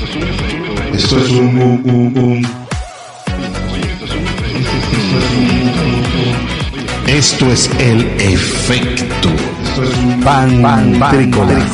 Esto 0.00 1.18
es 1.18 1.30
un, 1.30 1.60
un, 1.60 2.18
un. 2.18 2.46
Esto 7.06 7.52
es 7.52 7.70
el 7.78 8.06
efecto 8.18 9.28
Pantrícolas. 10.24 11.66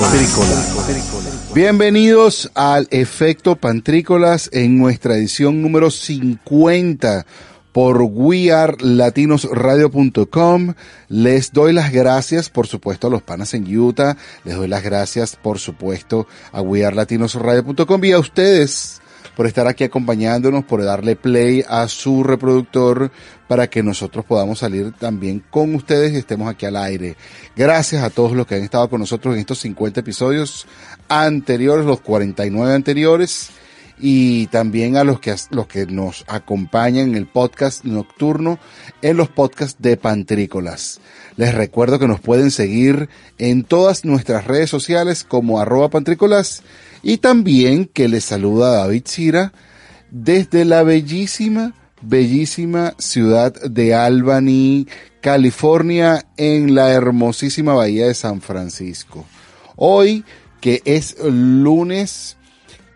Bienvenidos 1.54 2.50
al 2.54 2.88
Efecto 2.90 3.54
Pantrícolas 3.54 4.50
en 4.52 4.76
nuestra 4.76 5.14
edición 5.14 5.62
número 5.62 5.92
50 5.92 7.24
por 7.76 8.00
wearlatinosradio.com. 8.00 10.74
Les 11.10 11.52
doy 11.52 11.74
las 11.74 11.92
gracias, 11.92 12.48
por 12.48 12.66
supuesto, 12.66 13.08
a 13.08 13.10
los 13.10 13.20
panas 13.20 13.52
en 13.52 13.78
Utah. 13.78 14.16
Les 14.44 14.56
doy 14.56 14.66
las 14.66 14.82
gracias, 14.82 15.36
por 15.36 15.58
supuesto, 15.58 16.26
a 16.52 16.62
wearlatinosradio.com 16.62 18.04
y 18.06 18.12
a 18.12 18.18
ustedes 18.18 19.02
por 19.36 19.46
estar 19.46 19.66
aquí 19.66 19.84
acompañándonos, 19.84 20.64
por 20.64 20.82
darle 20.82 21.16
play 21.16 21.62
a 21.68 21.86
su 21.88 22.24
reproductor 22.24 23.10
para 23.46 23.68
que 23.68 23.82
nosotros 23.82 24.24
podamos 24.24 24.60
salir 24.60 24.92
también 24.92 25.44
con 25.50 25.74
ustedes 25.74 26.14
y 26.14 26.16
estemos 26.16 26.48
aquí 26.48 26.64
al 26.64 26.76
aire. 26.76 27.14
Gracias 27.54 28.02
a 28.02 28.08
todos 28.08 28.32
los 28.32 28.46
que 28.46 28.54
han 28.54 28.62
estado 28.62 28.88
con 28.88 29.00
nosotros 29.00 29.34
en 29.34 29.40
estos 29.40 29.58
50 29.58 30.00
episodios 30.00 30.66
anteriores, 31.10 31.84
los 31.84 32.00
49 32.00 32.72
anteriores 32.72 33.50
y 33.98 34.46
también 34.48 34.96
a 34.96 35.04
los 35.04 35.20
que, 35.20 35.34
los 35.50 35.66
que 35.66 35.86
nos 35.86 36.24
acompañan 36.28 37.10
en 37.10 37.14
el 37.16 37.26
podcast 37.26 37.84
nocturno, 37.84 38.58
en 39.02 39.16
los 39.16 39.28
podcasts 39.28 39.80
de 39.80 39.96
Pantrícolas. 39.96 41.00
Les 41.36 41.54
recuerdo 41.54 41.98
que 41.98 42.08
nos 42.08 42.20
pueden 42.20 42.50
seguir 42.50 43.08
en 43.38 43.64
todas 43.64 44.04
nuestras 44.04 44.46
redes 44.46 44.70
sociales 44.70 45.24
como 45.24 45.60
arroba 45.60 45.90
pantrícolas 45.90 46.62
y 47.02 47.18
también 47.18 47.86
que 47.86 48.08
les 48.08 48.24
saluda 48.24 48.76
David 48.76 49.02
Cira 49.06 49.52
desde 50.10 50.64
la 50.64 50.82
bellísima, 50.82 51.74
bellísima 52.00 52.94
ciudad 52.98 53.52
de 53.62 53.94
Albany, 53.94 54.86
California, 55.20 56.26
en 56.36 56.74
la 56.74 56.92
hermosísima 56.92 57.74
bahía 57.74 58.06
de 58.06 58.14
San 58.14 58.40
Francisco. 58.40 59.26
Hoy, 59.76 60.24
que 60.60 60.82
es 60.84 61.16
lunes 61.22 62.36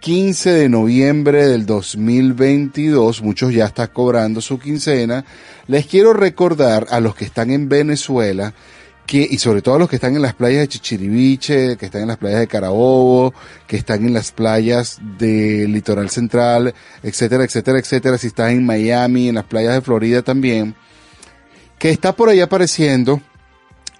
15 0.00 0.50
de 0.50 0.68
noviembre 0.70 1.46
del 1.46 1.66
2022, 1.66 3.20
muchos 3.20 3.52
ya 3.52 3.66
están 3.66 3.88
cobrando 3.92 4.40
su 4.40 4.58
quincena, 4.58 5.26
les 5.66 5.86
quiero 5.86 6.14
recordar 6.14 6.86
a 6.88 7.00
los 7.00 7.14
que 7.14 7.26
están 7.26 7.50
en 7.50 7.68
Venezuela 7.68 8.54
que, 9.04 9.28
y 9.30 9.36
sobre 9.36 9.60
todo 9.60 9.74
a 9.74 9.78
los 9.78 9.90
que 9.90 9.96
están 9.96 10.16
en 10.16 10.22
las 10.22 10.32
playas 10.32 10.62
de 10.62 10.68
Chichiriviche, 10.68 11.76
que 11.76 11.84
están 11.84 12.00
en 12.00 12.08
las 12.08 12.16
playas 12.16 12.40
de 12.40 12.46
Carabobo, 12.46 13.34
que 13.66 13.76
están 13.76 14.06
en 14.06 14.14
las 14.14 14.32
playas 14.32 14.98
del 15.18 15.70
litoral 15.70 16.08
central, 16.08 16.74
etcétera, 17.02 17.44
etcétera, 17.44 17.78
etcétera, 17.78 18.16
si 18.16 18.28
están 18.28 18.52
en 18.52 18.64
Miami, 18.64 19.28
en 19.28 19.34
las 19.34 19.44
playas 19.44 19.74
de 19.74 19.82
Florida 19.82 20.22
también, 20.22 20.74
que 21.78 21.90
está 21.90 22.16
por 22.16 22.30
ahí 22.30 22.40
apareciendo 22.40 23.20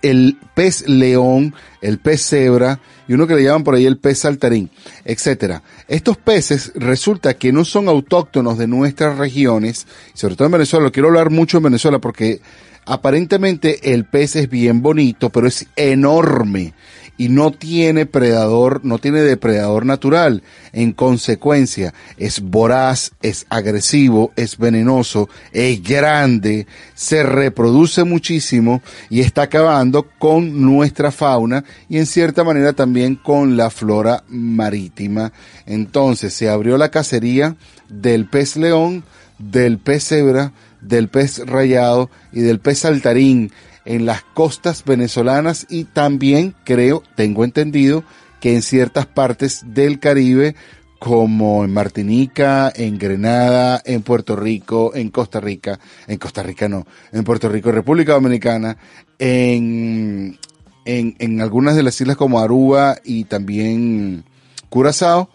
el 0.03 0.39
pez 0.55 0.89
león, 0.89 1.55
el 1.81 1.99
pez 1.99 2.23
cebra 2.23 2.81
y 3.09 3.15
uno 3.15 3.27
que 3.27 3.35
le 3.35 3.43
llaman 3.43 3.65
por 3.65 3.75
ahí 3.75 3.87
el 3.87 3.99
pez 3.99 4.21
saltarín, 4.21 4.71
etcétera. 5.05 5.63
Estos 5.89 6.17
peces 6.17 6.73
resulta 6.75 7.35
que 7.35 7.53
no 7.53 7.65
son 7.65 7.89
autóctonos 7.89 8.59
de 8.59 8.67
nuestras 8.67 9.19
regiones, 9.19 9.87
sobre 10.15 10.37
todo 10.37 10.47
en 10.47 10.53
Venezuela, 10.53 10.85
lo 10.85 10.93
quiero 10.93 11.09
hablar 11.09 11.31
mucho 11.31 11.57
en 11.57 11.65
Venezuela 11.65 11.99
porque 11.99 12.41
aparentemente 12.87 13.93
el 13.93 14.05
pez 14.05 14.37
es 14.37 14.49
bien 14.49 14.83
bonito, 14.83 15.31
pero 15.31 15.47
es 15.47 15.67
enorme 15.77 16.75
y 17.21 17.29
no 17.29 17.51
tiene 17.51 18.07
predador, 18.07 18.83
no 18.83 18.97
tiene 18.97 19.21
depredador 19.21 19.85
natural. 19.85 20.43
En 20.73 20.93
consecuencia, 20.93 21.93
es 22.17 22.41
voraz, 22.41 23.13
es 23.21 23.45
agresivo, 23.51 24.33
es 24.37 24.57
venenoso, 24.57 25.29
es 25.53 25.83
grande, 25.83 26.67
se 26.95 27.23
reproduce 27.23 28.05
muchísimo 28.05 28.81
y 29.11 29.21
está 29.21 29.43
acabando 29.43 30.07
con 30.19 30.63
nuestra 30.63 31.11
fauna 31.11 31.63
y 31.91 31.99
en 31.99 32.07
cierta 32.07 32.43
manera 32.43 32.73
también 32.73 33.17
con 33.17 33.55
la 33.55 33.69
flora 33.69 34.25
marítima. 34.31 35.31
Entonces 35.67 36.33
se 36.33 36.49
abrió 36.49 36.79
la 36.79 36.91
cacería 36.91 37.55
del 37.91 38.31
pez 38.31 38.57
león, 38.57 39.05
del 39.39 39.77
pez 39.77 40.05
cebra, 40.05 40.55
del 40.81 41.09
pez 41.09 41.39
rayado 41.47 42.11
y 42.33 42.41
del 42.41 42.61
pez 42.61 42.81
saltarín 42.81 43.53
en 43.85 44.07
las 44.07 44.23
costas 44.23 44.85
venezolanas 44.85 45.67
y 45.69 45.85
también 45.85 46.55
creo, 46.65 47.03
tengo 47.17 47.45
entendido, 47.45 48.05
que 48.41 48.55
en 48.55 48.63
ciertas 48.63 49.07
partes 49.07 49.63
del 49.67 50.01
Caribe, 50.01 50.55
como 50.99 51.65
en 51.65 51.73
Martinica, 51.73 52.73
en 52.75 52.99
Grenada, 52.99 53.81
en 53.85 54.03
Puerto 54.03 54.37
Rico, 54.37 54.93
en 54.95 55.11
Costa 55.11 55.41
Rica, 55.41 55.79
en 56.07 56.19
Costa 56.19 56.43
Rica 56.43 56.69
no, 56.69 56.87
en 57.13 57.25
Puerto 57.25 57.49
Rico, 57.49 57.73
República 57.73 58.13
Dominicana, 58.13 58.77
en, 59.19 60.39
en, 60.85 61.17
en 61.19 61.41
algunas 61.41 61.77
de 61.77 61.83
las 61.83 62.01
islas 62.01 62.17
como 62.17 62.41
Aruba 62.41 62.97
y 63.05 63.25
también 63.25 64.25
Curazao. 64.69 65.31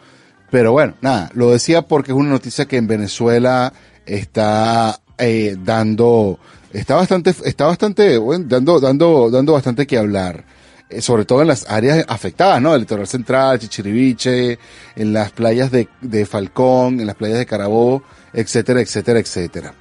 Pero 0.52 0.72
bueno, 0.72 0.96
nada, 1.02 1.32
lo 1.34 1.52
decía 1.52 1.84
porque 1.84 2.12
es 2.12 2.18
una 2.18 2.30
noticia 2.30 2.66
que 2.66 2.78
en 2.78 2.88
Venezuela 2.88 3.74
está 4.06 5.02
eh, 5.18 5.56
dando 5.58 6.40
está 6.72 6.96
bastante, 6.96 7.34
está 7.46 7.66
bastante, 7.66 8.18
bueno, 8.18 8.46
dando, 8.48 8.80
dando, 8.80 9.30
dando 9.30 9.54
bastante 9.54 9.88
que 9.88 9.98
hablar. 9.98 10.44
Eh, 10.88 11.02
sobre 11.02 11.26
todo 11.26 11.42
en 11.42 11.48
las 11.48 11.68
áreas 11.70 12.06
afectadas, 12.08 12.62
¿no? 12.62 12.76
El 12.76 12.82
litoral 12.82 13.08
central, 13.08 13.58
Chichiriviche, 13.58 14.60
en 14.96 15.14
las 15.14 15.32
playas 15.32 15.72
de, 15.72 15.88
de 16.02 16.26
Falcón, 16.28 17.00
en 17.00 17.08
las 17.08 17.16
playas 17.16 17.40
de 17.40 17.46
Carabobo, 17.46 18.04
etcétera, 18.34 18.82
etcétera, 18.82 19.20
etcétera. 19.20 19.74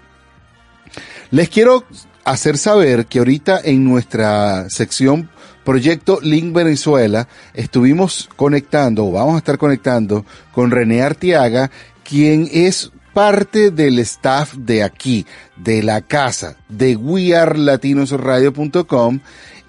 Les 1.31 1.49
quiero 1.51 1.85
hacer 2.25 2.57
saber 2.57 3.07
que 3.07 3.19
ahorita 3.19 3.61
en 3.63 3.85
nuestra 3.85 4.71
sección 4.71 5.29
Proyecto 5.63 6.21
Link 6.23 6.55
Venezuela 6.55 7.29
estuvimos 7.53 8.29
conectando, 8.37 9.07
o 9.07 9.13
vamos 9.13 9.35
a 9.35 9.39
estar 9.39 9.59
conectando 9.59 10.25
con 10.53 10.71
René 10.71 11.03
Artiaga, 11.03 11.71
quien 12.03 12.49
es 12.51 12.91
parte 13.15 13.71
del 13.71 13.99
staff 14.01 14.53
de 14.55 14.83
aquí, 14.83 15.25
de 15.57 15.83
la 15.83 16.03
casa, 16.03 16.59
de 16.69 16.97
wearlatinosradio.com 16.97 19.21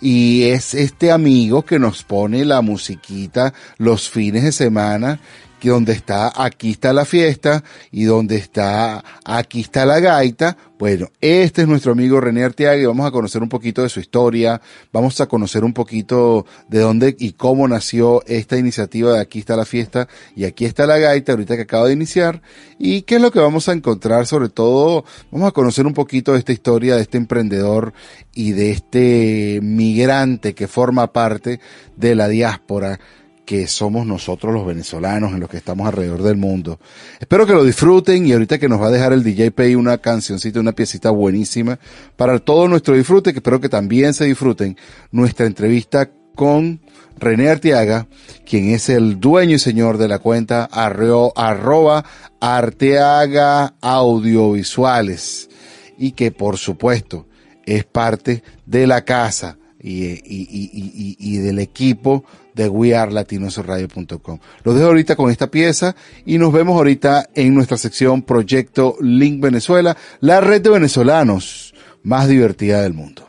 y 0.01 0.43
es 0.43 0.73
este 0.73 1.11
amigo 1.11 1.63
que 1.63 1.79
nos 1.79 2.03
pone 2.03 2.43
la 2.43 2.59
musiquita 2.61 3.53
los 3.77 4.09
fines 4.09 4.43
de 4.43 4.51
semana 4.51 5.21
que 5.59 5.69
donde 5.69 5.93
está 5.93 6.31
aquí 6.35 6.71
está 6.71 6.93
la 6.93 7.05
fiesta 7.05 7.63
y 7.91 8.03
donde 8.03 8.37
está 8.37 9.03
aquí 9.23 9.61
está 9.61 9.85
la 9.85 9.99
gaita. 9.99 10.57
Bueno, 10.77 11.09
este 11.21 11.61
es 11.61 11.67
nuestro 11.67 11.93
amigo 11.93 12.19
René 12.19 12.43
Arteaga 12.43 12.77
y 12.77 12.85
vamos 12.85 13.07
a 13.07 13.11
conocer 13.11 13.41
un 13.41 13.47
poquito 13.47 13.81
de 13.81 13.87
su 13.87 14.01
historia, 14.01 14.61
vamos 14.91 15.21
a 15.21 15.27
conocer 15.27 15.63
un 15.63 15.73
poquito 15.73 16.45
de 16.67 16.79
dónde 16.79 17.15
y 17.17 17.31
cómo 17.31 17.65
nació 17.67 18.21
esta 18.25 18.57
iniciativa 18.57 19.13
de 19.13 19.21
aquí 19.21 19.39
está 19.39 19.55
la 19.55 19.65
fiesta 19.65 20.09
y 20.35 20.43
aquí 20.43 20.65
está 20.65 20.85
la 20.85 20.97
gaita, 20.97 21.31
ahorita 21.31 21.55
que 21.55 21.61
acaba 21.61 21.87
de 21.87 21.93
iniciar 21.93 22.41
y 22.77 23.03
qué 23.03 23.15
es 23.15 23.21
lo 23.21 23.31
que 23.31 23.39
vamos 23.39 23.69
a 23.69 23.73
encontrar, 23.73 24.27
sobre 24.27 24.49
todo 24.49 25.05
vamos 25.31 25.47
a 25.47 25.53
conocer 25.53 25.87
un 25.87 25.93
poquito 25.93 26.33
de 26.33 26.39
esta 26.39 26.51
historia 26.51 26.95
de 26.95 27.03
este 27.03 27.17
emprendedor 27.17 27.93
y 28.33 28.51
de 28.51 28.71
este 28.71 29.59
migrante 29.63 30.53
que 30.53 30.67
forma 30.67 31.13
parte 31.13 31.61
de 31.95 32.15
la 32.15 32.27
diáspora 32.27 32.99
que 33.45 33.67
somos 33.67 34.05
nosotros 34.05 34.53
los 34.53 34.65
venezolanos 34.65 35.33
en 35.33 35.39
los 35.39 35.49
que 35.49 35.57
estamos 35.57 35.87
alrededor 35.87 36.23
del 36.23 36.37
mundo. 36.37 36.79
Espero 37.19 37.45
que 37.45 37.53
lo 37.53 37.63
disfruten 37.63 38.25
y 38.25 38.33
ahorita 38.33 38.57
que 38.57 38.67
nos 38.67 38.81
va 38.81 38.87
a 38.87 38.91
dejar 38.91 39.13
el 39.13 39.23
DJ 39.23 39.51
Pay 39.51 39.75
una 39.75 39.99
cancioncita, 39.99 40.59
una 40.59 40.73
piecita 40.73 41.11
buenísima 41.11 41.79
para 42.15 42.39
todo 42.39 42.67
nuestro 42.67 42.95
disfrute, 42.95 43.31
que 43.31 43.39
espero 43.39 43.61
que 43.61 43.69
también 43.69 44.13
se 44.13 44.25
disfruten 44.25 44.75
nuestra 45.11 45.45
entrevista 45.45 46.09
con 46.35 46.81
René 47.17 47.49
Arteaga, 47.49 48.07
quien 48.45 48.69
es 48.69 48.89
el 48.89 49.19
dueño 49.19 49.55
y 49.55 49.59
señor 49.59 49.97
de 49.97 50.07
la 50.07 50.19
cuenta 50.19 50.65
arroba 50.65 52.03
Arteaga 52.41 53.75
Audiovisuales 53.79 55.49
y 55.97 56.11
que 56.11 56.31
por 56.31 56.57
supuesto 56.57 57.27
es 57.65 57.85
parte 57.85 58.43
de 58.65 58.85
la 58.85 59.05
casa 59.05 59.57
y, 59.79 60.03
y, 60.03 60.47
y, 60.51 61.15
y 61.19 61.37
del 61.37 61.59
equipo 61.59 62.25
de 62.55 62.69
wearlatinosradio.com. 62.69 64.39
Lo 64.63 64.73
dejo 64.73 64.87
ahorita 64.87 65.15
con 65.15 65.29
esta 65.29 65.51
pieza 65.51 65.95
y 66.25 66.37
nos 66.37 66.53
vemos 66.53 66.75
ahorita 66.75 67.29
en 67.35 67.53
nuestra 67.53 67.77
sección 67.77 68.21
Proyecto 68.21 68.95
Link 69.01 69.41
Venezuela, 69.41 69.95
la 70.21 70.41
red 70.41 70.61
de 70.61 70.69
venezolanos 70.69 71.73
más 72.03 72.27
divertida 72.27 72.81
del 72.81 72.93
mundo. 72.93 73.27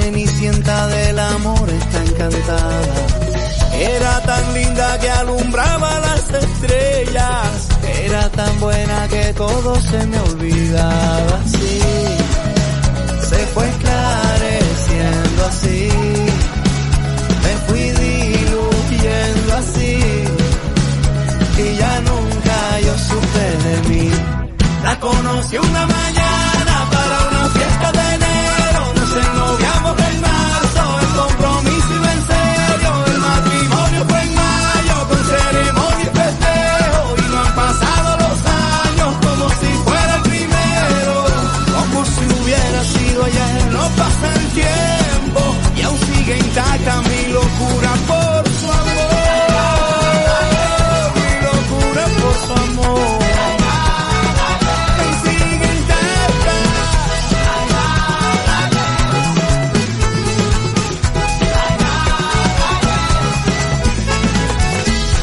Cenicienta 0.00 0.86
del 0.88 1.18
amor 1.18 1.68
está 1.70 1.98
encantada. 2.04 2.94
Era 3.78 4.20
tan 4.20 4.54
linda 4.54 4.98
que 5.00 5.10
alumbraba 5.10 6.00
las 6.00 6.24
estrellas. 6.44 7.68
Era 8.04 8.28
tan 8.30 8.60
buena 8.60 9.08
que 9.08 9.24
todo 9.34 9.80
se 9.80 10.06
me 10.06 10.18
olvidaba 10.20 11.34
así. 11.44 11.80
Se 13.28 13.40
fue 13.52 13.68
esclareciendo 13.68 15.40
así. 15.52 15.88
Me 17.44 17.52
fui 17.66 17.84
diluyendo 18.04 19.54
así. 19.62 19.92
Y 21.64 21.76
ya 21.76 22.00
nunca 22.00 22.56
yo 22.86 22.94
supe 23.08 23.46
de 23.66 23.88
mí. 23.88 24.10
La 24.82 25.00
conocí 25.00 25.56
una 25.56 25.86
mañana 25.86 26.53
intacta 46.54 47.02
mi 47.02 47.32
locura 47.32 47.92
por 48.06 48.48
su 48.58 48.66
amor. 48.70 49.10
Mi 51.16 51.30
locura 51.46 52.04
por 52.20 52.34
su 52.44 52.52
amor. 52.52 53.18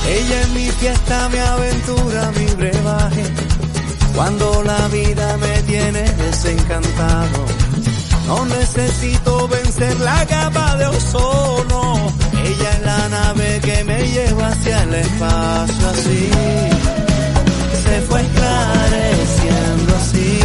Ella 0.10 0.42
es 0.42 0.50
mi 0.50 0.68
fiesta, 0.72 1.30
mi 1.30 1.38
aventura, 1.38 2.32
mi 2.38 2.46
brebaje. 2.56 3.24
Cuando 4.16 4.64
la 4.64 4.88
vida 4.90 5.38
me 5.38 5.62
tiene 5.64 6.02
desencantado, 6.02 7.46
no 8.28 8.46
necesito 8.46 9.21
vencer 9.82 10.00
la 10.02 10.26
capa 10.26 10.76
de 10.78 10.86
ozono. 10.86 12.12
Ella 12.44 12.72
es 12.72 12.82
la 12.82 13.10
nave 13.10 13.60
que 13.64 13.84
me 13.84 14.00
lleva 14.08 14.48
hacia 14.48 14.84
el 14.84 14.94
espacio 14.94 15.90
así. 15.90 16.30
Se 17.84 18.02
fue 18.08 18.22
esclareciendo 18.22 19.96
así. 20.02 20.40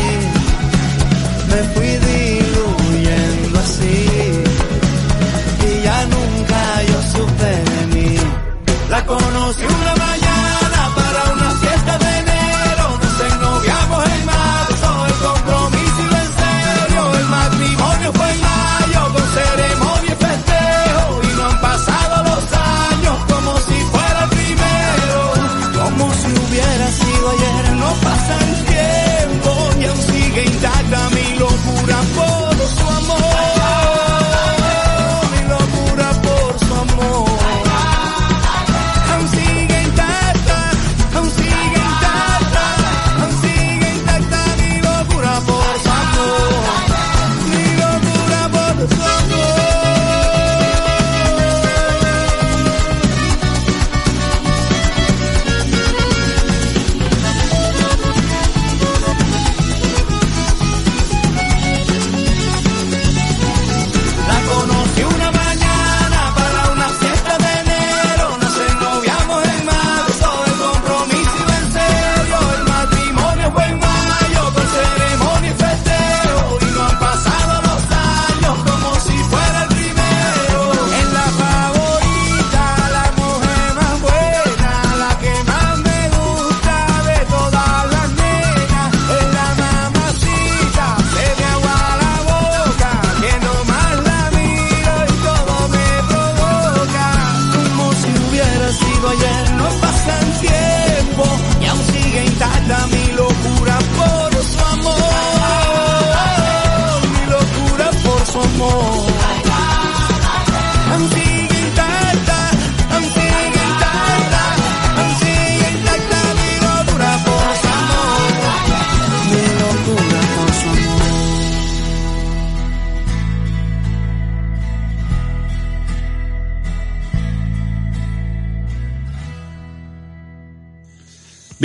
Me 1.51 1.61
fui 1.73 1.91
diluyendo 2.11 3.59
así 3.59 3.97
y 5.69 5.83
ya 5.85 5.99
nunca 6.15 6.83
yo 6.91 6.99
supe 7.13 7.53
de 7.71 7.81
mí. 7.95 8.19
La 8.91 9.05
conocí 9.05 9.65
una 9.65 9.97
mañana 9.97 10.26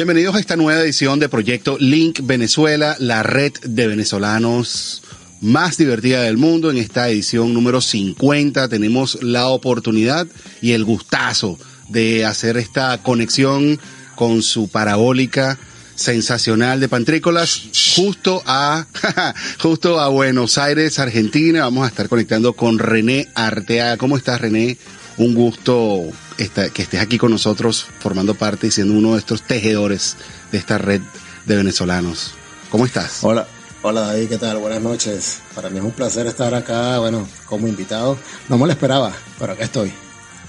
Bienvenidos 0.01 0.33
a 0.33 0.39
esta 0.39 0.55
nueva 0.55 0.81
edición 0.81 1.19
de 1.19 1.29
Proyecto 1.29 1.77
Link 1.79 2.21
Venezuela, 2.23 2.95
la 2.97 3.21
red 3.21 3.53
de 3.61 3.85
venezolanos 3.85 5.03
más 5.41 5.77
divertida 5.77 6.23
del 6.23 6.37
mundo. 6.37 6.71
En 6.71 6.77
esta 6.77 7.07
edición 7.07 7.53
número 7.53 7.81
50 7.81 8.67
tenemos 8.67 9.21
la 9.21 9.49
oportunidad 9.49 10.25
y 10.59 10.71
el 10.71 10.85
gustazo 10.85 11.59
de 11.87 12.25
hacer 12.25 12.57
esta 12.57 12.97
conexión 13.03 13.79
con 14.15 14.41
su 14.41 14.69
parabólica 14.69 15.59
sensacional 15.93 16.79
de 16.79 16.89
Pantrícolas 16.89 17.61
justo 17.95 18.41
a 18.47 18.87
justo 19.61 19.99
a 19.99 20.07
Buenos 20.07 20.57
Aires, 20.57 20.97
Argentina. 20.97 21.61
Vamos 21.61 21.85
a 21.85 21.89
estar 21.89 22.09
conectando 22.09 22.53
con 22.53 22.79
René 22.79 23.27
Arteaga. 23.35 23.97
¿Cómo 23.97 24.17
estás, 24.17 24.41
René? 24.41 24.79
Un 25.17 25.35
gusto 25.35 26.07
esta- 26.41 26.69
que 26.69 26.81
estés 26.83 27.01
aquí 27.01 27.17
con 27.17 27.31
nosotros, 27.31 27.85
formando 27.99 28.35
parte 28.35 28.67
y 28.67 28.71
siendo 28.71 28.93
uno 28.93 29.13
de 29.13 29.19
estos 29.19 29.41
tejedores 29.43 30.15
de 30.51 30.57
esta 30.57 30.77
red 30.77 31.01
de 31.45 31.55
venezolanos. 31.55 32.31
¿Cómo 32.69 32.85
estás? 32.85 33.19
Hola, 33.23 33.47
hola 33.81 34.01
David, 34.01 34.29
¿qué 34.29 34.37
tal? 34.37 34.57
Buenas 34.57 34.81
noches. 34.81 35.39
Para 35.55 35.69
mí 35.69 35.77
es 35.79 35.83
un 35.83 35.91
placer 35.91 36.27
estar 36.27 36.53
acá, 36.53 36.99
bueno, 36.99 37.27
como 37.45 37.67
invitado. 37.67 38.17
No 38.49 38.57
me 38.57 38.65
lo 38.65 38.71
esperaba, 38.71 39.11
pero 39.39 39.53
acá 39.53 39.63
estoy. 39.63 39.91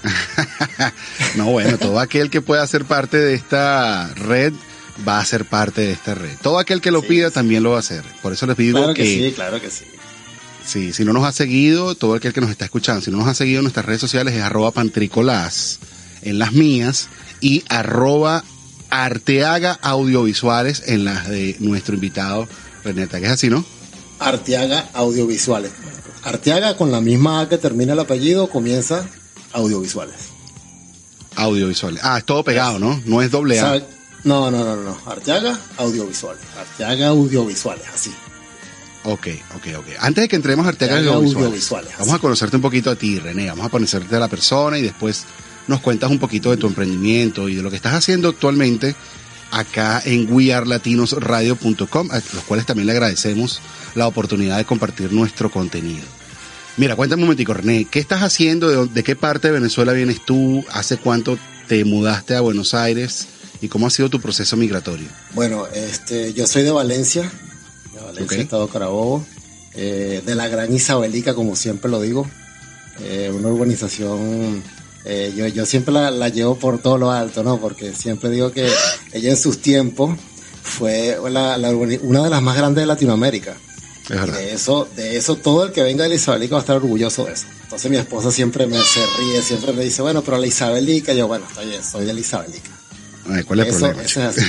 no, 1.35 1.45
bueno, 1.45 1.77
todo 1.77 1.99
aquel 1.99 2.29
que 2.29 2.41
pueda 2.41 2.65
ser 2.67 2.85
parte 2.85 3.17
de 3.17 3.33
esta 3.35 4.07
red 4.15 4.53
va 5.07 5.19
a 5.19 5.25
ser 5.25 5.45
parte 5.45 5.81
de 5.81 5.91
esta 5.93 6.13
red. 6.13 6.35
Todo 6.41 6.59
aquel 6.59 6.81
que 6.81 6.91
lo 6.91 7.01
Sí, 7.01 7.07
pida 7.07 7.29
sí. 7.29 7.33
también 7.33 7.63
lo 7.63 7.71
va 7.71 7.77
a 7.77 7.79
hacer. 7.79 8.03
Por 8.21 8.33
eso 8.33 8.45
les 8.45 8.57
digo 8.57 8.79
Claro 8.79 8.93
que, 8.93 9.03
que, 9.03 9.09
sí, 9.29 9.33
claro 9.33 9.61
que 9.61 9.69
sí. 9.69 9.85
Sí, 10.65 10.93
si 10.93 11.03
no 11.05 11.13
nos 11.13 11.25
ha 11.25 11.31
seguido, 11.31 11.95
todo 11.95 12.15
aquel 12.15 12.33
que 12.33 12.41
nos 12.41 12.49
está 12.49 12.65
escuchando, 12.65 13.01
si 13.01 13.11
no 13.11 13.17
nos 13.17 13.27
ha 13.27 13.33
seguido 13.33 13.59
en 13.59 13.63
nuestras 13.63 13.85
redes 13.85 14.01
sociales 14.01 14.33
es 14.33 14.41
arroba 14.41 14.71
pantricolás 14.71 15.79
en 16.21 16.39
las 16.39 16.53
mías 16.53 17.09
y 17.41 17.63
arroba 17.69 18.43
arteaga 18.89 19.77
audiovisuales 19.81 20.83
en 20.87 21.05
las 21.05 21.27
de 21.27 21.55
nuestro 21.59 21.95
invitado 21.95 22.47
René 22.83 23.03
Arteaga. 23.03 23.27
Es 23.27 23.33
así, 23.33 23.49
¿no? 23.49 23.65
Arteaga 24.19 24.89
Audiovisuales. 24.93 25.71
Arteaga 26.23 26.77
con 26.77 26.91
la 26.91 27.01
misma 27.01 27.41
A 27.41 27.49
que 27.49 27.57
termina 27.57 27.93
el 27.93 27.99
apellido 27.99 28.49
comienza 28.49 29.07
audiovisuales. 29.51 30.15
Audiovisuales. 31.35 32.01
Ah, 32.03 32.19
es 32.19 32.25
todo 32.25 32.43
pegado, 32.43 32.79
¿no? 32.79 33.01
No 33.05 33.21
es 33.21 33.31
doble 33.31 33.59
A. 33.59 33.63
¿Sabe? 33.63 33.85
No, 34.23 34.49
no, 34.51 34.63
no, 34.63 34.75
no. 34.75 34.97
Arteaga 35.05 35.59
Audiovisuales. 35.77 36.41
Arteaga 36.57 37.07
Audiovisuales, 37.07 37.85
así. 37.93 38.13
Ok, 39.03 39.27
ok, 39.55 39.67
ok. 39.77 39.85
Antes 39.99 40.23
de 40.23 40.27
que 40.27 40.35
entremos 40.35 40.65
a 40.65 40.69
Arteaga 40.69 41.01
Ya, 41.01 41.13
Audiovisuales, 41.13 41.93
vamos 41.99 42.15
a 42.15 42.19
conocerte 42.19 42.55
un 42.55 42.61
poquito 42.61 42.89
a 42.89 42.95
ti, 42.95 43.19
René. 43.19 43.47
Vamos 43.47 43.65
a 43.65 43.69
conocerte 43.69 44.15
a 44.15 44.19
la 44.19 44.29
persona 44.29 44.77
y 44.77 44.81
después 44.81 45.25
nos 45.67 45.81
cuentas 45.81 46.09
un 46.09 46.19
poquito 46.19 46.51
de 46.51 46.57
tu 46.57 46.67
emprendimiento 46.67 47.49
y 47.49 47.55
de 47.55 47.61
lo 47.61 47.69
que 47.69 47.75
estás 47.75 47.93
haciendo 47.93 48.29
actualmente 48.29 48.95
acá 49.51 50.01
en 50.03 50.31
wearlatinosradio.com, 50.33 52.11
a 52.11 52.15
los 52.15 52.43
cuales 52.45 52.65
también 52.65 52.87
le 52.87 52.93
agradecemos 52.93 53.61
la 53.93 54.07
oportunidad 54.07 54.57
de 54.57 54.65
compartir 54.65 55.13
nuestro 55.13 55.51
contenido. 55.51 56.05
Mira, 56.75 56.95
cuéntame 56.95 57.21
un 57.21 57.27
momentico, 57.27 57.53
René, 57.53 57.85
¿qué 57.85 57.99
estás 57.99 58.23
haciendo? 58.23 58.87
¿De, 58.87 59.03
qué 59.03 59.15
parte 59.15 59.49
de 59.49 59.53
Venezuela 59.53 59.93
vienes 59.93 60.25
tú? 60.25 60.65
¿Hace 60.71 60.97
cuánto 60.97 61.37
te 61.67 61.85
mudaste 61.85 62.35
a 62.35 62.41
Buenos 62.41 62.73
Aires? 62.73 63.27
¿Y 63.61 63.67
cómo 63.67 63.85
ha 63.85 63.89
sido 63.91 64.09
tu 64.09 64.19
proceso 64.19 64.57
migratorio? 64.57 65.07
Bueno, 65.35 65.67
este, 65.67 66.33
yo 66.33 66.47
soy 66.47 66.63
de 66.63 66.71
Valencia, 66.71 67.31
Valencia. 68.15 68.41
Estado 68.41 68.67
Carabobo, 68.67 69.25
eh, 69.75 70.21
de 70.25 70.35
la 70.35 70.47
Gran 70.47 70.73
Isabelica, 70.73 71.33
como 71.33 71.55
siempre 71.55 71.89
lo 71.91 71.99
digo, 72.01 72.29
eh, 73.01 73.31
una 73.33 73.49
urbanización, 73.49 74.63
eh, 75.05 75.33
yo, 75.35 75.47
yo 75.47 75.65
siempre 75.65 75.93
la, 75.93 76.11
la 76.11 76.29
llevo 76.29 76.57
por 76.57 76.79
todo 76.79 76.97
lo 76.97 77.11
alto, 77.11 77.43
¿no? 77.43 77.59
Porque 77.59 77.93
siempre 77.93 78.29
digo 78.29 78.51
que 78.51 78.69
ella 79.13 79.29
en 79.31 79.37
sus 79.37 79.61
tiempos 79.61 80.17
fue 80.61 81.17
la- 81.29 81.57
la 81.57 81.71
urbani- 81.71 81.99
una 82.01 82.23
de 82.23 82.29
las 82.29 82.41
más 82.41 82.55
grandes 82.55 82.81
de 82.83 82.85
Latinoamérica. 82.87 83.55
Es 84.09 84.33
de 84.33 84.53
eso, 84.53 84.87
de 84.97 85.15
eso 85.17 85.37
todo 85.37 85.63
el 85.65 85.71
que 85.71 85.81
venga 85.81 86.03
de 86.03 86.09
la 86.09 86.15
Isabelica 86.15 86.55
va 86.55 86.59
a 86.59 86.63
estar 86.63 86.75
orgulloso 86.75 87.23
de 87.25 87.33
eso. 87.33 87.45
Entonces 87.63 87.89
mi 87.89 87.95
esposa 87.97 88.31
siempre 88.31 88.67
me 88.67 88.77
se 88.77 88.99
ríe, 89.17 89.41
siempre 89.41 89.71
me 89.71 89.81
dice, 89.83 90.01
bueno, 90.01 90.21
pero 90.21 90.37
la 90.37 90.45
Isabelica, 90.47 91.13
yo, 91.13 91.27
bueno, 91.27 91.45
está 91.49 91.61
bien, 91.61 91.81
soy 91.83 92.05
de 92.05 92.13
la 92.13 92.19
Isabelica. 92.19 92.69
Ay, 93.29 93.43
¿Cuál 93.43 93.61
es 93.61 93.67
el 93.67 93.71
Eso, 93.71 93.79
problema? 93.79 94.03
eso 94.03 94.21
es 94.21 94.25
así. 94.37 94.41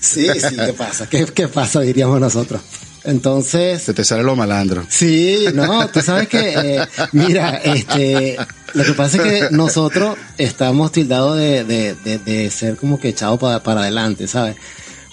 Sí, 0.00 0.26
sí, 0.40 0.56
¿qué 0.56 0.72
pasa? 0.72 1.08
¿Qué, 1.08 1.26
qué 1.26 1.48
pasa? 1.48 1.80
Diríamos 1.80 2.20
nosotros. 2.20 2.60
Entonces, 3.04 3.82
Se 3.82 3.94
te 3.94 4.04
sale 4.04 4.22
lo 4.22 4.36
malandro. 4.36 4.84
sí, 4.88 5.46
no, 5.54 5.88
tú 5.88 6.00
sabes 6.00 6.28
que, 6.28 6.54
eh, 6.54 6.86
mira, 7.12 7.56
este, 7.56 8.36
lo 8.74 8.84
que 8.84 8.92
pasa 8.92 9.16
es 9.16 9.22
que 9.22 9.54
nosotros 9.54 10.16
estamos 10.38 10.92
tildados 10.92 11.36
de, 11.36 11.64
de, 11.64 11.94
de, 11.94 12.18
de 12.18 12.50
ser 12.50 12.76
como 12.76 13.00
que 13.00 13.08
echados 13.08 13.38
para, 13.40 13.62
para 13.62 13.80
adelante, 13.82 14.28
¿sabes? 14.28 14.56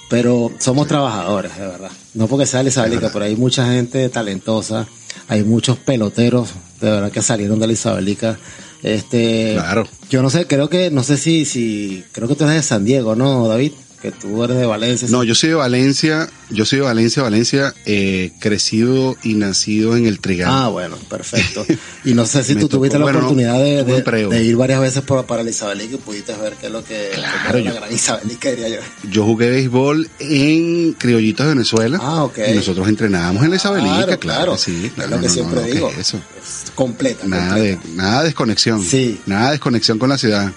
Pero 0.09 0.51
somos 0.59 0.87
trabajadores, 0.87 1.55
de 1.57 1.65
verdad. 1.67 1.91
No 2.13 2.27
porque 2.27 2.45
sea 2.45 2.63
Isabelica, 2.63 3.09
pero 3.13 3.25
hay 3.25 3.35
mucha 3.35 3.65
gente 3.71 4.07
talentosa, 4.09 4.87
hay 5.27 5.43
muchos 5.43 5.77
peloteros, 5.77 6.49
de 6.81 6.89
verdad, 6.89 7.11
que 7.11 7.21
salieron 7.21 7.59
de 7.59 7.67
la 7.67 7.73
Isabelica. 7.73 8.37
Este, 8.81 9.53
Claro. 9.55 9.87
yo 10.09 10.21
no 10.21 10.29
sé, 10.29 10.47
creo 10.47 10.69
que, 10.69 10.89
no 10.89 11.03
sé 11.03 11.17
si, 11.17 11.45
si, 11.45 12.03
creo 12.11 12.27
que 12.27 12.35
tú 12.35 12.43
eres 12.45 12.55
de 12.55 12.63
San 12.63 12.85
Diego, 12.85 13.15
¿no, 13.15 13.47
David? 13.47 13.73
Que 14.01 14.11
tú 14.11 14.41
eres 14.45 14.55
de 14.55 14.65
Valencia. 14.65 15.09
No, 15.11 15.25
yo 15.25 15.35
soy 15.35 15.49
de 15.49 15.55
Valencia, 15.55 16.29
yo 16.49 16.63
soy 16.63 16.79
de 16.79 16.85
Valencia, 16.85 17.21
Valencia, 17.21 17.73
eh, 17.85 18.31
crecido 18.39 19.17
y 19.23 19.33
nacido 19.33 19.97
en 19.97 20.05
el 20.05 20.21
Trigal. 20.21 20.47
Ah, 20.49 20.67
bueno, 20.69 20.95
perfecto. 21.09 21.65
Y 22.05 22.13
no 22.13 22.25
sé 22.25 22.45
si 22.45 22.55
tú 22.55 22.69
tocó- 22.69 22.77
tuviste 22.77 22.97
la 22.97 23.03
bueno, 23.03 23.19
oportunidad 23.19 23.59
de, 23.61 24.43
ir 24.45 24.55
varias 24.55 24.79
veces 24.79 25.01
por, 25.01 25.25
para 25.25 25.43
la 25.43 25.49
Isabelica 25.49 25.95
y 25.95 25.97
pudiste 25.97 26.33
ver 26.37 26.53
qué 26.53 26.67
es 26.67 26.71
lo 26.71 26.81
que 26.81 27.09
Claro, 27.13 27.49
era 27.49 27.59
yo- 27.59 27.65
la 27.65 27.73
gran 27.81 27.93
Isabelica, 27.93 28.49
diría 28.51 28.69
yo. 28.69 28.77
Yo 29.11 29.25
jugué 29.25 29.49
béisbol 29.49 30.09
en 30.19 30.93
Criollitos 30.93 31.45
de 31.45 31.53
Venezuela. 31.55 31.99
Ah, 32.01 32.23
ok. 32.23 32.37
Y 32.51 32.55
nosotros 32.55 32.87
entrenábamos 32.87 33.43
en 33.43 33.49
la 33.49 33.55
Isabelica, 33.57 34.15
claro, 34.17 34.53
que 34.53 34.57
sí. 34.59 34.85
es 34.85 34.93
claro, 34.93 35.09
lo 35.09 35.17
que 35.19 35.27
no, 35.27 35.33
siempre 35.33 35.55
no, 35.55 35.61
no, 35.67 35.73
digo. 35.73 35.87
¿qué 35.89 35.93
es 35.95 36.07
eso? 36.07 36.17
Es 36.41 36.71
completa. 36.73 37.27
Nada 37.27 37.55
de, 37.55 37.77
nada 37.95 38.19
de 38.19 38.25
desconexión. 38.27 38.81
Sí. 38.81 39.19
Nada 39.25 39.47
de 39.47 39.51
desconexión 39.51 39.99
con 39.99 40.07
la 40.07 40.17
ciudad. 40.17 40.53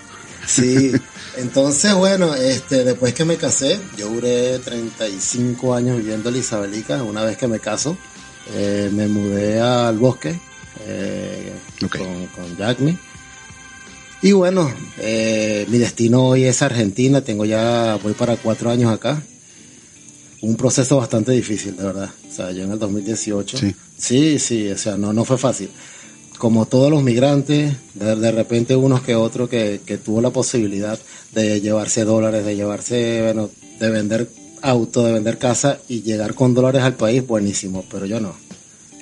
Sí. 0.47 0.93
Entonces, 1.37 1.95
bueno, 1.95 2.35
este, 2.35 2.85
después 2.85 3.15
que 3.15 3.25
me 3.25 3.37
casé, 3.37 3.81
yo 3.97 4.09
duré 4.09 4.59
35 4.59 5.75
años 5.75 5.97
viviendo 5.97 6.29
en 6.29 6.37
Isabelica. 6.37 7.03
Una 7.03 7.25
vez 7.25 7.39
que 7.39 7.49
me 7.49 7.59
caso, 7.59 7.97
eh, 8.55 8.91
me 8.93 9.09
mudé 9.09 9.61
al 9.61 9.97
bosque 9.99 10.39
eh, 10.87 11.53
con, 11.81 12.27
con 12.27 12.57
Jackme. 12.57 12.99
Y 14.21 14.33
bueno, 14.33 14.73
eh, 14.99 15.67
mi 15.69 15.79
destino 15.79 16.27
hoy 16.27 16.45
es 16.45 16.61
Argentina. 16.61 17.23
Tengo 17.23 17.45
ya, 17.45 17.99
voy 18.03 18.13
para 18.13 18.37
cuatro 18.37 18.71
años 18.71 18.93
acá. 18.93 19.23
Un 20.43 20.57
proceso 20.57 20.99
bastante 20.99 21.33
difícil, 21.33 21.77
de 21.77 21.85
verdad. 21.85 22.11
O 22.31 22.35
sea, 22.35 22.53
yo 22.53 22.65
en 22.65 22.73
el 22.73 22.79
2018. 22.79 23.57
Sí. 23.57 23.75
Sí, 23.97 24.39
sí, 24.39 24.71
o 24.71 24.77
sea, 24.77 24.97
no, 24.97 25.13
no 25.13 25.25
fue 25.25 25.39
fácil 25.39 25.71
como 26.43 26.67
todos 26.67 26.91
los 26.91 27.05
migrantes, 27.05 27.73
de, 27.95 28.17
de 28.17 28.33
repente 28.33 28.75
unos 28.75 29.01
que 29.03 29.15
otros 29.15 29.49
que, 29.49 29.81
que 29.87 29.97
tuvo 29.97 30.21
la 30.21 30.31
posibilidad 30.31 30.99
de 31.31 31.61
llevarse 31.61 32.05
dólares, 32.05 32.45
de 32.45 32.57
llevarse, 32.57 33.23
bueno, 33.23 33.49
de 33.79 33.91
vender 33.91 34.29
auto, 34.61 35.05
de 35.05 35.13
vender 35.13 35.39
casa 35.39 35.79
y 35.89 36.03
llegar 36.03 36.35
con 36.35 36.53
dólares 36.53 36.83
al 36.83 36.97
país, 36.97 37.25
buenísimo, 37.25 37.85
pero 37.89 38.07
yo 38.07 38.19
no. 38.19 38.35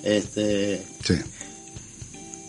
Este, 0.04 0.82
Sí. 1.02 1.14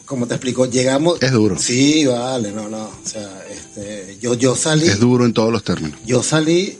como 0.05 0.27
te 0.27 0.33
explico, 0.33 0.65
llegamos. 0.65 1.21
Es 1.21 1.31
duro. 1.31 1.57
Sí, 1.57 2.05
vale, 2.05 2.51
no, 2.51 2.67
no. 2.67 2.83
O 2.87 3.07
sea, 3.09 3.45
este, 3.49 4.17
yo, 4.19 4.33
yo 4.33 4.57
salí. 4.57 4.87
Es 4.87 4.99
duro 4.99 5.23
en 5.25 5.31
todos 5.31 5.53
los 5.53 5.63
términos. 5.63 5.97
Yo 6.05 6.21
salí 6.21 6.79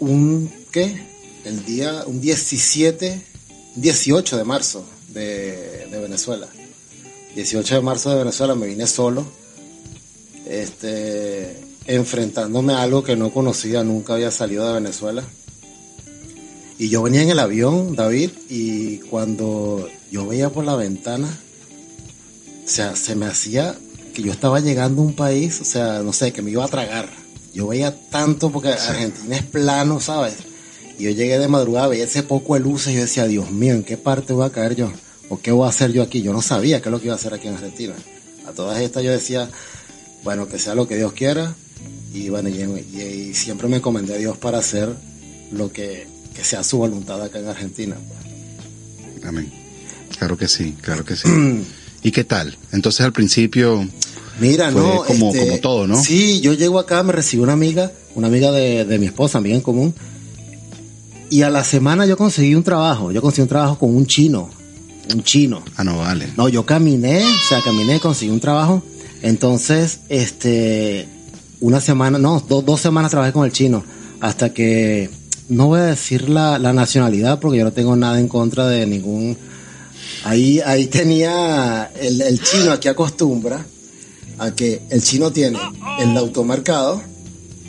un, 0.00 0.50
¿qué? 0.72 1.06
El 1.44 1.66
día, 1.66 2.02
un 2.06 2.18
17, 2.18 3.20
18 3.74 4.38
de 4.38 4.44
marzo 4.44 4.86
de, 5.08 5.86
de 5.90 6.00
Venezuela. 6.00 6.48
18 7.36 7.74
de 7.74 7.80
marzo 7.82 8.08
de 8.08 8.16
Venezuela 8.16 8.54
me 8.54 8.66
vine 8.66 8.86
solo, 8.86 9.26
este, 10.48 11.60
enfrentándome 11.84 12.72
a 12.72 12.80
algo 12.80 13.04
que 13.04 13.14
no 13.14 13.30
conocía, 13.30 13.84
nunca 13.84 14.14
había 14.14 14.30
salido 14.30 14.66
de 14.66 14.72
Venezuela. 14.72 15.22
Y 16.78 16.88
yo 16.88 17.02
venía 17.02 17.20
en 17.20 17.28
el 17.28 17.38
avión, 17.38 17.94
David, 17.94 18.30
y 18.48 18.98
cuando 19.00 19.86
yo 20.10 20.26
veía 20.26 20.48
por 20.48 20.64
la 20.64 20.76
ventana, 20.76 21.28
o 22.64 22.68
sea, 22.68 22.96
se 22.96 23.14
me 23.14 23.26
hacía 23.26 23.76
que 24.14 24.22
yo 24.22 24.32
estaba 24.32 24.60
llegando 24.60 25.02
a 25.02 25.04
un 25.04 25.14
país, 25.14 25.60
o 25.60 25.64
sea, 25.64 26.00
no 26.02 26.14
sé, 26.14 26.32
que 26.32 26.40
me 26.40 26.52
iba 26.52 26.64
a 26.64 26.68
tragar. 26.68 27.06
Yo 27.52 27.66
veía 27.66 27.94
tanto 28.08 28.50
porque 28.50 28.68
Argentina 28.68 29.36
es 29.36 29.42
plano, 29.42 30.00
¿sabes? 30.00 30.36
Y 30.98 31.04
yo 31.04 31.10
llegué 31.10 31.38
de 31.38 31.48
madrugada, 31.48 31.88
veía 31.88 32.04
ese 32.04 32.22
poco 32.22 32.54
de 32.54 32.60
luces 32.60 32.94
y 32.94 32.96
yo 32.96 33.02
decía, 33.02 33.26
Dios 33.26 33.50
mío, 33.50 33.74
¿en 33.74 33.84
qué 33.84 33.98
parte 33.98 34.32
voy 34.32 34.46
a 34.46 34.50
caer 34.50 34.74
yo? 34.74 34.90
¿O 35.28 35.40
qué 35.40 35.50
voy 35.52 35.66
a 35.66 35.70
hacer 35.70 35.92
yo 35.92 36.02
aquí? 36.02 36.22
Yo 36.22 36.32
no 36.32 36.42
sabía 36.42 36.80
qué 36.80 36.88
es 36.88 36.92
lo 36.92 36.98
que 37.00 37.06
iba 37.06 37.14
a 37.14 37.18
hacer 37.18 37.34
aquí 37.34 37.48
en 37.48 37.54
Argentina. 37.54 37.94
A 38.46 38.52
todas 38.52 38.80
estas 38.80 39.02
yo 39.02 39.10
decía, 39.10 39.48
bueno, 40.22 40.46
que 40.48 40.58
sea 40.58 40.74
lo 40.74 40.86
que 40.86 40.96
Dios 40.96 41.12
quiera. 41.12 41.54
Y 42.14 42.28
bueno, 42.28 42.48
y, 42.48 42.52
y- 42.96 43.02
y 43.30 43.34
siempre 43.34 43.68
me 43.68 43.78
encomendé 43.78 44.14
a 44.14 44.18
Dios 44.18 44.36
para 44.38 44.58
hacer 44.58 44.94
lo 45.52 45.72
que, 45.72 46.06
que 46.34 46.44
sea 46.44 46.62
su 46.62 46.78
voluntad 46.78 47.20
acá 47.22 47.38
en 47.40 47.48
Argentina. 47.48 47.96
Amén. 49.24 49.52
Claro 50.18 50.36
que 50.36 50.48
sí, 50.48 50.74
claro 50.80 51.04
que 51.04 51.16
sí. 51.16 51.28
¿Y 52.02 52.12
qué 52.12 52.24
tal? 52.24 52.56
Entonces 52.72 53.00
al 53.00 53.12
principio, 53.12 53.86
Mira, 54.38 54.70
Fue 54.70 54.80
no. 54.80 55.04
como- 55.04 55.32
este, 55.34 55.46
como 55.46 55.58
todo, 55.60 55.86
¿no? 55.86 56.00
Sí, 56.02 56.40
yo 56.40 56.52
llego 56.52 56.78
acá, 56.78 57.02
me 57.02 57.12
recibió 57.12 57.42
una 57.44 57.54
amiga, 57.54 57.90
una 58.14 58.28
amiga 58.28 58.52
de, 58.52 58.84
de 58.84 58.98
mi 58.98 59.06
esposa, 59.06 59.38
amiga 59.38 59.56
en 59.56 59.62
común. 59.62 59.94
Y 61.30 61.42
a 61.42 61.50
la 61.50 61.64
semana 61.64 62.06
yo 62.06 62.16
conseguí 62.16 62.54
un 62.54 62.62
trabajo. 62.62 63.10
Yo 63.10 63.20
conseguí 63.20 63.42
un 63.42 63.48
trabajo 63.48 63.78
con 63.78 63.94
un 63.96 64.06
chino. 64.06 64.50
Un 65.14 65.22
chino. 65.22 65.62
ah, 65.76 65.84
no 65.84 65.98
vale. 65.98 66.28
No, 66.36 66.48
yo 66.48 66.66
caminé, 66.66 67.24
o 67.24 67.48
sea, 67.48 67.62
caminé, 67.62 68.00
conseguí 68.00 68.30
un 68.30 68.40
trabajo. 68.40 68.82
Entonces, 69.22 70.00
este, 70.08 71.08
una 71.60 71.80
semana, 71.80 72.18
no, 72.18 72.40
do- 72.40 72.62
dos 72.62 72.80
semanas 72.80 73.10
trabajé 73.10 73.32
con 73.32 73.44
el 73.44 73.52
chino. 73.52 73.84
Hasta 74.20 74.52
que, 74.52 75.10
no 75.48 75.68
voy 75.68 75.80
a 75.80 75.84
decir 75.84 76.28
la, 76.28 76.58
la 76.58 76.72
nacionalidad 76.72 77.38
porque 77.40 77.58
yo 77.58 77.64
no 77.64 77.72
tengo 77.72 77.94
nada 77.96 78.18
en 78.18 78.28
contra 78.28 78.66
de 78.66 78.86
ningún. 78.86 79.36
Ahí, 80.24 80.60
ahí 80.64 80.86
tenía, 80.86 81.90
el, 82.00 82.20
el 82.20 82.42
chino 82.42 82.72
aquí 82.72 82.88
acostumbra 82.88 83.64
a 84.38 84.50
que 84.50 84.82
el 84.90 85.02
chino 85.02 85.30
tiene 85.32 85.58
el 86.00 86.16
automercado, 86.16 87.00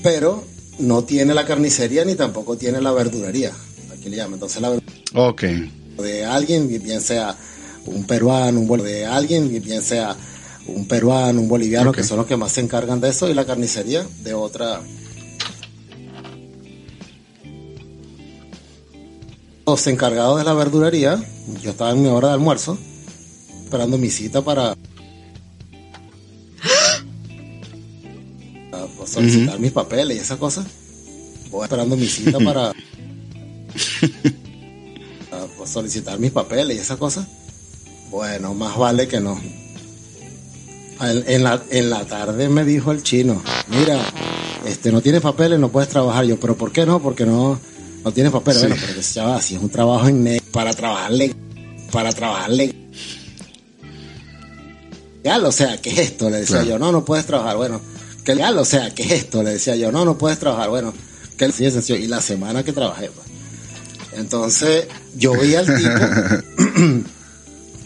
pero 0.04 0.44
no 0.80 1.04
tiene 1.04 1.34
la 1.34 1.46
carnicería 1.46 2.04
ni 2.04 2.16
tampoco 2.16 2.58
tiene 2.58 2.82
la 2.82 2.92
verdurería. 2.92 3.52
Aquí 3.94 4.10
le 4.10 4.18
llaman. 4.18 4.34
Entonces 4.36 4.62
la 4.62 4.72
Ok. 5.14 5.44
De 6.02 6.26
alguien, 6.26 6.68
bien 6.84 7.02
sea 7.02 7.36
un 7.86 8.04
peruano, 8.06 8.60
un 8.60 8.68
bol- 8.68 8.84
de 8.84 9.06
alguien, 9.06 9.50
bien 9.64 9.82
sea 9.82 10.16
un 10.68 10.88
peruano, 10.88 11.42
un 11.42 11.48
boliviano, 11.48 11.92
que 11.92 12.04
son 12.04 12.18
los 12.18 12.26
que 12.28 12.38
más 12.38 12.52
se 12.52 12.62
encargan 12.62 13.00
de 13.00 13.10
eso, 13.10 13.30
y 13.30 13.34
la 13.34 13.46
carnicería 13.46 14.06
de 14.24 14.34
otra. 14.34 14.82
Los 19.66 19.86
encargados 19.88 20.38
de 20.38 20.44
la 20.46 20.54
verdurería, 20.54 21.22
yo 21.62 21.72
estaba 21.72 21.92
en 21.92 22.02
mi 22.02 22.08
hora 22.08 22.30
de 22.30 22.34
almuerzo, 22.36 22.78
esperando 23.64 23.98
mi 23.98 24.10
cita 24.10 24.42
para, 24.42 24.74
solicitar 29.06 29.60
mis 29.60 29.72
papeles 29.72 30.18
y 30.18 30.20
esas 30.22 30.38
cosas. 30.38 30.66
Voy 31.52 31.64
esperando 31.64 31.96
mi 31.98 32.08
cita 32.08 32.40
para, 32.40 32.74
solicitar 35.68 36.20
mis 36.20 36.32
papeles 36.32 36.78
y 36.78 36.80
esas 36.80 36.98
cosas. 36.98 37.28
Bueno, 38.10 38.54
más 38.54 38.78
vale 38.78 39.08
que 39.08 39.20
no. 39.20 39.40
En, 41.00 41.44
la, 41.44 41.62
en 41.70 41.90
la 41.92 42.06
tarde 42.06 42.50
me 42.50 42.66
dijo 42.66 42.92
el 42.92 43.04
chino, 43.04 43.44
mira, 43.68 44.00
este 44.66 44.92
no 44.92 45.02
tienes 45.02 45.22
papeles, 45.22 45.60
no 45.60 45.70
puedes 45.70 45.90
trabajar. 45.90 46.26
Yo, 46.26 46.40
pero 46.40 46.58
¿por 46.58 46.72
qué 46.72 46.86
no? 46.88 47.00
Porque 47.02 47.24
no, 47.26 47.60
no 48.04 48.12
tienes 48.12 48.32
papeles. 48.32 48.62
Sí. 48.62 48.68
Bueno, 48.68 48.84
pero 48.88 49.02
ya 49.02 49.24
va, 49.26 49.42
si 49.42 49.56
es 49.56 49.62
un 49.62 49.70
trabajo 49.70 50.08
en 50.08 50.24
negro, 50.24 50.44
para 50.52 50.74
trabajar 50.74 51.12
legal, 51.12 51.38
para 51.92 52.12
trabajar 52.12 52.50
legal. 52.50 52.74
O 55.46 55.52
sea, 55.52 55.80
¿qué 55.82 55.90
es 55.92 56.00
esto? 56.00 56.30
Le 56.30 56.38
decía 56.40 56.58
Claro. 56.62 56.70
yo, 56.70 56.80
no, 56.80 56.92
no 56.92 57.06
puedes 57.06 57.26
trabajar. 57.28 57.58
Bueno, 57.58 57.80
¿qué 58.24 58.34
legal? 58.34 58.58
O 58.58 58.66
sea, 58.66 58.96
¿qué 58.96 59.04
es 59.04 59.12
esto? 59.12 59.44
Le 59.44 59.52
decía 59.52 59.76
yo, 59.76 59.92
no, 59.92 60.04
no 60.06 60.18
puedes 60.18 60.40
trabajar. 60.40 60.70
Bueno, 60.70 60.94
que 61.38 61.46
así 61.46 61.64
de 61.66 61.72
sencillo. 61.72 62.00
Y 62.00 62.08
la 62.08 62.22
semana 62.22 62.64
que 62.64 62.74
trabajé, 62.74 63.12
pues. 63.12 63.28
Entonces, 64.18 64.88
yo 65.16 65.34
veía 65.34 65.60
al 65.60 65.66
tipo 65.66 65.90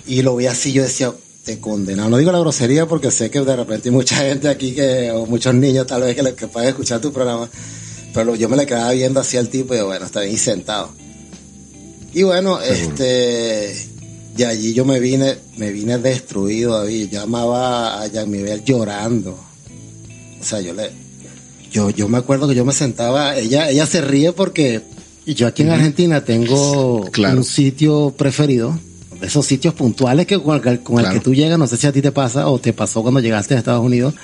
y 0.07 0.21
lo 0.21 0.35
veía 0.35 0.51
así, 0.51 0.71
yo 0.73 0.83
decía, 0.83 1.13
te 1.45 1.59
condenado. 1.59 2.09
No 2.09 2.17
digo 2.17 2.31
la 2.31 2.39
grosería 2.39 2.85
porque 2.87 3.11
sé 3.11 3.29
que 3.29 3.41
de 3.41 3.55
repente 3.55 3.89
hay 3.89 3.95
mucha 3.95 4.15
gente 4.17 4.47
aquí 4.49 4.73
que, 4.73 5.11
o 5.11 5.25
muchos 5.25 5.53
niños 5.53 5.87
tal 5.87 6.01
vez 6.03 6.15
que, 6.15 6.23
le- 6.23 6.35
que 6.35 6.47
pueden 6.47 6.69
escuchar 6.69 6.99
tu 7.01 7.11
programa, 7.11 7.49
pero 8.13 8.35
yo 8.35 8.49
me 8.49 8.57
le 8.57 8.65
quedaba 8.65 8.91
viendo 8.91 9.19
así 9.19 9.37
al 9.37 9.49
tipo 9.49 9.73
y 9.75 9.81
bueno, 9.81 10.05
está 10.05 10.21
bien 10.21 10.37
sentado. 10.37 10.89
Y 12.13 12.23
bueno, 12.23 12.59
este, 12.61 13.73
de 14.35 14.45
allí 14.45 14.73
yo 14.73 14.83
me 14.83 14.99
vine, 14.99 15.37
me 15.57 15.71
vine 15.71 15.97
destruido, 15.97 16.77
David. 16.77 17.09
Yo 17.09 17.21
llamaba 17.21 18.01
a 18.01 18.07
Jean 18.07 18.29
Miguel 18.29 18.63
llorando. 18.65 19.39
O 20.39 20.43
sea, 20.43 20.59
yo 20.59 20.73
le, 20.73 20.91
yo, 21.71 21.89
yo 21.89 22.09
me 22.09 22.17
acuerdo 22.17 22.49
que 22.49 22.55
yo 22.55 22.65
me 22.65 22.73
sentaba, 22.73 23.37
ella, 23.37 23.69
ella 23.69 23.85
se 23.85 24.01
ríe 24.01 24.33
porque 24.33 24.81
yo 25.25 25.47
aquí 25.47 25.61
en 25.63 25.69
Argentina 25.69 26.23
tengo 26.23 27.09
Claro. 27.11 27.37
un 27.37 27.43
sitio 27.43 28.13
preferido, 28.17 28.77
de 29.19 29.27
esos 29.27 29.45
sitios 29.45 29.73
puntuales 29.75 30.25
que 30.25 30.41
con 30.41 30.67
el, 30.67 30.81
con 30.81 31.05
el 31.05 31.11
que 31.11 31.19
tú 31.19 31.33
llegas, 31.33 31.59
no 31.59 31.67
sé 31.67 31.77
si 31.77 31.85
a 31.85 31.91
ti 31.91 32.01
te 32.01 32.11
pasa 32.11 32.47
o 32.47 32.59
te 32.59 32.73
pasó 32.73 33.03
cuando 33.03 33.19
llegaste 33.19 33.53
a 33.53 33.59
Estados 33.59 33.85
Unidos, 33.85 34.15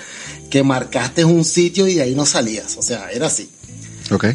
que 0.50 0.62
marcaste 0.62 1.24
un 1.24 1.44
sitio 1.44 1.86
y 1.86 1.94
de 1.94 2.02
ahí 2.02 2.14
no 2.14 2.26
salías. 2.26 2.76
O 2.76 2.82
sea, 2.82 3.08
era 3.12 3.26
así. 3.26 3.48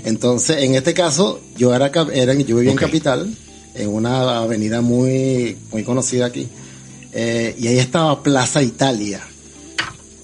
Entonces, 0.06 0.64
en 0.64 0.76
este 0.76 0.94
caso, 0.94 1.42
yo 1.58 1.74
era, 1.74 1.92
yo 1.92 2.56
vivía 2.56 2.72
en 2.72 2.78
Capital, 2.78 3.36
en 3.76 3.90
una 3.90 4.38
avenida 4.38 4.82
muy, 4.82 5.58
muy 5.72 5.84
conocida 5.84 6.28
aquí, 6.28 6.48
eh, 7.12 7.56
y 7.60 7.68
ahí 7.68 7.80
estaba 7.80 8.24
Plaza 8.24 8.62
Italia. 8.62 9.22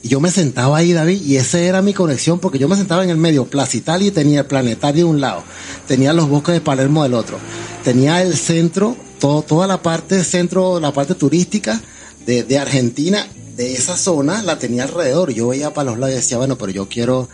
Y 0.01 0.07
yo 0.07 0.19
me 0.21 0.31
sentaba 0.31 0.77
ahí, 0.77 0.93
David, 0.93 1.21
y 1.25 1.35
esa 1.35 1.59
era 1.59 1.81
mi 1.81 1.93
conexión, 1.93 2.39
porque 2.39 2.57
yo 2.57 2.69
me 2.69 2.77
sentaba 2.77 3.03
en 3.03 3.09
el 3.09 3.17
medio, 3.17 3.45
Plaza 3.45 3.75
Italia, 3.75 4.07
y 4.07 4.11
tenía 4.11 4.41
el 4.41 4.45
planetario 4.45 5.05
de 5.05 5.11
un 5.11 5.19
lado, 5.19 5.43
tenía 5.87 6.13
los 6.13 6.29
bosques 6.29 6.53
de 6.53 6.61
Palermo 6.61 7.03
del 7.03 7.13
otro, 7.13 7.37
tenía 7.83 8.21
el 8.21 8.35
centro, 8.35 8.95
todo, 9.19 9.41
toda 9.41 9.67
la 9.67 9.81
parte 9.81 10.23
centro, 10.23 10.79
la 10.79 10.93
parte 10.93 11.15
turística 11.15 11.81
de, 12.25 12.59
Argentina, 12.59 13.27
de 13.55 13.73
esa 13.73 13.97
zona, 13.97 14.43
la 14.43 14.59
tenía 14.59 14.83
alrededor. 14.83 15.31
Yo 15.31 15.47
veía 15.47 15.73
para 15.73 15.91
los 15.91 15.99
lados 15.99 16.13
y 16.13 16.17
decía, 16.17 16.37
bueno, 16.37 16.57
pero 16.57 16.71
yo 16.71 16.87
quiero, 16.87 17.27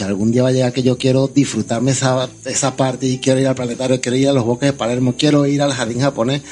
algún 0.00 0.30
día 0.30 0.44
va 0.44 0.50
a 0.50 0.52
llegar 0.52 0.72
que 0.72 0.82
yo 0.82 0.96
quiero 0.96 1.28
disfrutarme 1.28 1.90
esa, 1.90 2.28
esa 2.44 2.76
parte 2.76 3.06
y 3.06 3.18
quiero 3.18 3.40
ir 3.40 3.48
al 3.48 3.54
planetario, 3.54 4.00
quiero 4.00 4.16
ir 4.16 4.28
a 4.28 4.32
los 4.32 4.44
bosques 4.44 4.70
de 4.70 4.72
Palermo, 4.74 5.14
quiero 5.18 5.44
ir 5.46 5.60
al 5.60 5.72
jardín 5.72 6.00
japonés. 6.00 6.42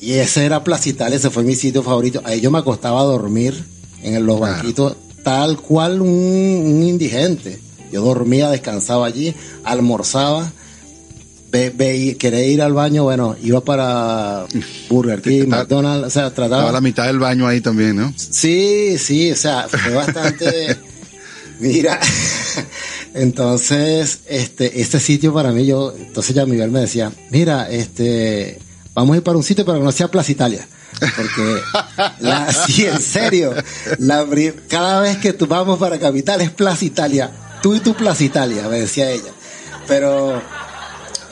Y 0.00 0.12
ese 0.12 0.44
era 0.44 0.64
Plaza 0.64 0.88
Italia, 0.88 1.16
ese 1.16 1.30
fue 1.30 1.42
mi 1.42 1.54
sitio 1.54 1.82
favorito. 1.82 2.22
Ahí 2.24 2.40
yo 2.40 2.50
me 2.50 2.58
acostaba 2.58 3.00
a 3.00 3.04
dormir 3.04 3.64
en 4.02 4.24
los 4.26 4.38
Claro. 4.38 4.54
banquitos, 4.54 4.96
tal 5.22 5.58
cual 5.58 6.00
un, 6.00 6.08
un 6.08 6.82
indigente. 6.82 7.58
Yo 7.92 8.02
dormía, 8.02 8.50
descansaba 8.50 9.06
allí, 9.06 9.34
almorzaba, 9.64 10.52
ve, 11.50 11.70
ve- 11.70 12.16
quería 12.18 12.44
ir 12.46 12.62
al 12.62 12.72
baño, 12.72 13.02
bueno, 13.04 13.34
iba 13.42 13.60
para 13.62 14.46
Burger 14.88 15.20
King, 15.20 15.42
Estaba- 15.44 15.62
McDonald's, 15.62 16.06
o 16.06 16.10
sea, 16.10 16.26
Estaba 16.28 16.48
trataba... 16.48 16.72
la 16.72 16.80
mitad 16.80 17.06
del 17.06 17.18
baño 17.18 17.46
ahí 17.48 17.60
también, 17.60 17.96
¿no? 17.96 18.12
Sí, 18.16 18.96
sí, 18.98 19.32
o 19.32 19.36
sea, 19.36 19.66
fue 19.68 19.92
bastante. 19.92 20.76
Mira, 21.60 22.00
entonces, 23.14 24.20
este, 24.28 24.80
este 24.80 25.00
sitio 25.00 25.34
para 25.34 25.52
mí, 25.52 25.66
yo, 25.66 25.92
entonces 25.98 26.34
ya 26.34 26.46
Miguel 26.46 26.70
me 26.70 26.80
decía, 26.80 27.12
mira, 27.30 27.70
este, 27.70 28.58
vamos 28.94 29.14
a 29.14 29.16
ir 29.18 29.22
para 29.22 29.36
un 29.36 29.42
sitio, 29.44 29.64
pero 29.64 29.78
que 29.78 29.84
no 29.84 29.92
sea 29.92 30.08
Plaza 30.10 30.32
Italia. 30.32 30.66
Porque, 31.16 31.62
la, 32.20 32.52
sí, 32.66 32.86
en 32.86 33.00
serio, 33.00 33.54
la, 33.98 34.26
cada 34.68 35.00
vez 35.00 35.18
que 35.18 35.32
tú 35.32 35.46
vamos 35.46 35.78
para 35.78 35.98
Capital 35.98 36.40
es 36.40 36.50
Plaza 36.50 36.84
Italia. 36.84 37.30
Tú 37.62 37.74
y 37.74 37.80
tu 37.80 37.94
Plaza 37.94 38.24
Italia, 38.24 38.68
me 38.68 38.80
decía 38.80 39.10
ella. 39.10 39.30
Pero, 39.86 40.40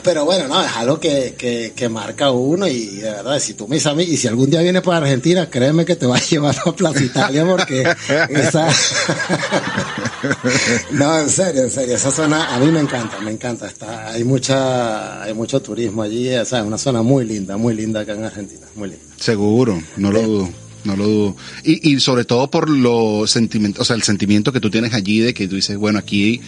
pero 0.03 0.25
bueno, 0.25 0.47
no, 0.47 0.63
es 0.63 0.71
algo 0.75 0.99
que, 0.99 1.35
que, 1.37 1.73
que 1.75 1.89
marca 1.89 2.31
uno 2.31 2.67
y 2.67 2.97
de 2.97 3.11
verdad, 3.11 3.39
si 3.39 3.53
tú 3.53 3.67
me 3.67 3.75
dices 3.75 3.91
a 3.91 3.95
mí, 3.95 4.03
y 4.03 4.17
si 4.17 4.27
algún 4.27 4.49
día 4.49 4.61
vienes 4.61 4.81
para 4.81 4.97
Argentina, 4.97 5.49
créeme 5.49 5.85
que 5.85 5.95
te 5.95 6.05
vas 6.05 6.21
a 6.21 6.25
llevar 6.29 6.55
a 6.65 6.71
Plaza 6.71 7.03
Italia 7.03 7.45
porque 7.45 7.83
esa... 8.29 8.69
no, 10.91 11.19
en 11.19 11.29
serio, 11.29 11.63
en 11.63 11.71
serio, 11.71 11.95
esa 11.95 12.11
zona 12.11 12.55
a 12.55 12.59
mí 12.59 12.71
me 12.71 12.79
encanta, 12.79 13.19
me 13.21 13.31
encanta. 13.31 13.67
Está, 13.67 14.09
hay 14.09 14.23
mucha, 14.23 15.23
hay 15.23 15.33
mucho 15.33 15.61
turismo 15.61 16.01
allí, 16.01 16.33
o 16.35 16.45
sea, 16.45 16.59
es 16.59 16.65
una 16.65 16.77
zona 16.77 17.01
muy 17.01 17.25
linda, 17.25 17.57
muy 17.57 17.73
linda 17.73 18.01
acá 18.01 18.13
en 18.13 18.23
Argentina, 18.23 18.67
muy 18.75 18.89
linda. 18.89 19.05
Seguro, 19.17 19.81
no 19.97 20.11
lo 20.11 20.21
dudo, 20.21 20.49
no 20.83 20.95
lo 20.95 21.07
dudo. 21.07 21.35
Y, 21.63 21.91
y 21.91 21.99
sobre 21.99 22.25
todo 22.25 22.49
por 22.49 22.69
lo 22.69 23.27
sentimiento, 23.27 23.81
o 23.81 23.85
sea, 23.85 23.95
el 23.95 24.03
sentimiento 24.03 24.51
que 24.51 24.59
tú 24.59 24.69
tienes 24.69 24.93
allí 24.93 25.19
de 25.19 25.33
que 25.33 25.47
tú 25.47 25.55
dices, 25.55 25.77
bueno, 25.77 25.99
aquí, 25.99 26.41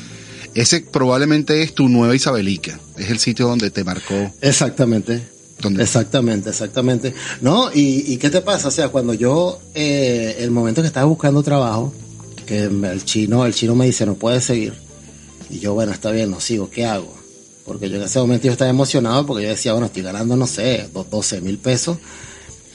ese 0.56 0.82
probablemente 0.82 1.62
es 1.64 1.74
tu 1.74 1.88
nueva 1.90 2.16
Isabelica, 2.16 2.80
es 2.98 3.10
el 3.10 3.20
sitio 3.20 3.48
donde 3.48 3.70
te 3.72 3.84
marcó, 3.84 4.34
Exactamente. 4.42 5.22
donde 5.62 5.84
Exactamente, 5.84 6.50
exactamente. 6.50 7.14
No, 7.42 7.72
y, 7.74 8.12
y 8.14 8.18
qué 8.18 8.30
te 8.30 8.42
pasa, 8.42 8.68
o 8.68 8.72
sea, 8.72 8.90
cuando 8.90 9.14
yo, 9.14 9.60
eh, 9.76 10.38
el 10.40 10.52
momento 10.52 10.82
que 10.82 10.88
estaba 10.88 11.06
buscando 11.06 11.44
trabajo, 11.44 11.94
que 12.46 12.64
el 12.66 13.06
chino, 13.06 13.46
el 13.46 13.54
chino 13.54 13.76
me 13.76 13.86
dice, 13.86 14.06
no 14.06 14.16
puedes 14.16 14.44
seguir. 14.44 14.74
Y 15.50 15.60
yo, 15.60 15.74
bueno, 15.74 15.92
está 15.92 16.12
bien, 16.12 16.32
no 16.32 16.40
sigo, 16.40 16.70
¿qué 16.70 16.86
hago? 16.86 17.14
Porque 17.66 17.90
yo 17.90 17.98
en 17.98 18.04
ese 18.04 18.20
momento 18.20 18.48
yo 18.48 18.52
estaba 18.54 18.70
emocionado 18.72 19.26
porque 19.26 19.44
yo 19.44 19.50
decía, 19.50 19.72
bueno, 19.74 19.86
estoy 19.88 20.02
ganando, 20.02 20.36
no 20.36 20.48
sé, 20.48 20.90
do- 20.94 21.06
12 21.10 21.42
mil 21.42 21.58
pesos. 21.60 21.98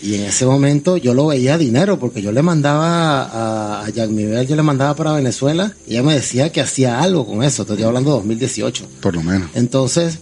Y 0.02 0.14
en 0.14 0.24
ese 0.24 0.44
momento 0.44 0.96
yo 0.96 1.14
lo 1.14 1.26
veía 1.26 1.56
dinero 1.56 1.98
porque 1.98 2.20
yo 2.20 2.30
le 2.30 2.42
mandaba 2.42 3.22
a, 3.22 3.84
a 3.86 3.90
Jean 3.90 4.14
Miguel, 4.14 4.46
yo 4.46 4.54
le 4.54 4.62
mandaba 4.62 4.94
para 4.94 5.12
Venezuela 5.12 5.72
y 5.86 5.92
ella 5.92 6.02
me 6.02 6.14
decía 6.14 6.52
que 6.52 6.60
hacía 6.60 7.00
algo 7.00 7.26
con 7.26 7.42
eso. 7.42 7.62
Estoy 7.62 7.82
hablando 7.82 8.10
de 8.10 8.16
2018. 8.18 8.86
por 9.00 9.14
lo 9.14 9.22
menos. 9.22 9.48
Entonces, 9.54 10.18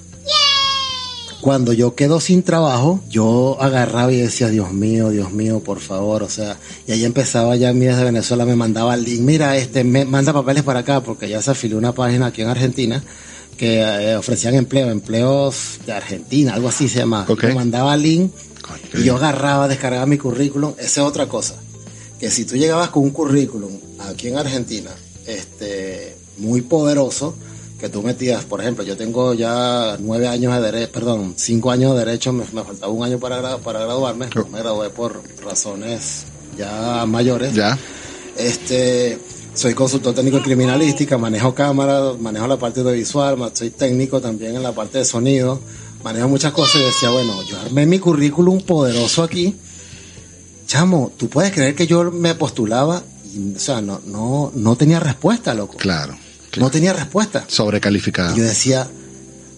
cuando 1.45 1.75
yo 1.75 1.95
quedo 1.95 2.21
sin 2.21 2.43
trabajo, 2.43 3.01
yo 3.11 3.59
agarraba 3.61 4.11
y 4.11 4.17
decía, 4.17 4.49
Dios 4.49 4.73
mío, 4.73 5.11
Dios 5.11 5.31
mío, 5.31 5.61
por 5.61 5.79
favor, 5.79 6.23
o 6.23 6.29
sea, 6.31 6.57
y 6.87 6.93
ahí 6.93 7.05
empezaba 7.05 7.55
ya 7.57 7.71
mi 7.75 7.85
desde 7.85 8.03
Venezuela, 8.03 8.47
me 8.47 8.57
mandaba 8.57 8.95
el 8.95 9.05
link, 9.05 9.21
mira, 9.21 9.55
este, 9.59 9.85
me 9.85 10.07
manda 10.07 10.33
papeles 10.33 10.63
para 10.63 10.81
acá, 10.81 11.03
porque 11.03 11.29
ya 11.29 11.43
se 11.43 11.51
afilió 11.51 11.77
una 11.77 11.93
página 11.93 12.29
aquí 12.29 12.41
en 12.41 12.49
Argentina 12.49 13.05
que 13.59 13.83
eh, 13.83 14.17
ofrecían 14.17 14.55
empleo, 14.55 14.91
empleos 14.91 15.81
de 15.85 15.93
Argentina, 15.93 16.55
algo 16.55 16.69
así 16.69 16.89
se 16.89 17.01
llamaba. 17.01 17.27
Ok. 17.29 17.45
Me 17.45 17.55
mandaba 17.55 17.95
link 17.95 18.33
Coño, 18.67 18.81
y 18.95 19.05
yo 19.05 19.17
agarraba, 19.17 19.69
descargaba 19.69 20.07
mi 20.07 20.17
currículum, 20.19 20.73
esa 20.79 21.03
es 21.03 21.07
otra 21.07 21.27
cosa, 21.29 21.55
que 22.19 22.31
si 22.31 22.45
tú 22.45 22.57
llegabas 22.57 22.89
con 22.91 23.03
un 23.03 23.11
currículum 23.11 23.73
aquí 24.09 24.29
en 24.29 24.39
Argentina, 24.39 24.91
este, 25.27 26.17
muy 26.39 26.63
poderoso, 26.63 27.35
que 27.79 27.89
tú 27.91 28.03
metías, 28.03 28.45
por 28.45 28.61
ejemplo, 28.63 28.83
yo 28.85 28.97
tengo 28.97 29.35
ya 29.35 29.97
nueve 30.01 30.27
años 30.29 30.55
de 30.55 30.61
derecho, 30.63 30.93
perdón, 30.93 31.35
cinco 31.37 31.71
años 31.71 31.93
de 31.93 32.05
derecho, 32.05 32.33
me, 32.33 32.45
me 32.53 32.63
faltaba 32.65 32.91
un 32.93 33.05
año 33.05 33.19
para, 33.19 33.59
para 33.59 33.81
graduarme, 33.81 34.29
Oh. 34.37 34.47
me 34.47 34.61
gradué 34.61 34.89
por 34.91 35.21
razones 35.45 36.25
ya 36.57 37.05
mayores. 37.07 37.53
Ya, 37.53 37.77
Este, 38.39 39.19
soy 39.55 39.75
consultor 39.75 40.15
técnico 40.15 40.39
en 40.39 40.43
criminalística, 40.45 41.19
manejo 41.19 41.55
cámaras, 41.55 42.19
manejo 42.19 42.47
la 42.47 42.57
parte 42.57 42.81
audiovisual, 42.81 43.37
soy 43.53 43.71
técnico 43.71 44.21
también 44.21 44.57
en 44.57 44.63
la 44.63 44.73
parte 44.73 44.99
de 44.99 45.05
sonido, 45.05 45.61
manejo 46.05 46.29
muchas 46.29 46.53
cosas 46.53 46.83
y 46.83 46.85
decía, 46.85 47.09
bueno, 47.11 47.43
yo 47.45 47.59
armé 47.59 47.87
mi 47.87 47.99
currículum 47.99 48.61
poderoso 48.61 49.23
aquí. 49.23 49.57
Chamo, 50.67 51.13
tú 51.17 51.29
puedes 51.29 51.53
creer 51.53 51.75
que 51.75 51.87
yo 51.87 52.11
me 52.11 52.35
postulaba 52.35 53.03
y, 53.35 53.57
o 53.57 53.59
sea, 53.59 53.81
no, 53.81 54.01
no, 54.07 54.53
no 54.55 54.77
tenía 54.77 55.01
respuesta, 55.01 55.55
loco. 55.55 55.77
claro. 55.79 56.17
No 56.57 56.71
tenía 56.71 56.93
respuesta. 56.93 57.45
Sobrecalificado. 57.49 58.33
Y 58.33 58.39
yo 58.39 58.45
decía, 58.45 58.89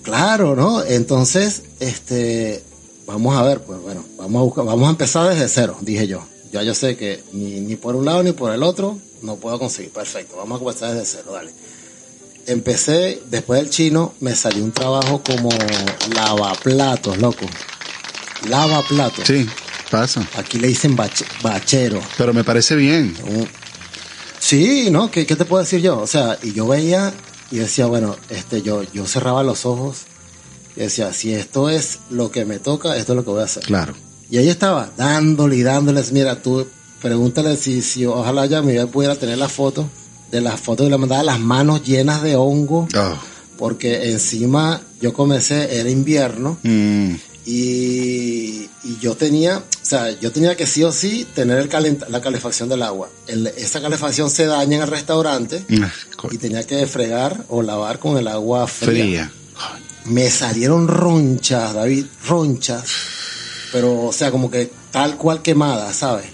claro, 0.02 0.56
¿no? 0.56 0.82
Entonces, 0.82 1.64
este, 1.78 2.64
vamos 3.06 3.36
a 3.36 3.42
ver, 3.42 3.60
pues 3.60 3.82
bueno, 3.82 4.02
vamos 4.16 4.40
a 4.40 4.42
buscar, 4.44 4.64
vamos 4.64 4.86
a 4.86 4.92
empezar 4.92 5.28
desde 5.28 5.46
cero, 5.46 5.76
dije 5.82 6.06
yo. 6.06 6.24
Ya 6.52 6.62
yo 6.62 6.74
sé 6.74 6.96
que 6.96 7.22
ni, 7.34 7.60
ni 7.60 7.76
por 7.76 7.96
un 7.96 8.06
lado 8.06 8.22
ni 8.22 8.32
por 8.32 8.50
el 8.50 8.62
otro 8.62 8.98
no 9.20 9.36
puedo 9.36 9.58
conseguir. 9.58 9.92
Perfecto, 9.92 10.36
vamos 10.38 10.56
a 10.56 10.58
comenzar 10.60 10.94
desde 10.94 11.18
cero, 11.18 11.32
dale. 11.34 11.50
Empecé, 12.46 13.22
después 13.30 13.60
del 13.60 13.70
chino, 13.70 14.14
me 14.20 14.34
salió 14.36 14.62
un 14.62 14.72
trabajo 14.72 15.22
como 15.24 15.48
lavaplatos, 16.14 17.18
loco. 17.18 17.44
Lavaplatos. 18.48 19.26
Sí, 19.26 19.46
pasa. 19.90 20.26
Aquí 20.36 20.58
le 20.58 20.68
dicen 20.68 20.96
bach- 20.96 21.24
bachero. 21.42 22.00
Pero 22.16 22.32
me 22.32 22.44
parece 22.44 22.76
bien. 22.76 23.14
Un- 23.26 23.48
Sí, 24.38 24.90
¿no? 24.92 25.10
¿Qué, 25.10 25.26
¿Qué 25.26 25.34
te 25.34 25.44
puedo 25.44 25.62
decir 25.64 25.80
yo? 25.80 25.98
O 25.98 26.06
sea, 26.06 26.38
y 26.40 26.52
yo 26.52 26.68
veía 26.68 27.12
y 27.50 27.56
decía, 27.56 27.86
bueno, 27.86 28.16
este, 28.28 28.62
yo, 28.62 28.82
yo 28.92 29.04
cerraba 29.06 29.42
los 29.42 29.66
ojos 29.66 30.02
y 30.76 30.80
decía, 30.80 31.12
si 31.12 31.32
esto 31.34 31.68
es 31.68 31.98
lo 32.10 32.30
que 32.30 32.44
me 32.44 32.60
toca, 32.60 32.96
esto 32.96 33.12
es 33.12 33.16
lo 33.16 33.24
que 33.24 33.30
voy 33.30 33.40
a 33.40 33.44
hacer. 33.46 33.64
Claro. 33.64 33.94
Y 34.30 34.38
ahí 34.38 34.48
estaba, 34.48 34.90
dándole 34.96 35.56
y 35.56 35.62
dándoles, 35.62 36.12
mira, 36.12 36.42
tú 36.42 36.64
pregúntale 37.02 37.56
si, 37.56 37.82
si 37.82 38.06
ojalá 38.06 38.46
ya 38.46 38.62
Miguel 38.62 38.86
pudiera 38.88 39.16
tener 39.16 39.38
la 39.38 39.48
foto, 39.48 39.88
de 40.30 40.40
las 40.40 40.60
fotos 40.60 40.86
y 40.86 40.90
le 40.90 40.98
mandaba 40.98 41.22
las 41.22 41.40
manos 41.40 41.82
llenas 41.84 42.22
de 42.22 42.36
hongo, 42.36 42.88
Oh, 42.96 43.16
porque 43.58 44.10
encima 44.10 44.80
yo 45.00 45.12
comencé, 45.12 45.78
era 45.80 45.88
invierno, 45.90 46.58
mm, 46.62 47.14
Y, 47.48 48.68
y 48.84 48.98
yo 49.00 49.14
tenía, 49.16 49.58
o 49.58 49.62
sea, 49.82 50.10
yo 50.20 50.32
tenía 50.32 50.56
que 50.56 50.66
sí 50.66 50.82
o 50.82 50.90
sí 50.92 51.26
tener 51.34 51.58
el 51.58 51.68
calent- 51.68 52.06
la 52.08 52.20
calefacción 52.20 52.68
del 52.68 52.82
agua. 52.82 53.08
El- 53.28 53.46
esa 53.46 53.80
calefacción 53.80 54.30
se 54.30 54.46
daña 54.46 54.76
en 54.78 54.82
el 54.82 54.88
restaurante 54.88 55.64
Ah, 55.80 55.92
co- 56.16 56.28
y 56.32 56.38
tenía 56.38 56.64
que 56.66 56.86
fregar 56.86 57.44
o 57.48 57.62
lavar 57.62 57.98
con 58.00 58.16
el 58.18 58.26
agua 58.28 58.66
fría. 58.66 59.30
Fría. 59.30 59.32
Me 60.06 60.28
salieron 60.30 60.88
ronchas, 60.88 61.72
David, 61.74 62.06
ronchas. 62.26 62.84
Pero, 63.72 64.02
o 64.06 64.12
sea, 64.12 64.30
como 64.30 64.50
que 64.50 64.70
tal 64.90 65.16
cual 65.16 65.42
quemada, 65.42 65.92
¿sabes? 65.92 66.26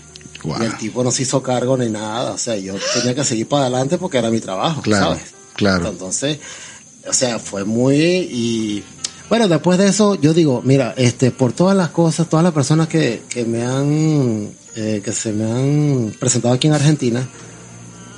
Y 0.44 0.64
el 0.64 0.76
tipo 0.78 1.05
no 1.05 1.11
se 1.11 1.22
hizo 1.22 1.42
cargo 1.42 1.76
ni 1.76 1.88
nada. 1.88 2.33
O 2.33 2.38
sea, 2.38 2.57
yo 2.57 2.74
tenía 2.94 3.14
que 3.14 3.24
seguir 3.24 3.48
para 3.48 3.62
adelante 3.66 3.98
porque 3.98 4.18
era 4.18 4.31
mi 4.31 4.40
trabajo, 4.40 4.83
Claro, 4.83 5.07
¿sabes? 5.14 5.22
claro. 5.55 5.88
Entonces, 5.88 6.38
o 7.09 7.12
sea, 7.12 7.38
fue 7.38 7.64
muy 7.64 7.96
y 7.96 8.85
bueno, 9.28 9.48
después 9.48 9.78
de 9.78 9.88
eso 9.88 10.14
yo 10.16 10.35
digo, 10.35 10.61
mira, 10.64 10.94
este, 10.96 11.31
por 11.31 11.52
todas 11.52 11.76
las 11.76 11.88
cosas, 11.90 12.28
todas 12.28 12.44
las 12.44 12.52
personas 12.52 12.88
que, 12.88 13.22
que 13.28 13.44
me 13.44 13.64
han, 13.64 14.52
eh, 14.76 15.00
que 15.05 15.12
se 15.12 15.33
me 15.33 15.50
han 15.50 16.14
presentado 16.20 16.52
aquí 16.55 16.66
en 16.66 16.74
Argentina, 16.74 17.26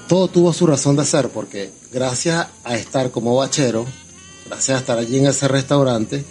todo 0.09 0.29
tuvo 0.29 0.53
su 0.53 0.67
razón 0.67 0.97
de 0.97 1.05
ser, 1.05 1.29
porque 1.29 1.71
gracias 1.93 2.47
a 2.65 2.77
estar 2.77 3.11
como 3.11 3.37
bachero, 3.37 3.87
gracias 4.47 4.77
a 4.77 4.81
estar 4.81 4.99
allí 4.99 5.19
en 5.19 5.27
ese 5.27 5.47
restaurante, 5.49 6.25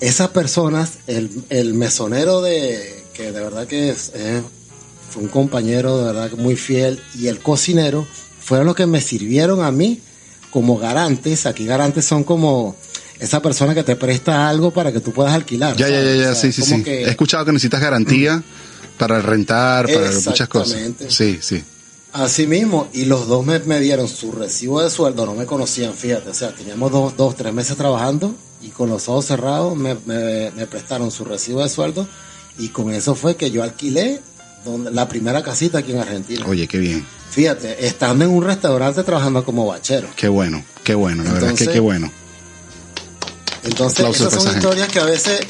esas 0.00 0.28
personas, 0.28 0.98
el, 1.06 1.30
el 1.50 1.74
mesonero 1.74 2.40
de, 2.42 3.04
que 3.14 3.32
de 3.32 3.40
verdad 3.40 3.66
que 3.66 3.90
es, 3.90 4.10
es- 4.14 4.42
fue 5.10 5.22
un 5.22 5.28
compañero 5.28 5.98
de 5.98 6.04
verdad 6.12 6.30
muy 6.36 6.56
fiel, 6.56 7.00
y 7.18 7.26
el 7.28 7.40
cocinero, 7.40 8.06
fueron 8.40 8.66
los 8.66 8.74
que 8.76 8.86
me 8.86 9.00
sirvieron 9.00 9.62
a 9.62 9.70
mí 9.70 10.00
como 10.50 10.78
garantes. 10.78 11.46
Aquí 11.46 11.66
garantes 11.66 12.04
son 12.04 12.24
como 12.24 12.74
esa 13.18 13.40
persona 13.42 13.74
que 13.74 13.82
te 13.82 13.96
presta 13.96 14.48
algo 14.48 14.70
para 14.70 14.92
que 14.92 15.00
tú 15.00 15.12
puedas 15.12 15.34
alquilar. 15.34 15.76
Ya, 15.76 15.88
ya, 15.88 15.96
ya, 15.96 16.00
¿sabes? 16.02 16.20
ya, 16.22 16.30
O 16.30 16.34
sea, 16.34 16.52
sí, 16.52 16.52
sí, 16.52 16.62
sí. 16.62 16.82
que- 16.82 17.04
He 17.04 17.10
escuchado 17.10 17.44
que 17.44 17.52
necesitas 17.52 17.80
garantía 17.80 18.42
para 18.98 19.20
rentar, 19.20 19.86
para 19.86 20.10
muchas 20.10 20.48
cosas. 20.48 20.76
Exactamente. 20.78 21.10
Sí, 21.10 21.38
sí. 21.40 21.62
Así 22.12 22.46
mismo, 22.48 22.88
y 22.92 23.04
los 23.04 23.28
dos 23.28 23.46
me, 23.46 23.60
me 23.60 23.78
dieron 23.78 24.08
su 24.08 24.32
recibo 24.32 24.82
de 24.82 24.90
sueldo, 24.90 25.26
no 25.26 25.34
me 25.34 25.46
conocían, 25.46 25.94
fíjate, 25.94 26.30
o 26.30 26.34
sea, 26.34 26.52
teníamos 26.52 26.90
dos, 26.90 27.16
dos 27.16 27.36
tres 27.36 27.54
meses 27.54 27.76
trabajando 27.76 28.34
y 28.60 28.68
con 28.70 28.88
los 28.90 29.08
ojos 29.08 29.26
cerrados 29.26 29.76
me, 29.76 29.94
me- 30.06 30.50
me 30.50 30.66
prestaron 30.66 31.12
su 31.12 31.24
recibo 31.24 31.62
de 31.62 31.68
sueldo 31.68 32.08
y 32.58 32.70
con 32.70 32.92
eso 32.92 33.14
fue 33.14 33.36
que 33.36 33.52
yo 33.52 33.62
alquilé 33.62 34.20
donde, 34.64 34.90
la 34.90 35.08
primera 35.08 35.42
casita 35.42 35.78
aquí 35.78 35.92
en 35.92 35.98
Argentina. 35.98 36.44
Oye, 36.46 36.66
qué 36.68 36.78
bien. 36.78 37.06
Fíjate, 37.30 37.86
estando 37.86 38.24
en 38.24 38.30
un 38.30 38.42
restaurante 38.44 39.02
trabajando 39.04 39.44
como 39.44 39.66
bachero. 39.66 40.08
Qué 40.16 40.28
bueno, 40.28 40.64
qué 40.84 40.94
bueno. 40.94 41.22
La 41.22 41.32
verdad 41.32 41.50
es 41.52 41.58
que 41.58 41.68
qué 41.68 41.80
bueno. 41.80 42.10
Entonces, 43.62 44.00
Aplausos 44.00 44.28
esas 44.28 44.42
son 44.42 44.56
historias 44.56 44.88
que 44.88 45.00
a 45.00 45.04
veces, 45.04 45.40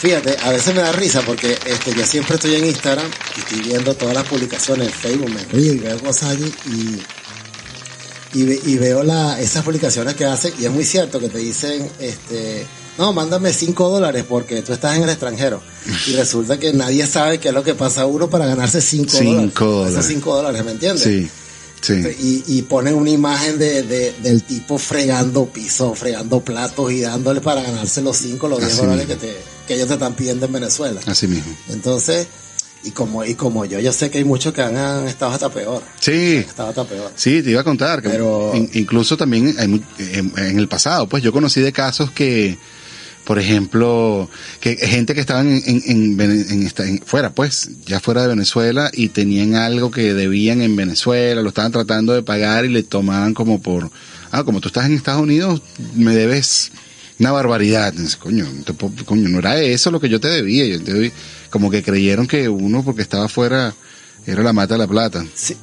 fíjate, 0.00 0.36
a 0.42 0.50
veces 0.50 0.74
me 0.74 0.80
da 0.82 0.92
risa 0.92 1.22
porque 1.22 1.56
este, 1.66 1.94
yo 1.94 2.04
siempre 2.04 2.34
estoy 2.34 2.56
en 2.56 2.64
Instagram 2.66 3.06
y 3.36 3.40
estoy 3.40 3.60
viendo 3.60 3.94
todas 3.94 4.14
las 4.14 4.24
publicaciones 4.24 4.88
en 4.88 4.92
Facebook, 4.92 5.30
me 5.30 5.44
río 5.44 5.72
y 5.74 5.78
veo 5.78 5.98
cosas 6.00 6.30
allí 6.30 6.52
y, 6.66 8.38
y, 8.40 8.42
ve- 8.44 8.60
y 8.64 8.76
veo 8.78 9.02
la, 9.04 9.40
esas 9.40 9.64
publicaciones 9.64 10.14
que 10.14 10.24
hacen 10.24 10.52
y 10.58 10.64
es 10.64 10.70
muy 10.70 10.84
cierto 10.84 11.20
que 11.20 11.28
te 11.28 11.38
dicen, 11.38 11.88
este, 12.00 12.66
no, 12.98 13.12
mándame 13.12 13.52
5 13.52 13.88
dólares 13.88 14.24
porque 14.28 14.60
tú 14.62 14.72
estás 14.72 14.96
en 14.96 15.04
el 15.04 15.08
extranjero 15.10 15.62
y 16.06 16.12
resulta 16.14 16.58
que 16.58 16.72
nadie 16.72 17.06
sabe 17.06 17.38
qué 17.38 17.48
es 17.48 17.54
lo 17.54 17.62
que 17.62 17.74
pasa 17.74 18.02
a 18.02 18.06
uno 18.06 18.28
para 18.28 18.46
ganarse 18.46 18.80
5 18.80 19.10
Cinco 19.10 19.24
dólares. 19.30 19.54
dólares. 19.54 19.94
Esos 19.94 20.06
5 20.06 20.36
dólares, 20.36 20.64
¿me 20.64 20.70
entiendes? 20.72 21.02
Sí, 21.04 21.28
sí. 21.80 22.42
Y, 22.48 22.58
y 22.58 22.62
ponen 22.62 22.94
una 22.94 23.10
imagen 23.10 23.58
de, 23.58 23.82
de- 23.84 24.12
del 24.22 24.42
tipo 24.42 24.78
fregando 24.78 25.46
piso, 25.46 25.94
fregando 25.94 26.40
platos 26.40 26.90
y 26.92 27.00
dándole 27.00 27.40
para 27.40 27.62
ganarse 27.62 28.02
los 28.02 28.16
5, 28.16 28.48
los 28.48 28.58
10 28.58 28.72
Así 28.72 28.80
dólares 28.82 29.06
que, 29.06 29.14
te, 29.16 29.36
que 29.66 29.74
ellos 29.74 29.86
te 29.88 29.94
están 29.94 30.14
pidiendo 30.14 30.46
en 30.46 30.52
Venezuela. 30.52 31.00
Así 31.06 31.26
mismo. 31.28 31.56
Entonces, 31.68 32.26
y 32.84 32.90
como, 32.92 33.24
y 33.24 33.34
como 33.34 33.64
yo, 33.64 33.80
yo 33.80 33.92
sé 33.92 34.08
que 34.10 34.18
hay 34.18 34.24
muchos 34.24 34.52
que 34.52 34.62
han, 34.62 34.76
han 34.76 35.08
estado 35.08 35.32
hasta 35.32 35.48
peor. 35.50 35.82
Sí, 36.00 36.36
Estado 36.36 36.68
hasta 36.70 36.84
peor. 36.84 37.10
Sí, 37.16 37.42
te 37.42 37.50
iba 37.50 37.60
a 37.60 37.64
contar 37.64 38.00
que 38.02 38.08
Pero- 38.08 38.52
in- 38.54 38.70
incluso 38.74 39.16
también 39.16 39.54
hay 39.58 39.84
en, 39.98 40.32
en 40.36 40.58
el 40.58 40.68
pasado, 40.68 41.08
pues 41.08 41.22
yo 41.22 41.32
conocí 41.32 41.60
de 41.60 41.72
casos 41.72 42.10
que, 42.12 42.56
por 43.28 43.38
ejemplo, 43.38 44.26
que 44.58 44.76
gente 44.76 45.14
que 45.14 45.20
estaban 45.20 45.48
en, 45.66 45.82
en- 46.18 46.72
en 46.78 47.02
fuera, 47.04 47.34
pues, 47.34 47.68
ya 47.84 48.00
fuera 48.00 48.22
de 48.22 48.28
Venezuela 48.28 48.90
y 48.94 49.10
tenían 49.10 49.54
algo 49.54 49.90
que 49.90 50.14
debían 50.14 50.62
en 50.62 50.76
Venezuela, 50.76 51.42
lo 51.42 51.50
estaban 51.50 51.70
tratando 51.70 52.14
de 52.14 52.22
pagar 52.22 52.64
y 52.64 52.70
le 52.70 52.82
tomaban 52.82 53.34
como 53.34 53.60
por, 53.60 53.90
ah, 54.30 54.44
como 54.44 54.62
tú 54.62 54.68
estás 54.68 54.86
en 54.86 54.94
Estados 54.94 55.20
Unidos, 55.20 55.60
me 55.94 56.16
debes 56.16 56.72
una 57.18 57.30
barbaridad. 57.30 57.92
Coño, 58.18 58.46
coño, 59.04 59.28
no 59.28 59.40
era 59.40 59.60
eso 59.60 59.90
lo 59.90 60.00
que 60.00 60.08
yo 60.08 60.20
te 60.20 60.28
debía. 60.28 60.64
Yo 60.64 60.94
como 61.50 61.70
que 61.70 61.82
creyeron 61.82 62.26
que 62.26 62.48
uno 62.48 62.82
porque 62.82 63.02
estaba 63.02 63.26
afuera 63.26 63.74
era 64.24 64.42
la 64.42 64.54
mata 64.54 64.72
de 64.72 64.78
la 64.78 64.86
plata. 64.86 65.26
Sí. 65.34 65.54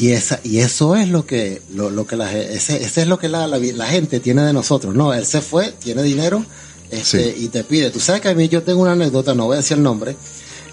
Y 0.00 0.08
esa, 0.08 0.40
y 0.42 0.58
eso 0.58 0.96
es 0.96 1.08
lo 1.08 1.24
que, 1.24 1.62
lo, 1.72 1.88
lo 1.90 2.04
que 2.04 2.16
la, 2.16 2.32
ese, 2.36 2.82
ese 2.82 3.02
es 3.02 3.06
lo 3.06 3.20
que 3.20 3.28
la, 3.28 3.46
la 3.46 3.86
gente 3.86 4.18
tiene 4.18 4.42
de 4.42 4.52
nosotros. 4.52 4.96
No, 4.96 5.14
él 5.14 5.24
se 5.24 5.40
fue, 5.40 5.72
tiene 5.84 6.02
dinero, 6.02 6.44
este, 6.90 7.34
Sí. 7.34 7.44
y 7.44 7.48
te 7.48 7.64
pide. 7.64 7.90
Tú 7.90 8.00
sabes 8.00 8.20
que 8.20 8.28
a 8.28 8.34
mí 8.34 8.48
yo 8.48 8.62
tengo 8.62 8.82
una 8.82 8.92
anécdota, 8.92 9.34
no 9.34 9.46
voy 9.46 9.54
a 9.54 9.56
decir 9.58 9.76
el 9.76 9.82
nombre, 9.82 10.16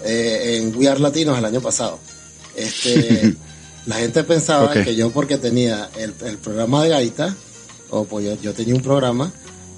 eh, 0.04 0.60
en 0.62 0.76
We 0.76 0.88
Are 0.88 1.00
Latinos 1.00 1.36
el 1.38 1.44
año 1.44 1.60
pasado. 1.60 1.98
Este, 2.56 3.34
la 3.86 3.96
gente 3.96 4.24
pensaba 4.24 4.72
que 4.72 4.94
yo 4.94 5.10
porque 5.10 5.38
tenía 5.38 5.90
el, 5.96 6.14
el 6.24 6.38
programa 6.38 6.82
de 6.84 6.90
gaita, 6.90 7.34
o 7.90 8.04
pues 8.04 8.24
yo, 8.26 8.40
yo 8.40 8.52
tenía 8.54 8.74
un 8.74 8.82
programa, 8.82 9.32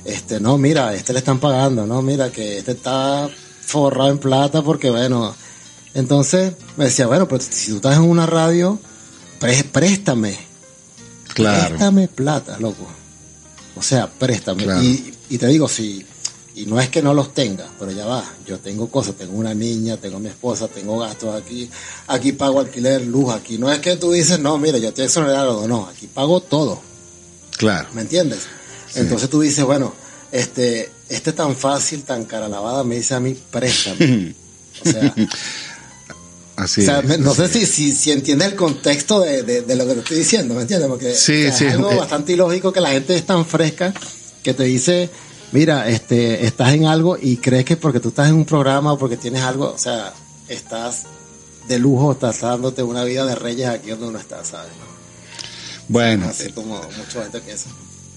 este, 0.05 0.39
no, 0.41 0.57
mira, 0.59 0.95
este 0.95 1.13
le 1.13 1.19
están 1.21 1.41
pagando, 1.41 1.87
no, 1.87 2.01
mira, 2.03 2.31
que 2.31 2.59
este 2.59 2.73
está 2.73 3.29
forrado 3.63 4.11
en 4.11 4.19
plata 4.19 4.63
porque 4.63 4.91
bueno, 4.91 5.35
entonces 5.95 6.53
me 6.77 6.85
decía, 6.85 7.07
bueno, 7.07 7.27
pero 7.27 7.43
si 7.43 7.71
tú 7.71 7.77
estás 7.77 7.97
en 7.97 8.03
una 8.03 8.27
radio, 8.27 8.79
pré- 9.41 9.65
préstame, 9.65 10.37
Claro. 11.35 11.69
préstame 11.71 12.09
plata, 12.09 12.59
loco. 12.61 12.87
O 13.77 13.83
sea, 13.83 14.07
préstame. 14.11 14.65
Claro. 14.65 14.83
Y, 14.83 15.13
y 15.29 15.39
te 15.39 15.47
digo, 15.49 15.69
si, 15.69 16.07
y 16.57 16.65
no 16.65 16.81
es 16.81 16.89
que 16.89 17.03
no 17.03 17.13
los 17.13 17.35
tenga, 17.35 17.69
pero 17.79 17.93
ya 17.93 18.07
va, 18.07 18.25
yo 18.47 18.59
tengo 18.59 18.89
cosas, 18.89 19.15
tengo 19.15 19.35
una 19.35 19.53
niña, 19.53 19.99
tengo 19.99 20.19
mi 20.19 20.29
esposa, 20.29 20.69
tengo 20.69 20.99
gastos 20.99 21.35
aquí, 21.35 21.71
aquí 22.07 22.33
pago 22.33 22.61
alquiler, 22.61 23.07
luz, 23.07 23.31
aquí 23.35 23.59
no 23.59 23.71
es 23.71 23.79
que 23.81 23.97
tú 23.97 24.11
dices, 24.11 24.41
no, 24.41 24.57
mira, 24.57 24.79
yo 24.79 24.89
estoy 24.89 25.05
exonerado, 25.05 25.69
no, 25.69 25.87
aquí 25.87 26.07
pago 26.07 26.41
todo. 26.41 26.81
Claro. 27.59 27.91
¿Me 27.93 28.01
entiendes? 28.01 28.47
Entonces 28.95 29.29
tú 29.29 29.43
dices, 29.43 29.67
bueno, 29.67 29.93
este, 30.33 30.91
este 31.11 31.35
tan 31.35 31.55
fácil, 31.55 32.05
tan 32.05 32.25
cara 32.25 32.49
lavada, 32.49 32.85
me 32.85 32.97
dice 32.97 33.15
a 33.15 33.21
mí, 33.21 33.37
préstame. 33.51 34.35
O 34.85 34.91
sea, 34.91 35.15
Así 36.57 36.83
o 36.83 36.85
sea, 36.85 37.01
es, 37.01 37.19
no 37.19 37.31
así 37.31 37.43
sé 37.43 37.49
si, 37.49 37.67
si, 37.67 37.95
si 37.95 38.13
entiendes 38.13 38.49
el 38.49 38.57
contexto 38.57 39.21
de, 39.21 39.43
de, 39.43 39.63
de 39.63 39.77
lo 39.77 39.87
que 39.87 39.95
te 39.95 40.01
estoy 40.01 40.19
diciendo, 40.19 40.55
¿me 40.55 40.63
entiendes? 40.63 40.89
Porque 40.89 41.15
Sí, 41.15 41.47
o 41.47 41.49
sea, 41.49 41.53
sí, 41.57 41.65
es 41.65 41.73
algo 41.75 41.93
eh. 41.93 41.97
bastante 41.97 42.33
ilógico 42.35 42.73
que 42.73 42.81
la 42.83 42.91
gente 42.91 43.15
es 43.15 43.25
tan 43.25 43.47
fresca 43.47 43.95
que 44.43 44.53
te 44.53 44.65
dice, 44.65 45.11
mira, 45.53 45.89
este, 45.89 46.47
estás 46.47 46.73
en 46.75 46.87
algo 46.87 47.17
y 47.21 47.37
crees 47.39 47.65
que 47.65 47.77
porque 47.77 48.01
tú 48.01 48.09
estás 48.09 48.29
en 48.29 48.35
un 48.35 48.45
programa 48.45 48.93
o 48.93 48.99
porque 48.99 49.17
tienes 49.17 49.43
algo, 49.43 49.73
o 49.73 49.79
sea, 49.79 50.13
estás 50.49 51.05
de 51.69 51.79
lujo, 51.79 52.13
estás 52.13 52.41
dándote 52.41 52.83
una 52.83 53.05
vida 53.05 53.27
de 53.27 53.35
reyes 53.35 53.69
aquí 53.69 53.91
donde 53.91 54.07
uno 54.09 54.19
está, 54.19 54.45
¿sabes? 54.45 54.71
Bueno, 55.89 56.27
Así 56.29 56.51
como 56.53 56.81
mucha 56.99 57.23
gente 57.23 57.41
piensa. 57.41 57.71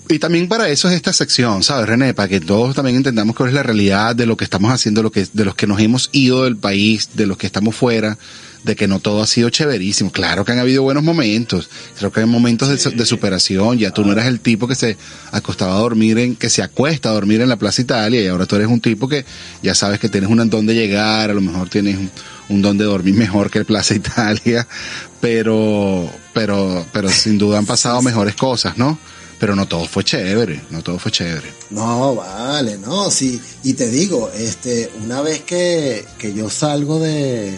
y 0.07 0.17
también 0.17 0.47
para 0.47 0.69
eso 0.69 0.89
es 0.89 0.95
esta 0.95 1.13
sección, 1.13 1.63
¿sabes, 1.63 1.87
René? 1.87 2.13
Para 2.13 2.27
que 2.27 2.39
todos 2.39 2.75
también 2.75 2.97
entendamos 2.97 3.35
cuál 3.35 3.49
es 3.49 3.55
la 3.55 3.63
realidad 3.63 4.15
de 4.15 4.25
lo 4.25 4.35
que 4.37 4.43
estamos 4.43 4.71
haciendo, 4.71 5.03
lo 5.03 5.11
que, 5.11 5.27
de 5.31 5.45
los 5.45 5.55
que 5.55 5.67
nos 5.67 5.79
hemos 5.79 6.09
ido 6.11 6.45
del 6.45 6.57
país, 6.57 7.09
de 7.13 7.27
los 7.27 7.37
que 7.37 7.45
estamos 7.47 7.75
fuera, 7.75 8.17
de 8.63 8.75
que 8.75 8.87
no 8.87 8.99
todo 8.99 9.21
ha 9.21 9.27
sido 9.27 9.49
chéverísimo. 9.49 10.11
Claro 10.11 10.45
que 10.45 10.51
han 10.51 10.59
habido 10.59 10.83
buenos 10.83 11.03
momentos, 11.03 11.69
creo 11.97 12.11
que 12.11 12.21
hay 12.21 12.25
momentos 12.25 12.69
de, 12.69 12.91
de 12.91 13.05
superación. 13.05 13.77
Ya 13.77 13.91
tú 13.91 14.03
no 14.03 14.11
eras 14.11 14.27
el 14.27 14.39
tipo 14.39 14.67
que 14.67 14.75
se 14.75 14.97
acostaba 15.31 15.75
a 15.75 15.79
dormir 15.79 16.17
en, 16.17 16.35
que 16.35 16.49
se 16.49 16.61
acuesta 16.61 17.09
a 17.09 17.13
dormir 17.13 17.41
en 17.41 17.49
la 17.49 17.57
Plaza 17.57 17.81
Italia, 17.81 18.21
y 18.21 18.27
ahora 18.27 18.45
tú 18.45 18.55
eres 18.55 18.67
un 18.67 18.81
tipo 18.81 19.07
que 19.07 19.25
ya 19.63 19.75
sabes 19.75 19.99
que 19.99 20.09
tienes 20.09 20.29
un 20.29 20.49
don 20.49 20.65
de 20.65 20.75
llegar, 20.75 21.29
a 21.29 21.33
lo 21.33 21.41
mejor 21.41 21.69
tienes 21.69 21.97
un, 21.97 22.11
un 22.49 22.61
don 22.61 22.77
de 22.77 22.85
dormir 22.85 23.15
mejor 23.15 23.49
que 23.49 23.59
el 23.59 23.65
Plaza 23.65 23.95
Italia, 23.95 24.67
pero, 25.21 26.09
pero, 26.33 26.85
pero 26.91 27.09
sin 27.09 27.37
duda 27.37 27.57
han 27.57 27.65
pasado 27.65 28.01
mejores 28.01 28.35
cosas, 28.35 28.77
¿no? 28.77 28.97
Pero 29.39 29.55
no 29.55 29.67
todo 29.69 29.85
fue 29.85 30.03
chévere, 30.03 30.63
no 30.69 30.81
todo 30.81 30.99
fue 30.99 31.13
chévere. 31.13 31.53
No, 31.69 32.15
vale, 32.15 32.77
no, 32.77 33.09
sí. 33.09 33.39
Y 33.63 33.71
te 33.71 33.89
digo, 33.89 34.29
este, 34.35 34.91
una 35.01 35.21
vez 35.21 35.43
que, 35.43 36.03
que 36.17 36.33
yo 36.33 36.49
salgo 36.49 36.99
de, 36.99 37.57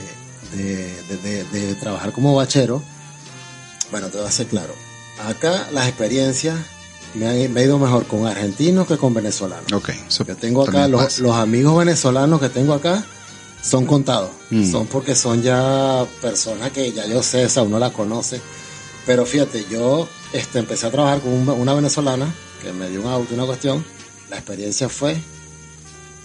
de, 0.51 1.45
de- 1.51 1.75
trabajar 1.75 2.11
como 2.11 2.35
bachero, 2.35 2.81
bueno, 3.91 4.07
te 4.09 4.17
voy 4.17 4.27
a 4.27 4.31
ser 4.31 4.47
claro. 4.47 4.73
Acá 5.27 5.67
las 5.71 5.87
experiencias 5.87 6.57
me 7.13 7.27
han 7.27 7.53
me 7.53 7.61
ha 7.61 7.63
ido 7.63 7.77
mejor 7.77 8.05
con 8.07 8.25
argentinos 8.27 8.87
que 8.87 8.97
con 8.97 9.13
venezolanos. 9.13 9.71
Ok, 9.73 9.89
eso 10.07 10.25
Yo 10.25 10.35
tengo 10.35 10.63
acá, 10.63 10.87
los, 10.87 11.19
los 11.19 11.35
amigos 11.35 11.77
venezolanos 11.77 12.39
que 12.39 12.49
tengo 12.49 12.73
acá 12.73 13.03
son 13.61 13.85
contados. 13.85 14.31
Mm. 14.49 14.71
Son 14.71 14.87
porque 14.87 15.15
son 15.15 15.41
ya 15.41 16.05
personas 16.21 16.71
que 16.71 16.91
ya 16.93 17.05
yo 17.05 17.21
sé, 17.21 17.45
o 17.45 17.49
sea, 17.49 17.63
uno 17.63 17.79
las 17.79 17.91
conoce. 17.91 18.41
Pero 19.05 19.25
fíjate, 19.25 19.65
yo 19.69 20.07
este, 20.33 20.59
empecé 20.59 20.87
a 20.87 20.91
trabajar 20.91 21.19
con 21.21 21.33
un- 21.33 21.49
una 21.49 21.73
venezolana 21.73 22.33
que 22.61 22.71
me 22.71 22.89
dio 22.89 23.01
un 23.01 23.07
auto, 23.11 23.33
una 23.33 23.45
cuestión. 23.45 23.83
La 24.29 24.37
experiencia 24.37 24.87
fue, 24.87 25.17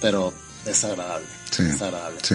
pero 0.00 0.32
desagradable. 0.64 1.26
Sí. 1.50 1.64
Desagradable. 1.64 2.18
Sí. 2.22 2.34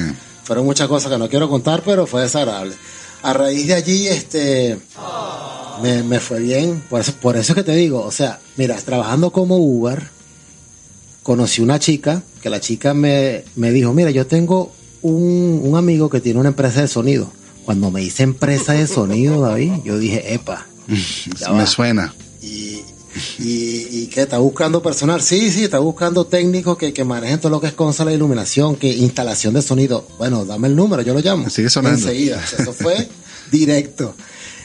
Fueron 0.52 0.66
muchas 0.66 0.90
cosas 0.90 1.10
que 1.10 1.18
no 1.18 1.30
quiero 1.30 1.48
contar, 1.50 1.82
pero 1.82 2.06
fue 2.06 2.24
desagradable. 2.24 2.76
A 3.24 3.32
raíz 3.32 3.68
de 3.68 3.74
allí, 3.74 4.10
este, 4.10 4.78
me, 5.82 6.04
me 6.04 6.20
fue 6.20 6.42
bien. 6.42 6.84
Por 6.90 7.00
eso, 7.00 7.14
por 7.14 7.38
eso 7.38 7.54
es 7.54 7.56
que 7.56 7.64
te 7.64 7.74
digo, 7.74 8.04
o 8.04 8.12
sea, 8.12 8.38
mira, 8.58 8.76
trabajando 8.76 9.32
como 9.32 9.56
Uber, 9.56 10.10
conocí 11.24 11.62
una 11.62 11.80
chica, 11.80 12.22
que 12.42 12.50
la 12.50 12.60
chica 12.60 12.94
me, 12.94 13.46
me 13.56 13.72
dijo, 13.72 13.94
mira, 13.94 14.12
yo 14.12 14.28
tengo 14.28 14.74
un, 15.02 15.62
un 15.64 15.78
amigo 15.78 16.10
que 16.10 16.20
tiene 16.20 16.42
una 16.42 16.50
empresa 16.50 16.82
de 16.82 16.90
sonido. 16.90 17.32
Cuando 17.64 17.90
me 17.90 18.04
hice 18.04 18.24
empresa 18.24 18.74
de 18.74 18.88
sonido, 18.88 19.40
David, 19.40 19.72
yo 19.86 19.98
dije, 19.98 20.34
epa, 20.34 20.66
Ya 21.40 21.52
Me 21.52 21.60
va. 21.60 21.66
suena. 21.66 22.14
Y, 23.40 23.88
y, 24.04 24.08
que 24.08 24.22
está 24.22 24.38
buscando 24.38 24.82
personal. 24.82 25.22
Sí, 25.22 25.52
sí, 25.52 25.64
está 25.64 25.80
buscando 25.80 26.26
técnicos 26.26 26.78
que, 26.78 26.94
que 26.94 27.04
manejen 27.04 27.40
todo 27.40 27.52
lo 27.52 27.62
que 27.62 27.68
es 27.68 27.74
consola 27.74 28.12
de 28.12 28.18
iluminación, 28.18 28.76
que 28.76 28.90
instalación 28.90 29.54
de 29.54 29.62
sonido. 29.62 30.08
Bueno, 30.18 30.46
dame 30.46 30.68
el 30.68 30.76
número, 30.76 31.02
yo 31.02 31.14
lo 31.14 31.20
llamo. 31.20 31.50
Sigue 31.50 31.70
sonando. 31.70 31.98
Enseguida. 31.98 32.42
O 32.44 32.48
sea, 32.48 32.60
Eso 32.60 32.74
fue 32.74 33.10
directo. 33.52 34.16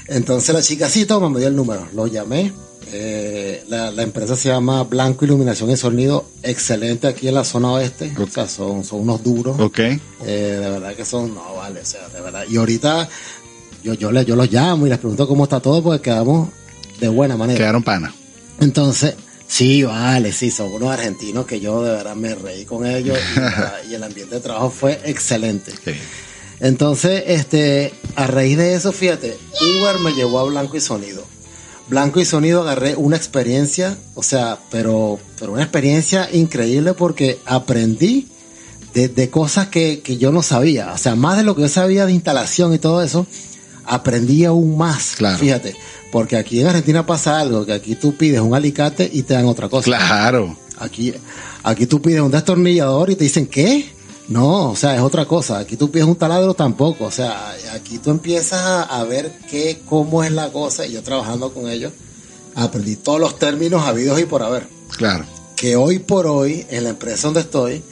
Entonces 0.09 0.55
la 0.55 0.63
chica, 0.63 0.89
sí, 0.89 1.07
toma, 1.07 1.29
me 1.29 1.39
dio 1.39 1.49
el 1.49 1.57
número. 1.57 1.89
Lo 1.95 2.07
llamé. 2.07 2.53
Eh, 2.93 3.65
la, 3.69 3.91
la 3.91 4.03
empresa 4.03 4.37
se 4.37 4.49
llama 4.49 4.85
Blanco 4.85 5.25
Iluminación 5.25 5.71
y 5.71 5.77
Sonido. 5.77 6.25
Excelente 6.43 7.09
aquí 7.09 7.27
en 7.29 7.35
la 7.35 7.45
zona 7.45 7.73
oeste. 7.73 8.15
O 8.19 8.29
sea, 8.29 8.47
son, 8.47 8.85
son 8.85 9.01
unos 9.01 9.23
duros. 9.25 9.59
Ok. 9.59 9.79
Eh, 9.81 10.01
de 10.25 10.71
verdad 10.71 10.95
que 10.95 11.05
son, 11.05 11.35
no 11.35 11.57
vale, 11.57 11.81
o 11.81 11.85
sea, 11.85 12.09
de 12.09 12.21
verdad. 12.21 12.45
Y 12.49 12.57
ahorita 12.57 13.09
yo, 13.83 13.95
yo, 13.95 14.13
le, 14.13 14.25
yo 14.25 14.37
los 14.37 14.51
llamo 14.53 14.87
y 14.87 14.91
les 14.91 14.99
pregunto 14.99 15.27
cómo 15.27 15.45
está 15.45 15.61
todo 15.61 15.83
porque 15.83 16.03
quedamos 16.03 16.49
de 17.01 17.09
buena 17.09 17.37
manera. 17.37 17.59
Quedaron 17.59 17.83
pana. 17.83 18.15
Entonces, 18.61 19.15
sí, 19.47 19.83
vale, 19.83 20.33
sí, 20.33 20.51
son 20.51 20.73
unos 20.73 20.91
argentinos 20.91 21.47
que 21.47 21.61
yo 21.61 21.83
de 21.83 21.91
verdad 21.93 22.17
me 22.17 22.35
reí 22.35 22.65
con 22.65 22.87
ellos 22.87 23.19
y, 23.91 23.95
el 23.95 24.03
ambiente 24.03 24.37
de 24.37 24.41
trabajo 24.41 24.71
fue 24.71 25.01
excelente. 25.05 25.73
Sí. 25.73 25.93
Entonces, 26.61 27.25
este, 27.27 27.93
a 28.15 28.27
raíz 28.27 28.57
de 28.57 28.75
eso, 28.75 28.93
fíjate, 28.93 29.37
Uber 29.61 29.99
me 29.99 30.13
llevó 30.13 30.41
a 30.41 30.45
Blanco 30.45 30.77
y 30.77 30.81
Sonido. 30.81 31.25
Blanco 31.89 32.21
y 32.21 32.25
Sonido 32.25 32.63
agarré 32.63 32.97
una 32.97 33.17
experiencia, 33.17 33.97
o 34.15 34.23
sea, 34.23 34.59
pero, 34.71 35.21
pero 35.39 35.53
una 35.53 35.63
experiencia 35.63 36.29
increíble 36.33 36.95
porque 36.95 37.39
aprendí 37.45 38.27
de, 38.95 39.09
de 39.09 39.31
cosas 39.31 39.69
que, 39.69 40.01
que 40.01 40.17
yo 40.17 40.33
no 40.33 40.43
sabía. 40.43 40.93
O 40.93 40.99
sea, 40.99 41.15
más 41.15 41.37
de 41.37 41.45
lo 41.45 41.55
que 41.55 41.63
yo 41.63 41.69
sabía 41.69 42.07
de 42.07 42.13
instalación 42.13 42.75
y 42.75 42.79
todo 42.79 43.03
eso, 43.03 43.27
aprendí 43.87 44.45
aún 44.45 44.77
más. 44.77 45.15
Claro. 45.17 45.39
Fíjate, 45.39 45.77
porque 46.13 46.37
aquí 46.37 46.61
en 46.61 46.69
Argentina 46.69 47.07
pasa 47.07 47.41
algo, 47.41 47.65
que 47.65 47.73
aquí 47.73 47.95
tú 47.95 48.17
pides 48.17 48.41
un 48.41 48.55
alicate 48.55 49.09
y 49.13 49.23
te 49.23 49.35
dan 49.35 49.47
otra 49.47 49.69
cosa. 49.69 49.85
Claro. 49.85 50.57
Aquí, 50.79 51.15
aquí 51.63 51.87
tú 51.87 52.03
pides 52.03 52.21
un 52.21 52.31
destornillador 52.31 53.11
y 53.11 53.17
te 53.17 53.25
dicen, 53.25 53.47
¿qué? 53.47 53.91
No, 54.29 54.71
o 54.71 54.77
sea, 54.77 54.95
es 54.97 55.01
otra 55.01 55.25
cosa. 55.25 55.59
Aquí 55.59 55.77
tú 55.77 55.91
pides 55.91 56.07
un 56.07 56.17
taladro 56.17 56.55
tampoco. 56.55 57.05
O 57.05 57.11
sea, 57.11 57.55
aquí 57.73 57.99
tú 57.99 58.11
empiezas 58.11 58.87
a, 58.91 59.05
ver 59.05 59.33
qué, 59.51 59.81
cómo 59.89 60.25
es 60.25 60.33
la 60.33 60.51
cosa. 60.51 60.85
Y 60.87 60.93
yo 60.93 61.03
trabajando 61.03 61.53
con 61.53 61.71
ellos, 61.71 61.93
aprendí 62.55 62.97
todos 62.97 63.21
los 63.21 63.39
términos 63.39 63.87
habidos 63.87 64.21
y 64.21 64.25
por 64.25 64.43
haber. 64.43 64.67
Claro. 64.97 65.25
Que 65.55 65.77
hoy 65.77 66.01
por 66.01 66.27
hoy, 66.27 66.67
en 66.71 66.85
la 66.85 66.91
empresa 66.91 67.29
donde 67.29 67.41
estoy, 67.41 67.83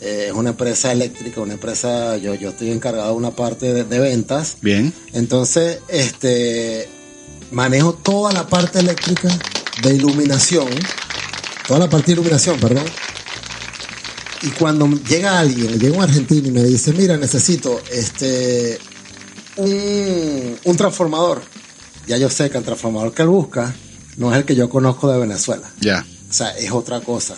es 0.00 0.32
una 0.32 0.50
empresa 0.50 0.92
eléctrica, 0.92 1.40
una 1.40 1.54
empresa, 1.54 2.16
yo, 2.16 2.34
yo 2.34 2.50
estoy 2.50 2.70
encargado 2.70 3.10
de 3.10 3.16
una 3.16 3.30
parte 3.30 3.72
de, 3.72 3.84
de 3.84 3.98
ventas. 3.98 4.58
Bien. 4.60 4.92
Entonces, 5.12 5.80
este, 5.88 6.88
manejo 7.50 7.94
toda 7.94 8.32
la 8.32 8.46
parte 8.46 8.80
eléctrica 8.80 9.28
de 9.82 9.94
iluminación, 9.94 10.68
toda 11.66 11.80
la 11.80 11.90
parte 11.90 12.06
de 12.06 12.12
iluminación, 12.12 12.58
perdón. 12.58 12.84
Y 14.42 14.50
cuando 14.50 14.88
llega 15.08 15.38
alguien, 15.38 15.78
llega 15.78 15.96
un 15.96 16.02
argentino 16.02 16.48
y 16.48 16.50
me 16.50 16.62
dice, 16.62 16.92
mira, 16.92 17.16
necesito 17.16 17.80
este 17.90 18.78
un, 19.56 20.58
un 20.64 20.76
transformador. 20.76 21.42
Ya 22.06 22.18
yo 22.18 22.30
sé 22.30 22.50
que 22.50 22.58
el 22.58 22.64
transformador 22.64 23.12
que 23.12 23.22
él 23.22 23.28
busca 23.28 23.74
no 24.16 24.32
es 24.32 24.38
el 24.38 24.44
que 24.44 24.54
yo 24.54 24.68
conozco 24.68 25.10
de 25.10 25.18
Venezuela. 25.18 25.68
Ya. 25.80 26.06
O 26.28 26.32
sea, 26.32 26.50
es 26.56 26.70
otra 26.70 27.00
cosa. 27.00 27.36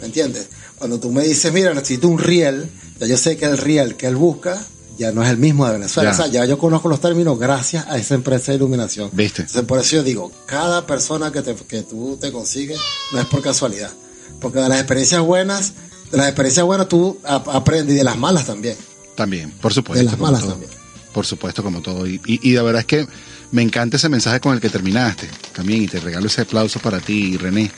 ¿Me 0.00 0.06
entiendes? 0.06 0.48
Cuando 0.80 0.98
tú 0.98 1.12
me 1.12 1.22
dices, 1.22 1.52
mira, 1.52 1.72
necesito 1.74 2.08
un 2.08 2.18
riel, 2.18 2.68
ya 2.98 3.06
yo 3.06 3.16
sé 3.16 3.36
que 3.36 3.44
el 3.44 3.56
riel 3.58 3.94
que 3.96 4.06
él 4.08 4.16
busca 4.16 4.60
ya 4.98 5.12
no 5.12 5.22
es 5.22 5.30
el 5.30 5.36
mismo 5.38 5.64
de 5.66 5.72
Venezuela. 5.74 6.10
Ya. 6.10 6.14
O 6.14 6.16
sea, 6.22 6.26
ya 6.32 6.44
yo 6.46 6.58
conozco 6.58 6.88
los 6.88 7.00
términos 7.00 7.38
gracias 7.38 7.86
a 7.86 7.96
esa 7.96 8.14
empresa 8.14 8.50
de 8.52 8.56
iluminación. 8.56 9.08
¿Viste? 9.12 9.42
Entonces, 9.42 9.64
por 9.64 9.78
eso 9.78 9.96
yo 9.96 10.02
digo, 10.02 10.32
cada 10.46 10.86
persona 10.86 11.30
que, 11.32 11.42
te, 11.42 11.54
que 11.54 11.82
tú 11.82 12.18
te 12.20 12.32
consigues 12.32 12.80
no 13.12 13.20
es 13.20 13.26
por 13.26 13.40
casualidad. 13.40 13.92
Porque 14.40 14.58
de 14.58 14.68
las 14.68 14.78
experiencias 14.78 15.20
buenas, 15.22 15.74
de 16.10 16.16
las 16.18 16.26
experiencias 16.26 16.66
buenas 16.66 16.88
tú 16.88 17.18
ap- 17.24 17.48
aprendes 17.50 17.94
y 17.94 17.98
de 17.98 18.04
las 18.04 18.18
malas 18.18 18.46
también. 18.46 18.76
También, 19.14 19.50
por 19.52 19.72
supuesto. 19.72 20.02
De 20.04 20.10
las 20.10 20.18
malas 20.18 20.40
todo. 20.40 20.52
también. 20.52 20.70
Por 21.12 21.26
supuesto, 21.26 21.62
como 21.62 21.82
todo. 21.82 22.06
Y, 22.06 22.20
y, 22.26 22.50
y 22.50 22.52
la 22.54 22.62
verdad 22.62 22.80
es 22.80 22.86
que 22.86 23.06
me 23.52 23.62
encanta 23.62 23.96
ese 23.96 24.08
mensaje 24.08 24.40
con 24.40 24.54
el 24.54 24.60
que 24.60 24.70
terminaste 24.70 25.28
también. 25.54 25.82
Y 25.82 25.88
te 25.88 26.00
regalo 26.00 26.26
ese 26.28 26.42
aplauso 26.42 26.78
para 26.80 27.00
ti, 27.00 27.36
René. 27.36 27.70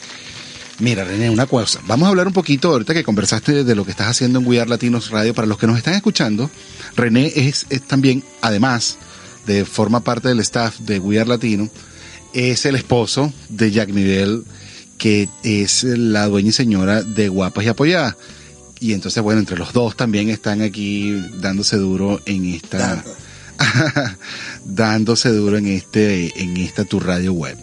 Mira, 0.83 1.05
René, 1.05 1.29
una 1.29 1.45
cosa. 1.45 1.79
Vamos 1.87 2.07
a 2.07 2.09
hablar 2.09 2.27
un 2.27 2.33
poquito 2.33 2.71
ahorita 2.71 2.93
que 2.93 3.05
conversaste 3.05 3.63
de 3.63 3.73
lo 3.73 3.85
que 3.85 3.91
estás 3.91 4.07
haciendo 4.07 4.39
en 4.39 4.45
We 4.45 4.59
Are 4.59 4.69
Latinos 4.69 5.11
Radio. 5.11 5.33
Para 5.33 5.47
los 5.47 5.57
que 5.57 5.65
nos 5.65 5.77
están 5.77 5.93
escuchando, 5.93 6.51
René 6.97 7.31
es, 7.33 7.65
es 7.69 7.83
también, 7.83 8.21
además 8.41 8.97
de 9.45 9.63
forma 9.63 10.01
parte 10.01 10.27
del 10.27 10.41
staff 10.41 10.79
de 10.79 10.99
We 10.99 11.21
Are 11.21 11.29
Latino, 11.29 11.69
es 12.33 12.65
el 12.65 12.75
esposo 12.75 13.31
de 13.47 13.71
Jack 13.71 13.91
Miguel, 13.91 14.43
que 14.97 15.29
es 15.43 15.85
la 15.85 16.27
dueña 16.27 16.49
y 16.49 16.51
señora 16.51 17.01
de 17.01 17.29
Guapas 17.29 17.63
y 17.63 17.69
Apoyadas. 17.69 18.17
Y 18.81 18.91
entonces, 18.91 19.23
bueno, 19.23 19.39
entre 19.39 19.57
los 19.57 19.71
dos 19.71 19.95
también 19.95 20.29
están 20.29 20.61
aquí 20.61 21.13
dándose 21.39 21.77
duro 21.77 22.19
en 22.25 22.43
esta, 22.55 23.01
dándose 24.65 25.29
duro 25.29 25.57
en 25.57 25.67
este, 25.67 26.41
en 26.41 26.57
esta 26.57 26.83
tu 26.83 26.99
radio 26.99 27.31
web. 27.31 27.57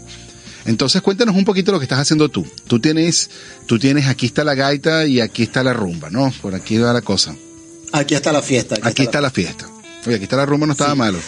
Entonces, 0.65 1.03
cuéntanos 1.03 1.35
un 1.37 1.45
poquito 1.45 1.73
lo 1.73 1.79
que 1.79 1.85
estás 1.85 1.99
haciendo 2.01 2.29
tú. 2.29 2.47
Tú 2.67 2.81
tienes, 2.81 3.31
tú 3.67 3.79
tienes, 3.79 4.07
aquí 4.07 4.27
está 4.27 4.45
la 4.45 4.55
gaita 4.55 5.07
y 5.07 5.21
aquí 5.21 5.43
está 5.45 5.63
la 5.63 5.73
rumba, 5.73 6.11
¿no? 6.11 6.33
Por 6.43 6.55
aquí 6.55 6.79
va 6.79 6.93
la 6.93 7.03
cosa. 7.03 7.35
Aquí 7.93 8.15
está 8.15 8.33
la 8.33 8.43
fiesta. 8.43 8.77
Aquí 8.83 9.03
está 9.03 9.21
la 9.21 9.31
fiesta. 9.31 9.67
Oye, 10.07 10.17
aquí 10.17 10.25
está 10.25 10.37
la 10.37 10.47
rumba, 10.47 10.67
no 10.67 10.73
estaba 10.73 10.95
malo. 10.95 11.19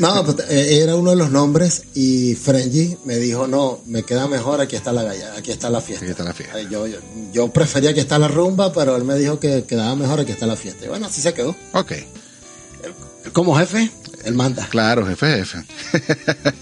No, 0.00 0.24
pues, 0.24 0.48
eh, 0.50 0.82
era 0.82 0.96
uno 0.96 1.10
de 1.10 1.16
los 1.16 1.30
nombres 1.30 1.84
y 1.94 2.34
Frenji 2.34 2.98
me 3.04 3.16
dijo, 3.16 3.46
no, 3.46 3.80
me 3.86 4.02
queda 4.02 4.28
mejor, 4.28 4.60
aquí 4.60 4.76
está 4.76 4.92
la 4.92 5.02
galla, 5.02 5.32
aquí 5.36 5.50
está 5.50 5.70
la 5.70 5.80
fiesta. 5.80 6.04
Aquí 6.04 6.10
está 6.10 6.24
la 6.24 6.34
fiesta. 6.34 6.60
Yo, 6.62 6.86
yo, 6.86 6.98
yo 7.32 7.48
prefería 7.48 7.94
que 7.94 8.00
está 8.00 8.18
la 8.18 8.28
rumba, 8.28 8.72
pero 8.72 8.96
él 8.96 9.04
me 9.04 9.16
dijo 9.16 9.40
que 9.40 9.64
quedaba 9.64 9.96
mejor, 9.96 10.20
aquí 10.20 10.32
está 10.32 10.46
la 10.46 10.56
fiesta. 10.56 10.84
Y 10.84 10.88
bueno, 10.88 11.06
así 11.06 11.22
se 11.22 11.32
quedó. 11.32 11.56
Ok, 11.72 11.92
Él 11.92 13.32
como 13.32 13.56
jefe, 13.56 13.90
él 14.24 14.34
manda. 14.34 14.66
claro, 14.68 15.06
jefe, 15.06 15.36
jefe. 15.38 15.64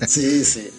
Sí, 0.07 0.45
sí. 0.45 0.71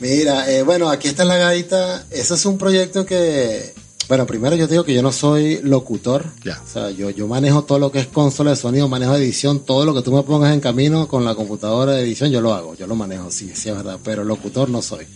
Mira, 0.00 0.50
eh, 0.50 0.62
bueno, 0.62 0.88
aquí 0.88 1.08
está 1.08 1.24
la 1.24 1.36
gaita. 1.36 2.06
Eso 2.10 2.34
es 2.34 2.46
un 2.46 2.56
proyecto 2.56 3.04
que, 3.04 3.74
bueno, 4.08 4.26
primero 4.26 4.56
yo 4.56 4.66
te 4.66 4.72
digo 4.74 4.84
que 4.84 4.94
yo 4.94 5.02
no 5.02 5.12
soy 5.12 5.60
locutor. 5.62 6.24
Ya. 6.42 6.60
O 6.64 6.68
sea, 6.68 6.90
yo, 6.90 7.10
yo 7.10 7.28
manejo 7.28 7.64
todo 7.64 7.78
lo 7.78 7.92
que 7.92 8.00
es 8.00 8.06
consola 8.06 8.50
de 8.50 8.56
sonido, 8.56 8.88
manejo 8.88 9.14
edición, 9.14 9.60
todo 9.60 9.84
lo 9.84 9.94
que 9.94 10.02
tú 10.02 10.10
me 10.10 10.22
pongas 10.22 10.54
en 10.54 10.60
camino 10.60 11.06
con 11.06 11.24
la 11.24 11.34
computadora 11.34 11.92
de 11.92 12.02
edición, 12.02 12.30
yo 12.30 12.40
lo 12.40 12.54
hago, 12.54 12.74
yo 12.74 12.86
lo 12.86 12.96
manejo, 12.96 13.30
sí, 13.30 13.52
sí 13.54 13.68
es 13.68 13.76
verdad, 13.76 13.98
pero 14.02 14.24
locutor 14.24 14.70
no 14.70 14.82
soy. 14.82 15.06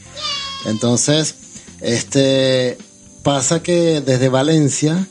Entonces, 0.67 1.35
este, 1.81 2.79
pasa 3.23 3.63
que 3.63 4.03
desde 4.03 4.29
Valencia, 4.29 5.09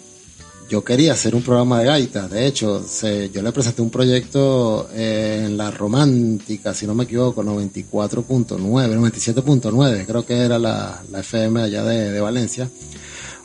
yo 0.73 0.83
quería 0.83 1.13
hacer 1.13 1.36
un 1.36 1.43
programa 1.43 1.77
de 1.79 1.86
gaitas. 1.86 2.31
De 2.31 2.47
hecho, 2.47 2.83
se- 2.83 3.29
yo 3.29 3.43
le 3.43 3.51
presenté 3.51 3.83
un 3.83 3.91
proyecto 3.91 4.89
eh, 4.91 5.43
en 5.45 5.55
La 5.55 5.69
Romántica, 5.69 6.73
si 6.73 6.88
no 6.88 6.95
me 6.95 7.03
equivoco, 7.03 7.43
94.9, 7.43 8.57
97.9, 8.57 10.05
creo 10.07 10.25
que 10.25 10.36
era 10.36 10.57
la, 10.57 10.99
la 11.12 11.19
FM 11.19 11.62
allá 11.62 11.83
de, 11.83 12.09
de 12.12 12.19
Valencia. 12.19 12.67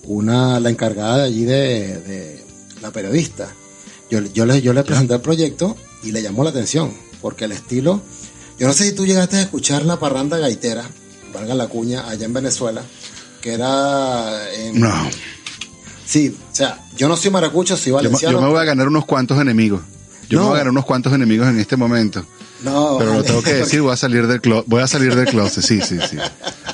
Una, 0.04 0.58
la 0.58 0.70
encargada 0.70 1.18
de 1.18 1.24
allí 1.24 1.44
de, 1.44 1.98
de 2.00 2.44
la 2.80 2.90
periodista. 2.92 3.52
Yo, 4.10 4.20
yo, 4.32 4.46
le, 4.46 4.62
yo 4.62 4.72
le 4.72 4.82
presenté 4.82 5.12
el 5.12 5.20
proyecto 5.20 5.76
y 6.02 6.12
le 6.12 6.22
llamó 6.22 6.44
la 6.44 6.50
atención, 6.50 6.94
porque 7.20 7.44
el 7.44 7.52
estilo, 7.52 8.00
yo 8.58 8.66
no 8.68 8.72
sé 8.72 8.84
si 8.84 8.92
tú 8.94 9.04
llegaste 9.04 9.36
a 9.36 9.42
escuchar 9.42 9.84
la 9.84 9.98
parranda 10.00 10.38
gaitera, 10.38 10.88
valga 11.34 11.54
la 11.54 11.66
cuña, 11.68 12.08
allá 12.08 12.24
en 12.24 12.32
Venezuela, 12.32 12.80
que 13.42 13.52
era 13.52 14.50
en, 14.54 14.80
No, 14.80 14.94
Sí, 16.08 16.34
o 16.52 16.54
sea, 16.56 16.80
yo 16.96 17.06
no 17.06 17.16
soy 17.18 17.30
maracucho, 17.30 17.76
soy 17.76 17.92
valenciano. 17.92 18.38
yo 18.38 18.42
me 18.42 18.48
voy 18.50 18.60
a 18.60 18.64
ganar 18.64 18.88
unos 18.88 19.04
cuantos 19.04 19.38
enemigos. 19.38 19.82
Yo 20.30 20.40
me 20.40 20.46
voy 20.46 20.54
a 20.54 20.58
ganar 20.58 20.70
unos 20.70 20.86
cuantos 20.86 21.12
enemigos 21.12 21.46
en 21.48 21.58
este 21.60 21.76
momento. 21.76 22.24
No, 22.62 22.96
Pero 22.98 23.12
lo 23.14 23.22
tengo 23.22 23.42
que 23.42 23.52
decir, 23.62 23.82
voy 23.82 23.92
a 23.92 23.96
salir 23.96 24.26
del 24.26 24.40
closet. 24.40 24.64
Voy 24.68 24.80
a 24.82 24.86
salir 24.86 25.14
del 25.14 25.26
closet, 25.26 25.62
sí, 25.62 25.80
sí, 25.82 25.98
sí. 26.10 26.16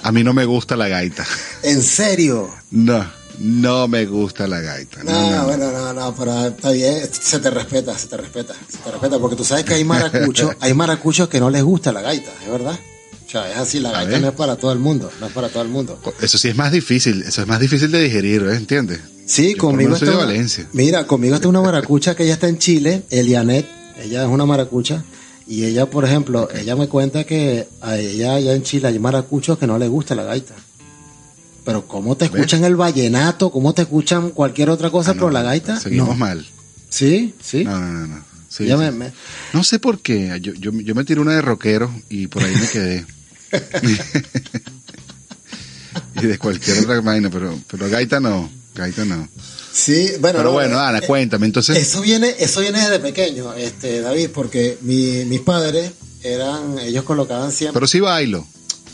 A 0.03 0.13
mí 0.13 0.23
no 0.23 0.33
me 0.35 0.45
gusta 0.45 0.77
la 0.77 0.87
gaita. 0.87 1.27
En 1.65 1.83
serio. 1.83 2.49
No, 2.71 3.05
no 3.41 3.89
me 3.89 4.07
gusta 4.07 4.47
la 4.47 4.61
gaita. 4.61 5.03
No, 5.03 5.11
No, 5.13 5.31
no, 5.31 5.37
no. 5.39 5.45
bueno, 5.47 5.73
no, 5.73 5.93
no, 5.93 6.15
pero 6.15 6.47
está 6.47 6.71
bien, 6.71 7.03
se 7.13 7.39
te 7.41 7.51
respeta, 7.51 7.99
se 7.99 8.07
te 8.07 8.17
respeta, 8.17 8.55
se 8.71 8.79
te 8.79 8.91
respeta, 8.93 9.19
porque 9.19 9.35
tú 9.37 9.45
sabes 9.45 9.65
que 9.65 9.75
hay 9.75 9.85
maracuchos, 9.85 10.53
hay 10.61 10.75
maracuchos 10.75 11.29
que 11.29 11.41
no 11.41 11.51
les 11.51 11.63
gusta 11.65 11.93
la 11.93 12.03
gaita, 12.03 12.31
es 12.45 12.51
verdad. 12.53 12.79
O 13.27 13.31
sea, 13.31 13.51
es 13.51 13.57
así, 13.59 13.81
la 13.81 13.91
gaita 13.91 14.21
no 14.21 14.29
es 14.29 14.35
para 14.35 14.55
todo 14.57 14.71
el 14.73 14.79
mundo, 14.79 15.11
no 15.21 15.27
es 15.27 15.33
para 15.33 15.49
todo 15.49 15.63
el 15.63 15.69
mundo. 15.69 15.99
Eso 16.21 16.39
sí 16.39 16.49
es 16.49 16.57
más 16.57 16.71
difícil, 16.71 17.23
eso 17.23 17.43
es 17.43 17.49
más 17.49 17.59
difícil 17.59 17.91
de 17.91 18.01
digerir, 18.01 18.43
¿eh? 18.43 18.55
¿entiendes? 18.57 19.01
Sí, 19.27 19.53
Yo 19.53 19.57
por 19.59 19.71
conmigo 19.71 19.95
está 19.95 20.07
de 20.07 20.13
una- 20.17 20.27
Valencia. 20.27 20.69
Mira, 20.73 21.07
conmigo 21.07 21.35
está 21.35 21.49
una 21.49 21.63
maracucha 21.63 22.15
que 22.15 22.25
ella 22.25 22.35
está 22.35 22.49
en 22.49 22.59
Chile, 22.59 23.03
Elianet, 23.11 23.67
ella 24.03 24.23
es 24.25 24.29
una 24.29 24.45
maracucha. 24.47 25.03
Y 25.47 25.65
ella, 25.65 25.87
por 25.91 26.05
ejemplo, 26.05 26.49
ella 26.55 26.75
me 26.77 26.89
cuenta 26.89 27.25
que 27.25 27.69
a 27.83 27.99
ella 27.99 28.35
allá 28.35 28.55
en 28.55 28.63
Chile 28.63 28.89
hay 28.89 28.99
maracuchos 28.99 29.59
que 29.59 29.67
no 29.67 29.79
le 29.79 29.89
gusta 29.89 30.15
la 30.15 30.25
gaita. 30.25 30.55
Pero 31.65 31.87
¿cómo 31.87 32.17
te 32.17 32.27
escuchan 32.27 32.65
el 32.65 32.77
vallenato? 32.77 33.51
¿Cómo 33.51 33.73
te 33.75 33.83
escuchan 33.83 34.31
cualquier 34.31 34.71
otra 34.71 34.91
cosa? 34.91 35.11
Ah, 35.11 35.15
no, 35.15 35.21
pero 35.21 35.31
la 35.31 35.43
gaita, 35.43 35.79
Seguimos 35.81 36.09
no. 36.11 36.15
mal. 36.17 36.47
Sí, 36.91 37.35
sí. 37.43 37.65
No, 37.65 37.79
no, 37.79 37.91
no. 37.93 38.07
no. 38.07 38.25
Sí, 38.49 38.65
Ella 38.65 38.77
sí. 38.77 38.81
me- 38.85 38.91
me- 38.93 39.13
No 39.53 39.65
sé 39.65 39.79
por 39.79 39.99
qué. 40.01 40.39
Yo, 40.41 40.53
yo, 40.55 40.71
yo 40.73 40.95
me 40.95 41.05
tiré 41.05 41.21
una 41.21 41.35
de 41.35 41.43
rockero 41.43 41.93
y 42.09 42.27
por 42.29 42.43
ahí 42.43 42.55
me 42.55 42.69
quedé. 42.69 43.05
y 46.23 46.27
de 46.27 46.39
cualquier 46.39 46.79
otra 46.81 47.01
vaina, 47.01 47.31
pero, 47.31 47.59
pero 47.71 47.89
gaita 47.89 48.21
no. 48.21 48.51
Gaita 48.75 49.05
no. 49.05 49.29
Sí, 49.73 50.09
bueno. 50.21 50.39
Pero 50.39 50.43
no, 50.45 50.51
bueno, 50.53 50.77
eh, 50.77 50.87
Ana, 50.87 51.01
cuéntame. 51.03 51.47
Entonces, 51.47 51.77
Eso 51.77 52.01
viene, 52.01 52.35
eso 52.39 52.61
viene 52.61 52.81
desde 52.81 52.99
pequeño, 53.01 53.53
este, 53.55 54.01
David, 54.01 54.31
porque 54.35 54.79
mi- 54.83 55.25
mis 55.27 55.41
padres 55.41 55.93
eran, 56.23 56.79
ellos 56.79 57.05
colocaban 57.05 57.53
siempre. 57.53 57.75
pero 57.75 57.87
sí 57.87 58.01
bailo. 58.01 58.47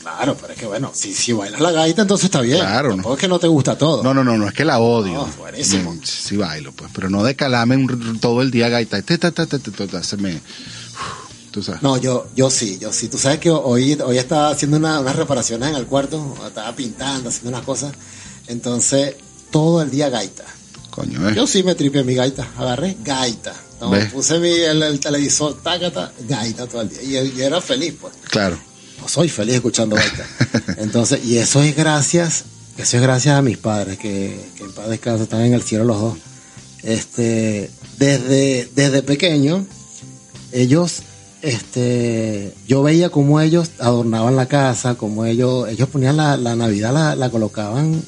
claro, 0.02 0.36
pero 0.40 0.52
es 0.54 0.58
que 0.58 0.66
bueno, 0.66 0.90
si, 0.94 1.12
si 1.14 1.32
bailas 1.32 1.60
la 1.60 1.70
gaita, 1.72 2.02
entonces 2.02 2.24
está 2.26 2.40
bien. 2.40 2.58
Claro, 2.58 2.90
Tampoco 2.90 3.14
es 3.14 3.20
que 3.20 3.28
no 3.28 3.38
te 3.38 3.46
gusta 3.48 3.76
todo. 3.76 4.02
No, 4.02 4.12
no, 4.14 4.24
no, 4.24 4.36
no 4.38 4.48
es 4.48 4.54
que 4.54 4.64
la 4.64 4.78
odio. 4.80 5.12
No, 5.14 5.26
buenísimo. 5.38 5.92
Mm, 5.94 6.00
Sí 6.02 6.36
bailo, 6.36 6.72
pues, 6.72 6.90
pero 6.94 7.08
no 7.10 7.22
de 7.22 7.36
calarme 7.36 7.76
un- 7.76 8.18
todo 8.18 8.40
el 8.42 8.50
día 8.50 8.68
gaita. 8.68 9.00
Te, 9.02 9.18
ta, 9.18 9.30
ta, 9.30 9.46
se 10.02 10.16
me- 10.16 10.40
Tú 11.50 11.62
sabes. 11.62 11.82
No, 11.82 11.96
yo, 11.96 12.28
yo 12.36 12.48
sí, 12.48 12.78
yo 12.78 12.92
sí. 12.92 13.08
Tú 13.08 13.18
sabes 13.18 13.38
que 13.40 13.50
hoy, 13.50 13.98
hoy 14.04 14.18
estaba 14.18 14.50
haciendo 14.50 14.76
una- 14.76 15.00
unas 15.00 15.16
reparaciones 15.16 15.68
en 15.70 15.74
el 15.76 15.86
cuarto, 15.86 16.34
estaba 16.46 16.74
pintando, 16.76 17.28
haciendo 17.28 17.50
unas 17.50 17.64
cosas. 17.66 17.92
Entonces, 18.46 19.16
todo 19.50 19.82
el 19.82 19.90
día 19.90 20.08
gaita. 20.08 20.44
Coño, 20.90 21.28
eh. 21.28 21.34
Yo 21.34 21.46
sí 21.46 21.62
me 21.62 21.74
tripié 21.74 22.02
mi 22.04 22.14
gaita, 22.14 22.48
agarré 22.56 22.96
gaita. 23.02 23.54
No, 23.80 23.92
puse 24.12 24.38
mi, 24.38 24.50
el, 24.50 24.82
el 24.82 25.00
televisor, 25.00 25.56
gaita 25.62 26.66
todo 26.66 26.82
el 26.82 26.88
día. 26.90 27.22
Y, 27.22 27.38
y 27.38 27.42
era 27.42 27.60
feliz, 27.60 27.94
pues. 28.00 28.12
Claro. 28.30 28.58
No 29.00 29.08
soy 29.08 29.28
feliz 29.28 29.54
escuchando 29.56 29.96
gaita. 29.96 30.26
Entonces, 30.78 31.24
y 31.24 31.38
eso 31.38 31.62
es 31.62 31.74
gracias, 31.74 32.44
eso 32.76 32.96
es 32.96 33.02
gracias 33.02 33.36
a 33.36 33.42
mis 33.42 33.56
padres, 33.56 33.98
que, 33.98 34.38
que 34.56 34.64
en 34.64 34.72
paz 34.72 34.88
descanso 34.88 35.22
están 35.22 35.42
en 35.42 35.54
el 35.54 35.62
cielo 35.62 35.84
los 35.84 36.00
dos. 36.00 36.18
Este, 36.82 37.70
desde, 37.98 38.68
desde 38.74 39.02
pequeño, 39.02 39.64
ellos, 40.52 41.02
este, 41.40 42.54
yo 42.66 42.82
veía 42.82 43.08
cómo 43.08 43.40
ellos 43.40 43.70
adornaban 43.78 44.36
la 44.36 44.46
casa, 44.46 44.96
cómo 44.96 45.24
ellos, 45.24 45.68
ellos 45.68 45.88
ponían 45.88 46.18
la, 46.18 46.36
la 46.36 46.56
Navidad, 46.56 46.92
la, 46.92 47.16
la 47.16 47.30
colocaban 47.30 48.02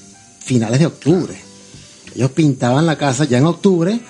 finales 0.44 0.80
de 0.80 0.86
octubre. 0.86 1.34
Ellos 2.14 2.30
pintaban 2.30 2.86
la 2.86 2.98
casa 2.98 3.24
ya 3.24 3.38
en 3.38 3.46
octubre, 3.46 4.00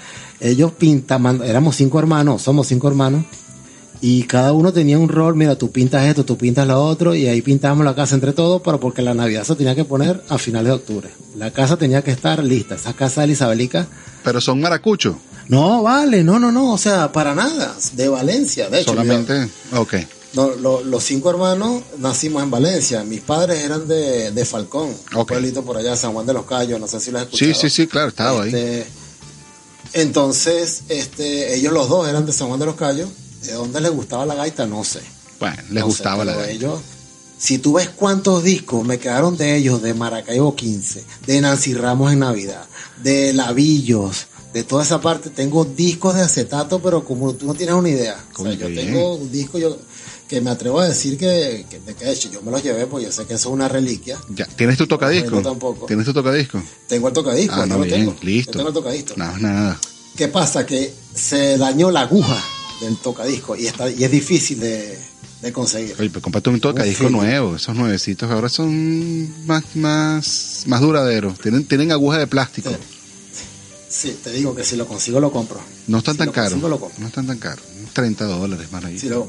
ellos 0.40 0.72
pintaban, 0.72 1.42
éramos 1.44 1.76
cinco 1.76 1.98
hermanos, 1.98 2.42
somos 2.42 2.66
cinco 2.66 2.88
hermanos, 2.88 3.24
y 4.00 4.24
cada 4.24 4.52
uno 4.52 4.72
tenía 4.72 4.98
un 4.98 5.08
rol, 5.08 5.36
mira, 5.36 5.54
tú 5.54 5.70
pintas 5.70 6.04
esto, 6.06 6.24
tú 6.24 6.36
pintas 6.36 6.66
lo 6.66 6.82
otro, 6.82 7.14
y 7.14 7.28
ahí 7.28 7.40
pintábamos 7.40 7.84
la 7.84 7.94
casa 7.94 8.16
entre 8.16 8.32
todos, 8.32 8.60
pero 8.62 8.80
porque 8.80 9.00
la 9.00 9.14
Navidad 9.14 9.44
se 9.44 9.54
tenía 9.54 9.76
que 9.76 9.84
poner 9.84 10.24
a 10.28 10.38
finales 10.38 10.70
de 10.70 10.74
octubre. 10.74 11.10
La 11.36 11.52
casa 11.52 11.76
tenía 11.76 12.02
que 12.02 12.10
estar 12.10 12.42
lista, 12.42 12.74
esa 12.74 12.94
casa 12.94 13.20
de 13.20 13.26
Elisabelica. 13.26 13.86
Pero 14.24 14.40
son 14.40 14.60
maracuchos. 14.60 15.14
No, 15.46 15.84
vale, 15.84 16.24
no, 16.24 16.40
no, 16.40 16.50
no, 16.50 16.72
o 16.72 16.78
sea, 16.78 17.12
para 17.12 17.36
nada, 17.36 17.76
de 17.92 18.08
Valencia, 18.08 18.68
de 18.68 18.80
hecho. 18.80 18.90
Solamente. 18.90 19.48
Ok. 19.76 19.94
No, 20.34 20.48
lo- 20.56 20.82
los 20.82 21.04
cinco 21.04 21.30
hermanos 21.30 21.82
nacimos 21.98 22.42
en 22.42 22.50
Valencia, 22.50 23.04
mis 23.04 23.20
padres 23.20 23.62
eran 23.64 23.86
de, 23.88 24.30
de 24.30 24.44
Falcón, 24.44 24.94
un 25.14 25.26
pueblito 25.26 25.62
por 25.64 25.76
allá, 25.76 25.94
San 25.96 26.12
Juan 26.12 26.26
de 26.26 26.32
los 26.32 26.46
Cayos, 26.46 26.80
no 26.80 26.86
sé 26.88 27.00
si 27.00 27.10
lo 27.10 27.18
has 27.18 27.24
Sí, 27.24 27.50
escuchado. 27.50 27.60
sí, 27.60 27.70
sí, 27.70 27.86
claro, 27.86 28.08
estaba 28.08 28.42
ahí. 28.42 28.48
Este, 28.48 28.86
Entonces, 29.94 30.84
este, 30.88 31.54
ellos 31.54 31.72
los 31.72 31.88
dos 31.88 32.08
eran 32.08 32.24
de 32.26 32.32
San 32.32 32.48
Juan 32.48 32.58
de 32.60 32.66
los 32.66 32.76
Cayos. 32.76 33.10
¿De 33.44 33.52
dónde 33.52 33.80
les 33.80 33.90
gustaba 33.90 34.24
la 34.24 34.34
gaita? 34.34 34.66
No 34.66 34.84
sé. 34.84 35.00
Bueno, 35.40 35.56
les 35.70 35.80
No 35.80 35.86
gustaba 35.86 36.24
sé, 36.24 36.30
la 36.30 36.36
gaita. 36.36 36.50
ellos, 36.52 36.80
si 37.36 37.58
tú 37.58 37.74
ves 37.74 37.88
cuántos 37.90 38.42
discos 38.44 38.84
me 38.86 38.98
quedaron 38.98 39.36
de 39.36 39.56
ellos, 39.56 39.82
de 39.82 39.92
Maracaibo 39.94 40.54
15, 40.54 41.04
de 41.26 41.40
Nancy 41.40 41.74
Ramos 41.74 42.12
en 42.12 42.20
Navidad, 42.20 42.64
de 43.02 43.32
Lavillos, 43.32 44.26
de 44.54 44.62
toda 44.64 44.84
esa 44.84 45.00
parte, 45.00 45.30
tengo 45.30 45.64
discos 45.64 46.14
de 46.14 46.20
acetato, 46.22 46.78
pero 46.80 47.04
como 47.04 47.34
tú 47.34 47.46
no 47.46 47.54
tienes 47.54 47.74
una 47.74 47.88
idea. 47.88 48.22
O 48.38 48.44
sea, 48.44 48.52
yo 48.52 48.66
tengo 48.68 49.16
un 49.16 49.32
disco 49.32 49.58
yo, 49.58 49.76
que 50.32 50.40
me 50.40 50.48
atrevo 50.48 50.80
a 50.80 50.88
decir 50.88 51.18
que, 51.18 51.66
que, 51.68 51.78
de 51.80 51.94
que 51.94 52.14
yo 52.14 52.40
me 52.40 52.50
los 52.50 52.62
llevé 52.62 52.86
porque 52.86 53.04
yo 53.04 53.12
sé 53.12 53.26
que 53.26 53.34
eso 53.34 53.50
es 53.50 53.52
una 53.52 53.68
reliquia. 53.68 54.18
Ya, 54.34 54.46
¿Tienes 54.46 54.78
tu 54.78 54.86
tocadisco? 54.86 55.28
No, 55.36 55.42
tampoco. 55.42 55.84
¿Tienes 55.84 56.06
tu 56.06 56.14
tocadisco? 56.14 56.62
Tengo 56.88 57.08
el 57.08 57.12
tocadisco, 57.12 57.54
Ah, 57.54 57.66
no, 57.66 57.76
lo 57.76 57.84
tengo. 57.84 58.16
listo. 58.22 58.52
Yo 58.52 58.56
tengo 58.60 58.68
el 58.70 58.74
tocadisco. 58.74 59.12
Nada, 59.18 59.36
nada. 59.38 59.80
¿Qué 60.16 60.28
pasa? 60.28 60.64
Que 60.64 60.90
se 61.14 61.58
dañó 61.58 61.90
la 61.90 62.00
aguja 62.02 62.42
del 62.80 62.96
tocadisco 62.96 63.56
y, 63.56 63.66
está, 63.66 63.90
y 63.90 64.02
es 64.04 64.10
difícil 64.10 64.58
de, 64.60 64.98
de 65.42 65.52
conseguir. 65.52 65.96
Oye, 66.00 66.08
pues 66.08 66.22
cómprate 66.22 66.48
un 66.48 66.60
tocadisco 66.60 67.10
nuevo. 67.10 67.54
Esos 67.56 67.76
nuevecitos 67.76 68.30
ahora 68.30 68.48
son 68.48 69.46
más, 69.46 69.64
más, 69.76 70.62
más 70.64 70.80
duraderos. 70.80 71.38
Tienen, 71.40 71.66
tienen 71.66 71.92
aguja 71.92 72.16
de 72.16 72.26
plástico. 72.26 72.70
Sí. 72.70 72.76
Sí, 73.88 74.16
te 74.24 74.32
digo 74.32 74.54
que 74.54 74.64
si 74.64 74.76
lo 74.76 74.86
consigo 74.86 75.20
lo 75.20 75.30
compro. 75.30 75.60
No 75.88 75.98
están 75.98 76.14
Si 76.14 76.18
tan 76.20 76.30
caros. 76.30 76.58
No 76.98 77.06
están 77.06 77.26
tan 77.26 77.36
caros. 77.36 77.62
30 77.92 78.24
dólares 78.24 78.72
más 78.72 78.82
ahí. 78.86 78.98
Si 78.98 79.10
lo- 79.10 79.28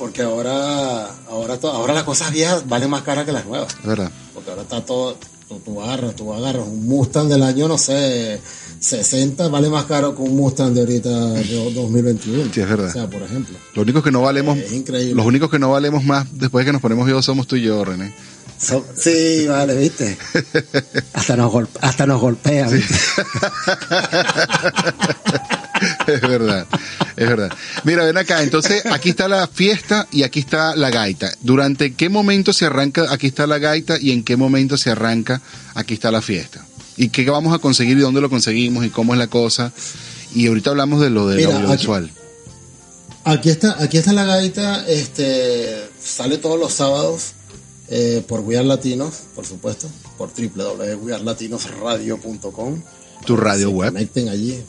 porque 0.00 0.22
ahora, 0.22 1.06
ahora, 1.28 1.58
to- 1.60 1.70
ahora 1.70 1.94
las 1.94 2.02
cosas 2.04 2.32
viejas 2.32 2.66
valen 2.68 2.90
más 2.90 3.02
caras 3.02 3.24
que 3.26 3.32
las 3.32 3.44
nuevas. 3.44 3.76
Verdad. 3.84 4.10
Porque 4.34 4.50
ahora 4.50 4.62
está 4.62 4.84
todo, 4.84 5.16
tú, 5.48 5.60
tú 5.60 5.80
agarras, 5.80 6.16
tú 6.16 6.32
agarras 6.34 6.66
un 6.66 6.86
Mustang 6.88 7.28
del 7.28 7.42
año, 7.44 7.68
no 7.68 7.76
sé, 7.78 8.40
60, 8.80 9.46
vale 9.48 9.68
más 9.68 9.84
caro 9.84 10.16
que 10.16 10.22
un 10.22 10.34
Mustang 10.36 10.72
de 10.72 10.80
ahorita 10.80 11.08
de 11.34 11.72
2021. 11.74 12.50
Sí, 12.52 12.60
es 12.62 12.68
verdad. 12.68 12.88
O 12.88 12.92
sea, 12.92 13.08
por 13.10 13.22
ejemplo. 13.22 13.56
Los 13.74 13.82
únicos 13.84 14.02
que 14.02 14.10
no 14.10 14.22
valemos, 14.22 14.56
Es 14.58 14.72
increíble. 14.72 15.14
los 15.14 15.26
únicos 15.26 15.50
que 15.50 15.58
no 15.58 15.70
valemos 15.70 16.02
más 16.02 16.26
después 16.32 16.64
de 16.64 16.70
que 16.70 16.72
nos 16.72 16.80
ponemos 16.82 17.06
yo 17.08 17.20
somos 17.22 17.46
tú 17.46 17.56
y 17.56 17.62
yo, 17.62 17.84
René. 17.84 18.12
So- 18.58 18.84
sí, 18.96 19.46
vale, 19.48 19.76
viste. 19.76 20.16
Hasta 21.14 21.36
nos, 21.36 21.52
golpe- 21.52 21.78
hasta 21.82 22.06
nos 22.06 22.20
golpean. 22.20 22.70
¿viste? 22.72 22.94
es 26.06 26.20
verdad, 26.20 26.66
es 27.16 27.28
verdad. 27.28 27.50
Mira, 27.84 28.04
ven 28.04 28.16
acá, 28.16 28.42
entonces 28.42 28.84
aquí 28.86 29.10
está 29.10 29.28
la 29.28 29.46
fiesta 29.46 30.06
y 30.10 30.22
aquí 30.22 30.40
está 30.40 30.74
la 30.76 30.90
gaita. 30.90 31.32
¿Durante 31.40 31.94
qué 31.94 32.08
momento 32.08 32.52
se 32.52 32.66
arranca 32.66 33.06
aquí 33.10 33.26
está 33.26 33.46
la 33.46 33.58
gaita 33.58 33.98
y 34.00 34.12
en 34.12 34.24
qué 34.24 34.36
momento 34.36 34.76
se 34.76 34.90
arranca 34.90 35.40
aquí 35.74 35.94
está 35.94 36.10
la 36.10 36.22
fiesta? 36.22 36.66
¿Y 36.96 37.08
qué 37.08 37.28
vamos 37.30 37.54
a 37.54 37.58
conseguir 37.58 37.98
y 37.98 38.00
dónde 38.00 38.20
lo 38.20 38.28
conseguimos 38.28 38.84
y 38.84 38.90
cómo 38.90 39.14
es 39.14 39.18
la 39.18 39.28
cosa? 39.28 39.72
Y 40.34 40.48
ahorita 40.48 40.70
hablamos 40.70 41.00
de 41.00 41.10
lo 41.10 41.28
del 41.28 41.38
Mira, 41.38 41.56
audiovisual. 41.56 42.10
Aquí 43.24 43.50
está, 43.50 43.82
aquí 43.82 43.98
está 43.98 44.12
la 44.12 44.24
gaita, 44.24 44.86
este, 44.88 45.88
sale 46.02 46.38
todos 46.38 46.58
los 46.58 46.72
sábados 46.72 47.34
eh, 47.88 48.24
por 48.26 48.40
We 48.40 48.56
Are 48.56 48.66
Latinos, 48.66 49.20
por 49.34 49.46
supuesto, 49.46 49.88
por 50.16 50.30
www.wearlatinosradio.com. 50.32 52.82
Tu 53.26 53.36
radio 53.36 53.70
web. 53.70 53.92
Conecten 53.92 54.28
allí, 54.28 54.62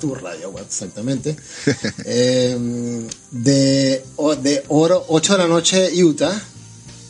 tu 0.00 0.14
radio 0.14 0.50
web, 0.50 0.64
exactamente. 0.66 1.36
Eh, 2.04 3.06
de, 3.30 4.04
de 4.42 4.64
oro, 4.68 5.04
8 5.08 5.32
de 5.32 5.38
la 5.38 5.46
noche, 5.48 6.02
Utah, 6.04 6.40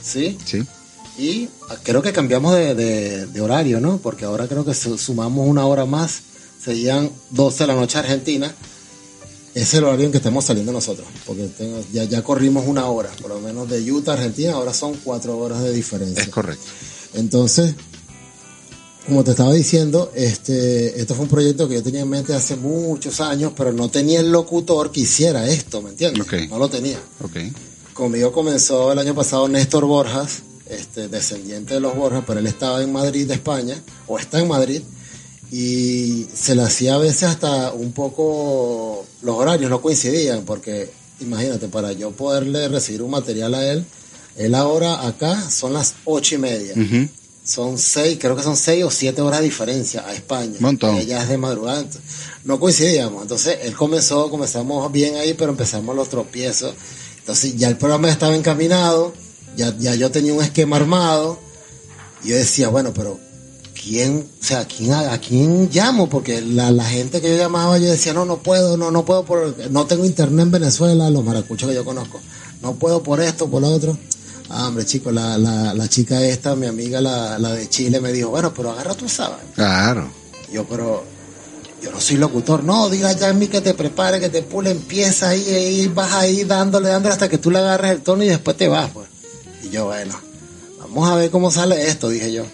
¿sí? 0.03 0.39
Sí. 0.45 0.63
Y 1.19 1.49
creo 1.83 2.03
que 2.03 2.13
cambiamos 2.13 2.55
de, 2.55 2.75
de- 2.75 3.27
de 3.27 3.41
horario, 3.41 3.81
¿no? 3.81 3.99
Porque 3.99 4.25
ahora 4.25 4.47
creo 4.49 4.65
que 4.65 4.75
su- 4.75 4.99
sumamos 4.99 5.47
una 5.49 5.67
hora 5.67 5.85
más, 5.87 6.21
serían 6.63 7.11
12 7.31 7.65
de 7.65 7.67
la 7.69 7.75
noche 7.75 7.99
Argentina. 7.99 8.55
Ese 9.55 9.63
es 9.65 9.75
el 9.75 9.85
horario 9.85 10.07
en 10.07 10.13
que 10.13 10.19
estamos 10.19 10.45
saliendo 10.47 10.73
nosotros, 10.73 11.07
porque 11.27 11.47
tengo- 11.49 11.85
ya, 11.93 12.05
ya 12.05 12.23
corrimos 12.23 12.67
una 12.67 12.87
hora, 12.87 13.11
por 13.21 13.31
lo 13.31 13.41
menos 13.41 13.69
de 13.69 13.91
Utah 13.93 14.15
Argentina, 14.15 14.53
ahora 14.55 14.73
son 14.73 14.95
cuatro 15.05 15.37
horas 15.39 15.63
de 15.63 15.73
diferencia. 15.73 16.23
Es 16.23 16.29
correcto. 16.31 16.65
Entonces, 17.15 17.75
como 19.07 19.25
te 19.25 19.33
estaba 19.33 19.53
diciendo, 19.53 20.13
este, 20.15 21.01
esto 21.01 21.15
fue 21.15 21.25
un 21.25 21.31
proyecto 21.31 21.69
que 21.69 21.75
yo 21.75 21.83
tenía 21.83 22.03
en 22.03 22.09
mente 22.09 22.35
hace 22.35 22.57
muchos 22.57 23.21
años, 23.21 23.53
pero 23.57 23.73
no 23.73 23.89
tenía 23.89 24.21
el 24.21 24.31
locutor 24.31 24.93
que 24.93 25.01
hiciera 25.01 25.49
esto, 25.49 25.83
¿me 25.83 25.91
entiendes? 25.91 26.21
No 26.49 26.59
lo 26.59 26.69
tenía. 26.69 26.99
Ok. 27.21 27.37
Conmigo 27.95 28.33
comenzó 28.33 28.93
el 28.93 28.99
año 28.99 29.15
pasado 29.15 29.49
Néstor 29.49 29.87
Borjas, 29.87 30.43
este, 30.69 31.09
descendiente 31.09 31.75
de 31.75 31.81
los 31.81 31.97
Borjas, 31.97 32.23
pero 32.27 32.41
él 32.41 32.47
estaba 32.47 32.83
en 32.83 32.93
Madrid, 32.93 33.27
de 33.27 33.35
España, 33.35 33.83
o 34.07 34.19
está 34.19 34.41
en 34.41 34.49
Madrid, 34.49 34.83
y 35.51 36.27
se 36.33 36.55
le 36.55 36.63
hacía 36.63 36.95
a 36.95 36.99
veces 36.99 37.25
hasta 37.25 37.73
un 37.73 37.93
poco, 37.93 39.05
los 39.23 39.37
horarios 39.37 39.69
no 39.69 39.83
coincidían, 39.83 40.45
porque 40.45 40.91
imagínate, 41.21 41.69
para 41.69 41.93
yo 41.93 42.13
poderle 42.13 42.69
recibir 42.69 43.03
un 43.03 43.11
material 43.11 43.55
a 43.55 43.73
él, 43.73 43.85
él 44.37 44.55
ahora 44.55 45.07
acá 45.07 45.51
son 45.51 45.73
las 45.73 45.95
ocho 46.05 46.37
y 46.37 46.39
media. 46.39 46.75
Son 47.45 47.77
seis, 47.77 48.19
creo 48.21 48.37
que 48.37 48.43
son 48.43 48.57
seis 48.57 48.85
o 48.85 48.91
siete 48.91 49.21
horas 49.21 49.41
de 49.41 49.47
diferencia 49.47 50.07
a 50.07 50.15
España. 50.15 50.55
Montón. 50.61 50.97
Ella 50.97 51.23
es 51.23 51.29
de 51.29 51.39
madrugada. 51.39 51.81
entonces, 51.81 52.03
no 52.45 52.61
coincidíamos. 52.61 53.23
Entonces 53.23 53.59
él 53.63 53.75
comenzó, 53.75 54.31
comenzamos 54.31 54.91
bien 54.93 55.17
ahí, 55.17 55.35
pero 55.35 55.51
empezamos 55.51 55.97
los 55.97 56.09
tropiezos. 56.09 56.75
Entonces 57.19 57.57
ya 57.57 57.69
el 57.69 57.77
programa 57.77 58.11
estaba 58.11 58.35
encaminado, 58.35 59.13
ya, 59.57 59.77
ya 59.79 59.95
yo 59.95 60.11
tenía 60.11 60.33
un 60.33 60.43
esquema 60.43 60.77
armado. 60.77 61.39
Y 62.25 62.29
yo 62.29 62.37
decía, 62.37 62.69
bueno, 62.69 62.93
pero 62.95 63.19
quién, 63.83 64.29
o 64.41 64.45
sea, 64.45 64.61
¿a 64.61 64.65
quién, 64.65 64.93
a, 64.93 65.19
quién 65.19 65.69
llamo? 65.73 66.09
Porque 66.09 66.41
la, 66.41 66.71
la 66.71 66.85
gente 66.85 67.21
que 67.21 67.31
yo 67.31 67.37
llamaba, 67.37 67.79
yo 67.79 67.91
decía, 67.91 68.13
no, 68.13 68.25
no 68.25 68.39
puedo, 68.39 68.77
no, 68.77 68.91
no 68.91 69.05
puedo, 69.05 69.25
por, 69.25 69.57
no 69.71 69.87
tengo 69.87 70.05
internet 70.05 70.45
en 70.45 70.51
Venezuela, 70.53 71.11
los 71.11 71.25
maracuchos 71.25 71.69
que 71.69 71.75
yo 71.75 71.85
conozco, 71.85 72.21
no 72.61 72.75
puedo 72.75 73.03
por 73.03 73.21
esto, 73.21 73.49
por 73.49 73.63
lo 73.63 73.69
otro. 73.69 73.99
Ah, 74.49 74.69
hombre, 74.69 74.85
chico, 74.85 75.11
la, 75.11 75.39
la, 75.39 75.73
la 75.75 75.89
chica 75.89 76.25
esta, 76.25 76.55
mi 76.55 76.67
amiga, 76.67 77.01
la, 77.01 77.39
la 77.39 77.53
de 77.53 77.69
Chile, 77.69 78.01
me 78.01 78.13
dijo, 78.13 78.31
bueno, 78.31 78.53
pero 78.55 78.71
agarra 78.71 78.95
tu 78.95 79.09
sábado. 79.09 79.41
Claro. 79.55 80.11
Yo, 80.53 80.65
pero 80.67 81.05
yo 81.83 81.91
no 81.91 82.01
soy 82.01 82.17
locutor. 82.17 82.63
No, 82.63 82.91
dile 82.91 83.09
a 83.09 83.17
Jamie 83.19 83.49
que 83.49 83.61
te 83.61 83.75
prepare, 83.75 84.21
que 84.21 84.29
te 84.29 84.43
pule, 84.43 84.71
empieza 84.71 85.31
ahí, 85.31 85.43
ahí, 85.49 85.89
vas 85.89 86.13
ahí 86.13 86.45
dándole, 86.45 86.91
dándole 86.91 87.13
hasta 87.15 87.29
que 87.29 87.39
tú 87.39 87.51
le 87.51 87.59
agarres 87.59 87.93
el 87.93 88.03
tono 88.03 88.23
y 88.25 88.29
después 88.29 88.57
te 88.57 88.69
vas, 88.69 88.91
pues. 88.91 89.09
Y 89.65 89.71
yo, 89.71 89.87
bueno, 89.87 90.15
vamos 90.81 91.09
a 91.09 91.15
ver 91.17 91.31
cómo 91.31 91.51
sale 91.51 91.89
esto, 91.89 92.09
dije 92.09 92.33
yo. 92.33 92.45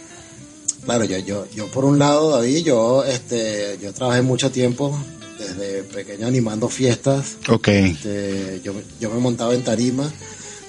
Claro, 0.84 1.04
yo, 1.04 1.18
yo, 1.18 1.46
yo 1.54 1.66
por 1.66 1.84
un 1.84 1.98
lado, 1.98 2.30
David, 2.30 2.64
yo, 2.64 3.04
este, 3.04 3.78
yo 3.82 3.92
trabajé 3.92 4.22
mucho 4.22 4.50
tiempo 4.50 4.96
desde 5.38 5.82
pequeño 5.82 6.26
animando 6.26 6.68
fiestas. 6.68 7.36
Ok. 7.48 7.68
Este, 7.68 8.60
yo, 8.64 8.72
yo 8.98 9.10
me 9.10 9.18
montaba 9.20 9.54
en 9.54 9.62
tarima. 9.64 10.10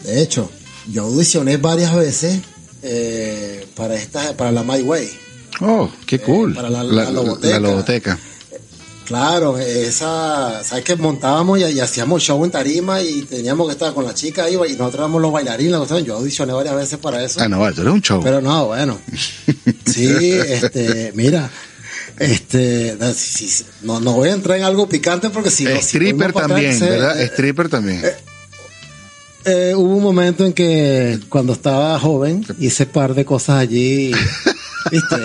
De 0.04 0.22
hecho, 0.22 0.50
yo 0.88 1.04
audicioné 1.04 1.58
varias 1.58 1.96
veces 1.96 2.40
eh, 2.84 3.66
para 3.76 3.96
esta, 3.96 4.36
para 4.38 4.52
la 4.52 4.64
My 4.64 4.82
Way. 4.82 5.10
Oh, 5.62 5.90
qué 6.06 6.20
cool. 6.20 6.52
Eh, 6.52 6.56
para 6.56 6.70
la- 6.70 6.84
la 6.84 7.10
logoteca. 7.12 7.54
la 7.54 7.60
logoteca. 7.60 8.20
Claro, 9.06 9.58
esa, 9.58 10.64
sabes 10.64 10.84
que 10.84 10.96
montábamos 10.96 11.58
y, 11.60 11.64
y 11.64 11.80
hacíamos 11.80 12.22
show 12.22 12.46
en 12.46 12.52
tarima 12.52 13.02
y 13.02 13.24
teníamos 13.24 13.66
que 13.68 13.74
estar 13.74 13.92
con 13.96 14.06
la 14.06 14.14
chica 14.14 14.44
ahí 14.44 14.54
y 14.54 14.58
nosotros 14.74 14.96
éramos 14.96 15.20
los 15.20 15.32
bailarines, 15.32 15.72
la 15.90 16.00
yo 16.02 16.16
audicioné 16.18 16.54
varias 16.54 16.76
veces 16.76 17.00
para 17.00 17.24
eso. 17.24 17.42
Ah, 17.42 17.50
no, 17.50 17.58
tú 17.74 17.82
eres 17.82 17.94
un 17.94 18.02
show. 18.04 18.22
Pero 18.24 18.40
no, 18.40 18.68
bueno. 18.68 19.00
Sí, 19.86 20.08
este, 20.08 21.12
mira, 21.16 21.50
este, 22.20 22.96
no, 23.82 24.00
no, 24.00 24.14
voy 24.14 24.30
a 24.30 24.34
entrar 24.34 24.58
en 24.60 24.64
algo 24.64 24.88
picante 24.88 25.32
porque 25.32 25.50
si 25.50 25.64
no, 25.64 25.72
si 25.78 25.78
Stripper 25.98 26.32
para 26.32 26.48
también, 26.48 26.76
atrás, 26.76 26.90
¿verdad? 26.92 27.22
eh, 27.22 27.26
Stripper 27.26 27.70
también. 27.70 28.04
Eh, 29.50 29.76
hubo 29.76 29.96
un 29.96 30.04
momento 30.04 30.46
en 30.46 30.54
que 30.54 31.20
cuando 31.30 31.54
estaba 31.54 32.00
joven 32.00 32.46
hice 32.60 32.86
par 32.86 33.14
de 33.16 33.26
cosas 33.26 33.58
allí. 33.62 34.12
¿Viste? 34.92 35.16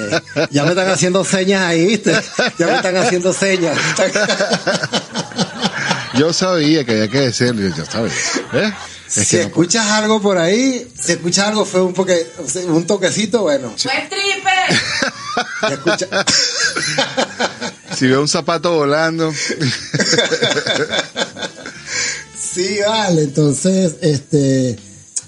Ya 0.50 0.64
me 0.64 0.70
están 0.70 0.88
haciendo 0.90 1.24
señas 1.24 1.62
ahí, 1.62 1.86
¿viste? 1.86 2.12
Ya 2.58 2.66
me 2.66 2.74
están 2.76 2.96
haciendo 2.96 3.32
señas. 3.32 3.78
Yo 6.18 6.32
sabía 6.32 6.84
que 6.84 6.92
había 6.92 7.08
que 7.08 7.20
decirlo, 7.20 7.74
yo 7.76 7.84
sabía. 7.84 8.12
¿Eh? 8.52 8.72
Es 9.14 9.28
si 9.28 9.36
no- 9.36 9.42
escuchas 9.42 9.86
algo 9.86 10.20
por 10.20 10.38
ahí, 10.38 10.88
si 11.00 11.12
escuchas 11.12 11.48
algo 11.48 11.64
fue 11.64 11.82
un, 11.82 11.92
poque, 11.94 12.26
un 12.66 12.86
toquecito, 12.86 13.42
bueno. 13.42 13.72
¡Fue 13.76 13.92
escucha- 15.72 16.24
si 17.96 18.06
veo 18.08 18.20
un 18.20 18.28
zapato 18.28 18.72
volando, 18.74 19.32
Sí, 22.54 22.78
vale. 22.86 23.22
Entonces, 23.22 23.96
este, 24.00 24.78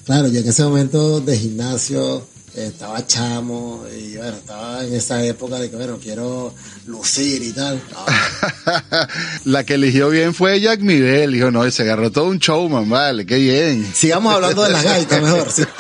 claro, 0.05 0.29
yo 0.29 0.39
en 0.39 0.49
ese 0.49 0.63
momento 0.63 1.21
de 1.21 1.37
gimnasio 1.37 2.19
eh, 2.55 2.67
estaba 2.69 3.05
chamo 3.05 3.85
y 3.99 4.17
bueno, 4.17 4.37
estaba 4.37 4.85
en 4.85 4.95
esa 4.95 5.25
época 5.25 5.59
de 5.59 5.69
que, 5.69 5.75
bueno, 5.75 5.99
quiero 6.01 6.55
lucir 6.87 7.43
y 7.43 7.53
tal. 7.53 7.83
No, 7.91 8.05
la 9.45 9.65
que 9.65 9.75
eligió 9.75 10.09
bien 10.09 10.35
fue 10.35 10.61
Jack 10.61 10.81
Miguel. 10.83 11.33
Dijo, 11.33 11.51
no, 11.51 11.69
se 11.69 11.83
agarró 11.83 12.13
todo 12.13 12.27
un 12.27 12.39
showman, 12.39 12.89
vale, 12.89 13.27
qué 13.27 13.39
bien. 13.39 13.93
sigamos 13.93 14.33
hablando 14.33 14.63
de 14.63 14.71
las 14.71 14.85
gaitas 14.85 15.21
mejor. 15.21 15.51
sí. 15.51 15.65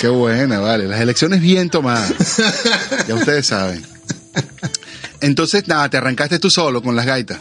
Qué 0.00 0.08
buena, 0.08 0.58
vale. 0.58 0.88
Las 0.88 1.00
elecciones 1.00 1.40
bien 1.40 1.70
tomadas. 1.70 2.12
Ya 3.06 3.14
ustedes 3.14 3.46
saben. 3.46 3.86
Entonces, 5.20 5.68
nada, 5.68 5.88
te 5.90 5.98
arrancaste 5.98 6.40
tú 6.40 6.50
solo 6.50 6.82
con 6.82 6.96
las 6.96 7.06
gaitas. 7.06 7.38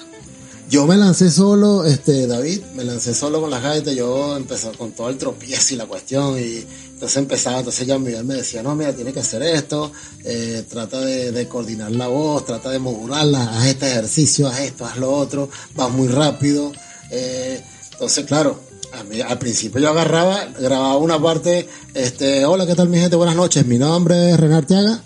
Yo 0.71 0.87
me 0.87 0.95
lancé 0.95 1.29
solo, 1.29 1.83
este, 1.83 2.27
David, 2.27 2.61
me 2.75 2.85
lancé 2.85 3.13
solo 3.13 3.41
con 3.41 3.49
las 3.49 3.61
gaitas, 3.61 3.93
yo 3.93 4.37
empecé 4.37 4.71
con 4.77 4.93
todo 4.93 5.09
el 5.09 5.17
tropiezo 5.17 5.73
y 5.73 5.77
la 5.77 5.85
cuestión, 5.85 6.39
y 6.39 6.65
entonces 6.93 7.17
empezaba, 7.17 7.57
entonces 7.57 7.85
ya 7.85 7.99
Miguel 7.99 8.23
me 8.23 8.35
decía, 8.35 8.63
no, 8.63 8.73
mira, 8.73 8.93
tienes 8.93 9.13
que 9.13 9.19
hacer 9.19 9.43
esto, 9.43 9.91
eh, 10.23 10.63
trata 10.69 11.01
de, 11.01 11.45
coordinar 11.49 11.91
la 11.91 12.07
voz, 12.07 12.45
trata 12.45 12.69
de 12.69 12.79
modularla, 12.79 13.51
haz 13.51 13.65
este 13.65 13.89
ejercicio, 13.89 14.47
haz 14.47 14.61
esto, 14.61 14.85
haz 14.85 14.95
lo 14.95 15.11
otro, 15.11 15.49
vas 15.75 15.91
muy 15.91 16.07
rápido, 16.07 16.71
eh, 17.09 17.61
entonces 17.91 18.25
claro, 18.25 18.57
a 18.93 19.03
mí, 19.03 19.19
al 19.19 19.39
principio 19.39 19.81
yo 19.81 19.89
agarraba, 19.89 20.45
grababa 20.57 20.95
una 20.95 21.21
parte, 21.21 21.67
este, 21.93 22.45
hola, 22.45 22.65
¿qué 22.65 22.75
tal 22.75 22.87
mi 22.87 22.97
gente? 22.97 23.17
Buenas 23.17 23.35
noches, 23.35 23.65
mi 23.65 23.77
nombre 23.77 24.31
es 24.31 24.39
Renar 24.39 24.65
Tiaga, 24.65 25.03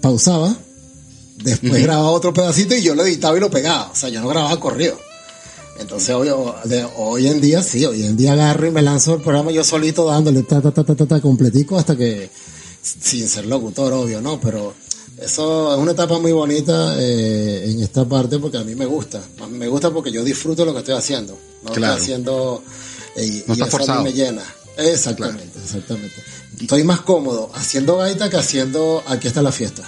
pausaba, 0.00 0.56
Después 1.42 1.82
grababa 1.82 2.10
otro 2.10 2.32
pedacito 2.32 2.74
y 2.74 2.82
yo 2.82 2.94
lo 2.94 3.04
editaba 3.04 3.36
y 3.36 3.40
lo 3.40 3.50
pegaba. 3.50 3.90
O 3.92 3.94
sea, 3.94 4.08
yo 4.08 4.20
no 4.20 4.28
grababa 4.28 4.58
corrido. 4.58 4.98
Entonces, 5.78 6.14
hoy, 6.14 6.28
hoy 6.96 7.26
en 7.28 7.40
día, 7.40 7.62
sí, 7.62 7.84
hoy 7.84 8.04
en 8.04 8.16
día 8.16 8.32
agarro 8.32 8.66
y 8.66 8.70
me 8.70 8.80
lanzo 8.82 9.14
el 9.16 9.20
programa 9.20 9.50
yo 9.52 9.62
solito 9.62 10.06
dándole 10.06 10.42
ta, 10.42 10.62
ta, 10.62 10.70
ta, 10.72 10.82
ta, 10.84 10.94
ta, 10.94 11.06
ta, 11.06 11.20
completico 11.20 11.76
hasta 11.78 11.94
que, 11.94 12.30
sin 12.82 13.28
ser 13.28 13.44
locutor, 13.46 13.92
obvio, 13.92 14.22
¿no? 14.22 14.40
Pero 14.40 14.72
eso 15.20 15.74
es 15.74 15.78
una 15.78 15.92
etapa 15.92 16.18
muy 16.18 16.32
bonita 16.32 16.94
eh, 16.98 17.70
en 17.70 17.82
esta 17.82 18.06
parte 18.06 18.38
porque 18.38 18.56
a 18.56 18.64
mí 18.64 18.74
me 18.74 18.86
gusta. 18.86 19.22
A 19.42 19.46
mí 19.46 19.58
me 19.58 19.68
gusta 19.68 19.90
porque 19.90 20.10
yo 20.10 20.24
disfruto 20.24 20.64
lo 20.64 20.72
que 20.72 20.78
estoy 20.78 20.94
haciendo. 20.94 21.38
No 21.62 21.72
Claro. 21.72 21.92
estoy 21.94 22.04
haciendo... 22.14 22.62
eh, 23.16 23.26
y, 23.26 23.44
No 23.46 23.54
y 23.54 23.60
está 23.60 23.64
eso 23.64 23.64
a 23.64 23.66
mí 23.66 23.70
forzado. 23.70 24.02
me 24.02 24.12
llena. 24.14 24.42
Exactamente, 24.78 25.58
exactamente. 25.62 26.16
Estoy 26.58 26.84
más 26.84 27.00
cómodo 27.02 27.50
haciendo 27.54 27.98
gaita 27.98 28.30
que 28.30 28.36
haciendo 28.38 29.02
aquí 29.06 29.26
está 29.28 29.42
la 29.42 29.52
fiesta. 29.52 29.82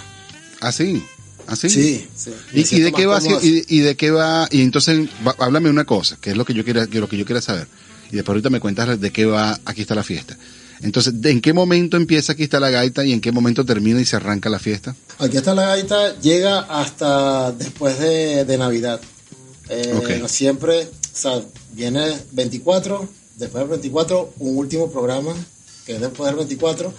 Así, 0.61 1.03
así. 1.49 1.69
Sí, 1.69 2.07
sí. 2.15 2.31
Me 2.53 2.61
¿Y, 2.61 2.81
de 2.81 2.93
qué 2.93 3.07
va? 3.07 3.21
Y, 3.43 3.65
y 3.77 3.81
de 3.81 3.97
qué 3.97 4.11
va? 4.11 4.47
Y 4.51 4.63
entonces, 4.63 5.09
va- 5.27 5.35
háblame 5.39 5.69
una 5.71 5.85
cosa, 5.85 6.17
que 6.21 6.31
es 6.31 6.37
lo 6.37 6.45
que 6.45 6.55
yo 6.55 6.65
quiera, 6.65 6.87
que 6.87 7.01
lo 7.01 7.09
que 7.09 7.17
yo 7.19 7.25
quiera 7.25 7.41
saber. 7.41 7.67
Y 8.11 8.17
después 8.17 8.29
ahorita 8.35 8.51
me 8.51 8.61
cuentas 8.61 9.01
de 9.01 9.11
qué 9.11 9.27
va. 9.27 9.59
Aquí 9.65 9.83
está 9.83 9.95
la 9.95 10.05
fiesta. 10.05 10.37
Entonces, 10.81 11.21
¿de 11.21 11.33
¿en 11.33 11.41
qué 11.41 11.53
momento 11.53 11.97
empieza 11.97 12.33
aquí 12.35 12.45
está 12.45 12.61
la 12.61 12.71
gaita 12.71 13.05
y 13.05 13.13
en 13.13 13.21
qué 13.21 13.33
momento 13.33 13.65
termina 13.65 14.01
y 14.01 14.05
se 14.05 14.15
arranca 14.15 14.49
la 14.49 14.61
fiesta? 14.61 14.95
Aquí 15.19 15.37
está 15.37 15.53
la 15.53 15.67
gaita, 15.67 16.21
llega 16.21 16.61
hasta 16.61 17.51
después 17.53 17.99
de, 17.99 18.45
de 18.45 18.59
Navidad. 18.59 19.01
Eh, 19.69 20.23
Siempre, 20.29 20.83
o 20.85 20.89
sea, 21.13 21.43
viene 21.75 22.15
24, 22.33 23.09
después 23.37 23.63
del 23.63 23.71
24, 23.71 24.35
un 24.39 24.57
último 24.57 24.91
programa, 24.91 25.35
que 25.89 25.95
es 25.95 26.01
después 26.03 26.27
del 26.29 26.37
24, 26.37 26.93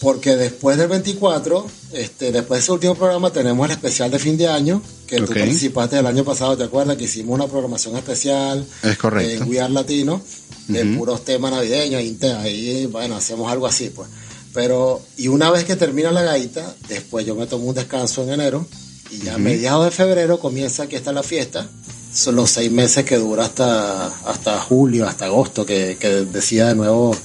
porque 0.00 0.34
después 0.36 0.76
del 0.76 0.88
24, 0.88 1.64
este, 1.92 2.32
después 2.32 2.58
de 2.58 2.62
ese 2.64 2.72
último 2.72 2.96
programa, 2.96 3.30
tenemos 3.32 3.64
el 3.66 3.70
especial 3.70 4.10
de 4.10 4.18
fin 4.18 4.36
de 4.36 4.48
año, 4.48 4.82
que 5.06 5.20
Ok. 5.20 5.26
tú 5.28 5.32
participaste 5.34 5.96
el 6.00 6.06
año 6.06 6.24
pasado, 6.24 6.56
¿te 6.56 6.64
acuerdas? 6.64 6.96
Que 6.96 7.04
hicimos 7.04 7.36
una 7.36 7.46
programación 7.46 7.96
especial 7.96 8.66
Es 8.82 8.98
correcto. 8.98 9.44
en 9.44 9.48
We 9.48 9.60
Are 9.60 9.72
Latino, 9.72 10.20
de 10.66 10.84
puros 10.96 11.24
temas 11.24 11.52
navideños, 11.52 12.02
ahí, 12.40 12.86
bueno, 12.86 13.14
hacemos 13.14 13.50
algo 13.52 13.68
así, 13.68 13.90
pues. 13.90 14.08
Pero, 14.52 15.00
y 15.16 15.28
una 15.28 15.48
vez 15.52 15.62
que 15.64 15.76
termina 15.76 16.10
la 16.10 16.22
gaita, 16.22 16.74
después 16.88 17.24
yo 17.24 17.36
me 17.36 17.46
tomo 17.46 17.66
un 17.66 17.74
descanso 17.76 18.24
en 18.24 18.30
enero, 18.30 18.66
y 19.12 19.18
ya 19.24 19.34
a 19.36 19.38
mediados 19.38 19.84
de 19.84 19.92
febrero 19.92 20.40
comienza 20.40 20.82
aquí 20.82 20.96
está 20.96 21.12
la 21.12 21.22
fiesta. 21.22 21.68
Son 22.12 22.34
los 22.34 22.50
seis 22.50 22.72
meses 22.72 23.04
que 23.04 23.18
dura 23.18 23.44
hasta, 23.44 24.06
hasta 24.28 24.58
julio, 24.60 25.06
hasta 25.06 25.26
agosto, 25.26 25.64
que, 25.64 25.96
que 26.00 26.08
decida 26.24 26.68
de 26.70 26.74
nuevo 26.74 27.16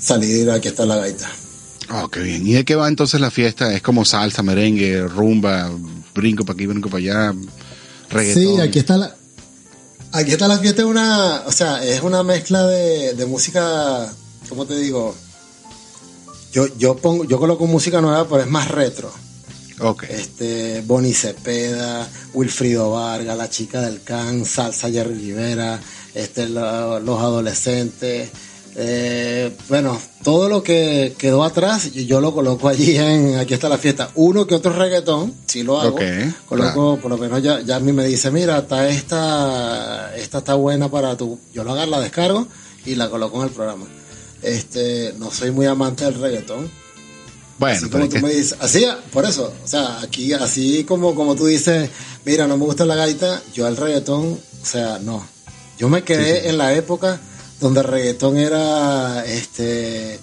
salir 0.00 0.50
aquí 0.50 0.68
está 0.68 0.86
la 0.86 0.96
gaita. 0.96 1.30
Oh, 1.90 2.08
qué 2.08 2.20
bien. 2.20 2.46
¿Y 2.46 2.52
de 2.54 2.64
qué 2.64 2.74
va 2.74 2.88
entonces 2.88 3.20
la 3.20 3.30
fiesta? 3.30 3.72
Es 3.74 3.82
como 3.82 4.04
salsa, 4.04 4.42
merengue, 4.42 5.02
rumba, 5.06 5.70
brinco 6.14 6.44
para 6.44 6.54
aquí, 6.54 6.66
brinco 6.66 6.88
para 6.90 6.98
allá, 6.98 7.34
reggaetón. 8.10 8.42
Sí, 8.56 8.60
aquí 8.60 8.78
está 8.80 8.96
la. 8.96 9.14
Aquí 10.12 10.32
está 10.32 10.48
la 10.48 10.58
fiesta, 10.58 10.82
es 10.82 10.88
una. 10.88 11.42
O 11.46 11.52
sea, 11.52 11.84
es 11.84 12.02
una 12.02 12.22
mezcla 12.22 12.66
de, 12.66 13.14
de 13.14 13.26
música. 13.26 14.12
¿Cómo 14.48 14.66
te 14.66 14.76
digo? 14.78 15.14
Yo, 16.52 16.66
yo 16.78 16.96
pongo, 16.96 17.24
yo 17.24 17.38
coloco 17.38 17.66
música 17.66 18.00
nueva, 18.00 18.26
pero 18.28 18.40
es 18.42 18.48
más 18.48 18.68
retro. 18.68 19.12
Ok. 19.78 20.04
Este, 20.04 20.80
Bonnie 20.86 21.12
Cepeda, 21.12 22.08
Wilfrido 22.32 22.92
Vargas, 22.92 23.36
la 23.36 23.50
chica 23.50 23.82
del 23.82 24.02
can, 24.02 24.46
Salsa 24.46 24.90
Jerry 24.90 25.14
Rivera, 25.14 25.78
este, 26.14 26.48
la- 26.48 26.98
los 26.98 27.20
adolescentes. 27.20 28.30
Eh, 28.78 29.56
bueno, 29.70 29.98
todo 30.22 30.50
lo 30.50 30.62
que 30.62 31.14
quedó 31.16 31.44
atrás, 31.44 31.92
yo 31.92 32.20
lo 32.20 32.34
coloco 32.34 32.68
allí 32.68 32.96
en 32.98 33.36
Aquí 33.38 33.54
está 33.54 33.70
la 33.70 33.78
fiesta. 33.78 34.10
Uno 34.16 34.46
que 34.46 34.54
otro 34.54 34.72
reggaetón, 34.72 35.32
sí 35.46 35.62
lo 35.62 35.80
hago. 35.80 35.96
Coloco, 36.46 36.72
claro. 36.74 36.98
por 37.00 37.10
lo 37.10 37.16
menos 37.16 37.42
ya, 37.42 37.60
ya 37.60 37.76
a 37.76 37.80
mí 37.80 37.92
me 37.92 38.04
dice, 38.04 38.30
mira, 38.30 38.58
está 38.58 38.86
esta, 38.88 40.14
esta 40.16 40.38
está 40.38 40.54
buena 40.54 40.90
para 40.90 41.16
tu. 41.16 41.38
Yo 41.54 41.64
lo 41.64 41.72
agarro, 41.72 41.90
la 41.92 42.00
descargo 42.00 42.46
y 42.84 42.96
la 42.96 43.08
coloco 43.08 43.38
en 43.38 43.48
el 43.48 43.54
programa. 43.54 43.86
Este, 44.42 45.14
no 45.18 45.30
soy 45.30 45.50
muy 45.52 45.64
amante 45.66 46.04
del 46.04 46.14
reggaetón. 46.20 46.70
Bueno, 47.58 47.78
Así 47.78 47.88
como 47.88 48.04
tú 48.04 48.16
que- 48.16 48.20
me 48.22 48.28
dices, 48.28 48.58
así, 48.60 48.86
por 49.10 49.24
eso, 49.24 49.50
o 49.64 49.66
sea, 49.66 50.02
aquí, 50.02 50.34
así 50.34 50.84
como, 50.84 51.14
como 51.14 51.34
tú 51.34 51.46
dices, 51.46 51.88
mira, 52.26 52.46
no 52.46 52.58
me 52.58 52.66
gusta 52.66 52.84
la 52.84 52.94
gaita, 52.96 53.40
yo 53.54 53.66
el 53.66 53.78
reggaetón, 53.78 54.38
o 54.62 54.66
sea, 54.66 54.98
no. 54.98 55.26
Yo 55.78 55.88
me 55.88 56.02
quedé 56.04 56.50
en 56.50 56.58
la 56.58 56.74
época 56.74 57.18
donde 57.60 57.80
el 57.80 57.86
reggaetón 57.86 58.36
era, 58.36 59.24
este, 59.26 60.18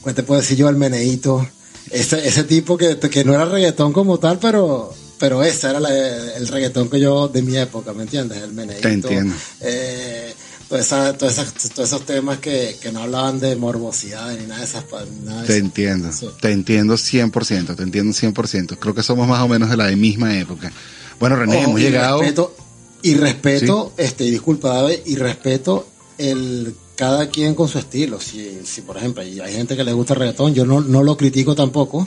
¿cuál 0.00 0.14
te 0.14 0.22
puedo 0.22 0.40
decir 0.40 0.56
yo? 0.56 0.68
El 0.68 0.76
meneíto, 0.76 1.46
ese, 1.90 2.26
ese 2.26 2.44
tipo 2.44 2.76
que, 2.76 2.98
que 2.98 3.24
no 3.24 3.34
era 3.34 3.44
reggaetón 3.44 3.92
como 3.92 4.18
tal, 4.18 4.38
pero, 4.38 4.94
pero 5.18 5.42
ese 5.42 5.68
era 5.68 5.80
la- 5.80 6.34
el 6.36 6.48
reggaetón 6.48 6.88
que 6.88 7.00
yo 7.00 7.28
de 7.28 7.42
mi 7.42 7.56
época, 7.56 7.92
¿me 7.92 8.02
entiendes? 8.04 8.42
El 8.42 8.52
meneíto. 8.52 8.82
Te 8.82 8.92
entiendo. 8.92 9.34
Eh, 9.60 10.34
todas 10.68 10.86
esas- 10.86 11.18
todas 11.18 11.38
esas- 11.38 11.70
todos 11.74 11.88
esos 11.88 12.06
temas 12.06 12.38
que, 12.38 12.76
que 12.80 12.92
no 12.92 13.00
hablaban 13.02 13.38
de 13.40 13.54
morbosidad 13.56 14.30
ni 14.36 14.46
nada 14.46 14.60
de 14.60 14.64
esas 14.66 14.84
nada 15.24 15.42
de 15.42 15.46
Te 15.46 15.56
eso. 15.56 15.64
entiendo, 15.64 16.12
Sí. 16.12 16.28
te 16.40 16.52
entiendo 16.52 16.96
100%, 16.96 17.74
te 17.76 17.82
entiendo 17.82 18.12
100%. 18.14 18.78
Creo 18.78 18.94
que 18.94 19.02
somos 19.02 19.26
más 19.28 19.42
o 19.42 19.48
menos 19.48 19.68
de 19.70 19.76
la 19.76 19.88
misma 19.96 20.38
época. 20.38 20.72
Bueno, 21.20 21.36
René, 21.36 21.56
Ojo, 21.56 21.64
hemos 21.64 21.80
y 21.80 21.84
llegado... 21.84 22.20
Respeto, 22.20 22.56
y 23.02 23.14
respeto, 23.14 23.92
este, 23.96 24.24
y 24.24 24.30
disculpa, 24.30 24.74
David, 24.74 24.98
y 25.06 25.16
respeto 25.16 25.86
el 26.18 26.74
cada 26.96 27.28
quien 27.28 27.54
con 27.54 27.68
su 27.68 27.78
estilo. 27.78 28.20
Si, 28.20 28.60
si 28.64 28.80
por 28.82 28.96
ejemplo, 28.96 29.22
hay 29.22 29.52
gente 29.52 29.76
que 29.76 29.84
le 29.84 29.92
gusta 29.92 30.14
el 30.14 30.20
reggaetón, 30.20 30.54
yo 30.54 30.64
no, 30.66 30.80
no 30.80 31.02
lo 31.02 31.16
critico 31.16 31.54
tampoco. 31.54 32.06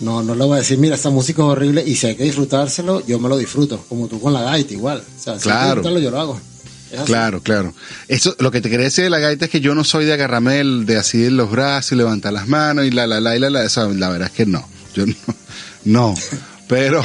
No, 0.00 0.22
no 0.22 0.36
le 0.36 0.44
voy 0.44 0.54
a 0.54 0.58
decir, 0.60 0.78
mira, 0.78 0.94
esta 0.94 1.10
música 1.10 1.42
es 1.42 1.48
horrible 1.48 1.82
y 1.84 1.96
si 1.96 2.06
hay 2.06 2.14
que 2.14 2.22
disfrutárselo, 2.22 3.04
yo 3.04 3.18
me 3.18 3.28
lo 3.28 3.36
disfruto, 3.36 3.84
como 3.88 4.06
tú 4.06 4.20
con 4.20 4.32
la 4.32 4.42
gaita 4.42 4.72
igual. 4.72 4.98
O 5.18 5.20
sea, 5.20 5.38
si 5.40 5.48
hay 5.48 5.54
que 5.56 5.60
Claro. 5.60 5.66
disfrutarlo, 5.66 5.98
yo 5.98 6.10
lo 6.12 6.20
hago. 6.20 6.40
Claro, 7.04 7.42
claro. 7.42 7.74
Eso, 8.06 8.34
lo 8.38 8.50
que 8.52 8.60
te 8.60 8.70
quería 8.70 8.84
decir 8.86 9.04
de 9.04 9.10
la 9.10 9.18
gaita 9.18 9.46
es 9.46 9.50
que 9.50 9.60
yo 9.60 9.74
no 9.74 9.82
soy 9.84 10.04
de 10.06 10.12
agarrarme 10.14 10.60
el- 10.60 10.86
de 10.86 10.96
así 10.96 11.18
de 11.18 11.30
los 11.32 11.50
brazos 11.50 11.92
y 11.92 11.96
levantar 11.96 12.32
las 12.32 12.46
manos 12.48 12.86
y 12.86 12.90
la, 12.92 13.06
la, 13.08 13.20
la, 13.20 13.36
y 13.36 13.40
la, 13.40 13.50
la, 13.50 13.64
esa, 13.64 13.88
la 13.88 14.08
verdad 14.08 14.28
es 14.28 14.34
que 14.34 14.46
no. 14.46 14.66
Yo 14.94 15.04
no, 15.04 15.14
no. 15.84 16.14
Pero, 16.68 17.02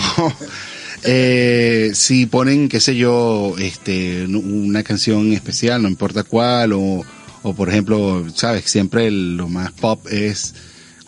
eh, 1.05 1.91
si 1.93 2.25
ponen, 2.25 2.69
qué 2.69 2.79
sé 2.79 2.95
yo, 2.95 3.55
este, 3.57 4.25
una 4.25 4.83
canción 4.83 5.33
especial, 5.33 5.81
no 5.81 5.89
importa 5.89 6.23
cuál, 6.23 6.73
o, 6.73 7.03
o 7.43 7.53
por 7.53 7.69
ejemplo, 7.69 8.25
sabes, 8.35 8.65
siempre 8.65 9.07
el- 9.07 9.35
lo 9.37 9.47
más 9.49 9.71
pop 9.73 10.05
es 10.09 10.53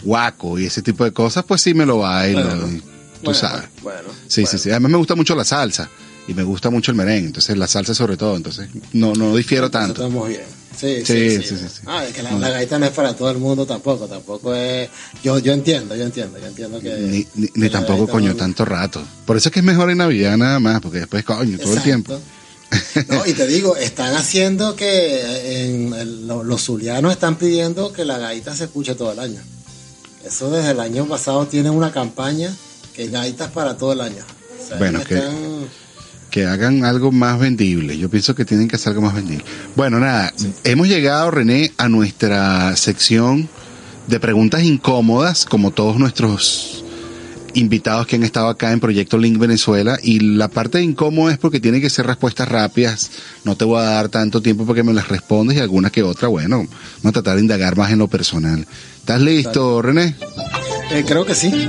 guaco 0.04 0.60
y 0.60 0.66
ese 0.66 0.82
tipo 0.82 1.04
de 1.04 1.12
cosas, 1.12 1.44
pues 1.46 1.62
sí 1.62 1.74
me 1.74 1.86
lo 1.86 2.00
bailo. 2.00 2.42
Bueno, 2.44 2.68
y 2.70 2.80
tú 2.80 2.86
Bueno, 3.24 3.40
sabes. 3.40 3.70
Bueno. 3.82 4.10
Sí, 4.28 4.46
sí, 4.46 4.58
sí. 4.58 4.70
Además 4.70 4.92
me 4.92 4.98
gusta 4.98 5.16
mucho 5.16 5.36
la 5.36 5.44
salsa 5.46 5.90
y 6.28 6.34
me 6.34 6.44
gusta 6.44 6.70
mucho 6.70 6.92
el 6.92 6.98
merengue, 6.98 7.28
entonces 7.28 7.58
la 7.58 7.68
salsa 7.68 7.94
sobre 7.96 8.18
todo, 8.18 8.36
entonces 8.36 8.70
no 8.94 9.14
no 9.14 9.36
difiero 9.36 9.72
tanto. 9.72 10.04
Estamos 10.04 10.28
bien. 10.28 10.42
Sí, 10.80 11.06
Sí, 11.06 11.42
sí, 11.42 11.56
sí. 11.58 11.82
Ah, 11.86 12.06
es 12.06 12.14
que 12.14 12.22
la, 12.24 12.32
la 12.34 12.50
gaita 12.50 12.78
no 12.80 12.86
es 12.86 12.92
para 12.92 13.16
todo 13.16 13.30
el 13.32 13.38
mundo 13.38 13.66
tampoco, 13.66 14.08
tampoco 14.08 14.54
es... 14.54 14.90
Yo, 15.24 15.40
yo 15.40 15.54
entiendo, 15.54 15.96
yo 15.96 16.04
entiendo, 16.04 16.38
yo 16.40 16.48
entiendo 16.48 16.80
que... 16.80 16.90
Ni, 16.96 17.28
ni, 17.36 17.48
que 17.48 17.60
ni 17.60 17.70
tampoco 17.70 18.08
coño 18.08 18.30
no- 18.32 18.36
tanto 18.36 18.66
rato. 18.66 19.02
Por 19.26 19.38
eso 19.38 19.50
es 19.50 19.54
que 19.54 19.60
es 19.60 19.66
mejor 19.66 19.90
en 19.92 20.00
Navidad 20.00 20.36
nada 20.38 20.60
más, 20.60 20.82
porque 20.82 21.00
después 21.00 21.24
coño 21.24 21.58
todo 21.60 21.74
el 21.74 21.82
tiempo. 21.84 22.20
No, 23.08 23.26
y 23.26 23.34
te 23.34 23.46
digo, 23.48 23.78
están 23.78 24.16
haciendo 24.16 24.76
que 24.76 25.66
en 25.68 25.94
el- 25.94 26.28
los 26.28 26.64
zulianos 26.64 27.12
están 27.14 27.38
pidiendo 27.38 27.94
que 27.94 28.04
la 28.06 28.18
gaita 28.18 28.56
se 28.56 28.66
escuche 28.66 28.96
todo 28.96 29.12
el 29.12 29.20
año. 29.20 29.40
Eso 30.26 30.50
desde 30.50 30.72
el 30.72 30.80
año 30.80 31.06
pasado 31.06 31.46
tienen 31.46 31.72
una 31.74 31.92
campaña 31.92 32.54
que 32.96 33.08
gaitas 33.08 33.52
para 33.52 33.78
todo 33.78 33.94
el 33.94 34.02
año. 34.02 34.24
O 34.64 34.68
sea, 34.68 34.78
Bueno, 34.78 35.02
que- 35.04 35.14
están- 35.16 35.70
Que 36.36 36.46
hagan 36.46 36.84
algo 36.84 37.14
más 37.14 37.40
vendible. 37.40 37.98
Yo 37.98 38.10
pienso 38.10 38.36
que 38.36 38.44
tienen 38.44 38.68
que 38.68 38.76
hacer 38.76 38.90
algo 38.90 39.04
más 39.04 39.16
vendible. 39.16 39.46
Bueno, 39.78 40.02
nada, 40.02 40.34
hemos 40.66 40.90
llegado, 40.90 41.32
René, 41.32 41.72
a 41.78 41.88
nuestra 41.88 42.76
sección 42.76 43.48
de 44.08 44.20
preguntas 44.20 44.62
incómodas, 44.62 45.46
como 45.46 45.72
todos 45.72 45.98
nuestros 45.98 46.84
invitados 47.54 48.06
que 48.06 48.18
han 48.18 48.24
estado 48.24 48.50
acá 48.50 48.74
en 48.74 48.82
Proyecto 48.82 49.18
Link 49.18 49.38
Venezuela. 49.38 49.98
Y 50.04 50.20
la 50.20 50.50
parte 50.50 50.80
de 50.80 50.84
incómodo 50.84 51.30
es 51.30 51.38
porque 51.38 51.62
tienen 51.62 51.80
que 51.80 51.90
ser 51.90 52.06
respuestas 52.06 52.50
rápidas. 52.50 53.12
No 53.46 53.56
te 53.56 53.64
voy 53.64 53.80
a 53.80 53.84
dar 53.84 54.10
tanto 54.10 54.42
tiempo 54.42 54.66
para 54.66 54.76
que 54.76 54.84
me 54.84 54.92
las 54.92 55.08
respondas 55.08 55.56
y 55.56 55.62
alguna 55.62 55.90
que 55.90 56.04
otra, 56.04 56.28
bueno, 56.28 56.58
vamos 56.58 57.06
a 57.06 57.12
tratar 57.14 57.36
de 57.36 57.44
indagar 57.44 57.78
más 57.78 57.94
en 57.94 58.00
lo 58.00 58.10
personal. 58.10 58.68
¿Estás 59.00 59.22
listo, 59.22 59.82
René? 59.82 60.16
eh, 60.92 61.06
creo 61.08 61.26
que 61.26 61.34
sí. 61.34 61.66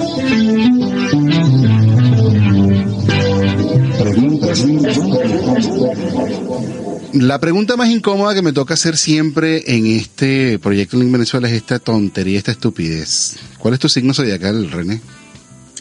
La 7.13 7.41
pregunta 7.41 7.77
más 7.77 7.89
incómoda 7.89 8.35
que 8.35 8.43
me 8.43 8.53
toca 8.53 8.75
hacer 8.75 8.97
siempre 8.97 9.65
en 9.75 9.87
este 9.87 10.59
proyecto 10.59 10.99
Link 10.99 11.11
Venezuela 11.13 11.49
es 11.49 11.55
esta 11.55 11.79
tontería, 11.79 12.39
esta 12.39 12.53
estupidez. 12.53 13.37
¿Cuál 13.59 13.75
es 13.75 13.81
tu 13.81 13.89
signo 13.89 14.13
zodiacal, 14.15 14.71
René? 14.71 15.01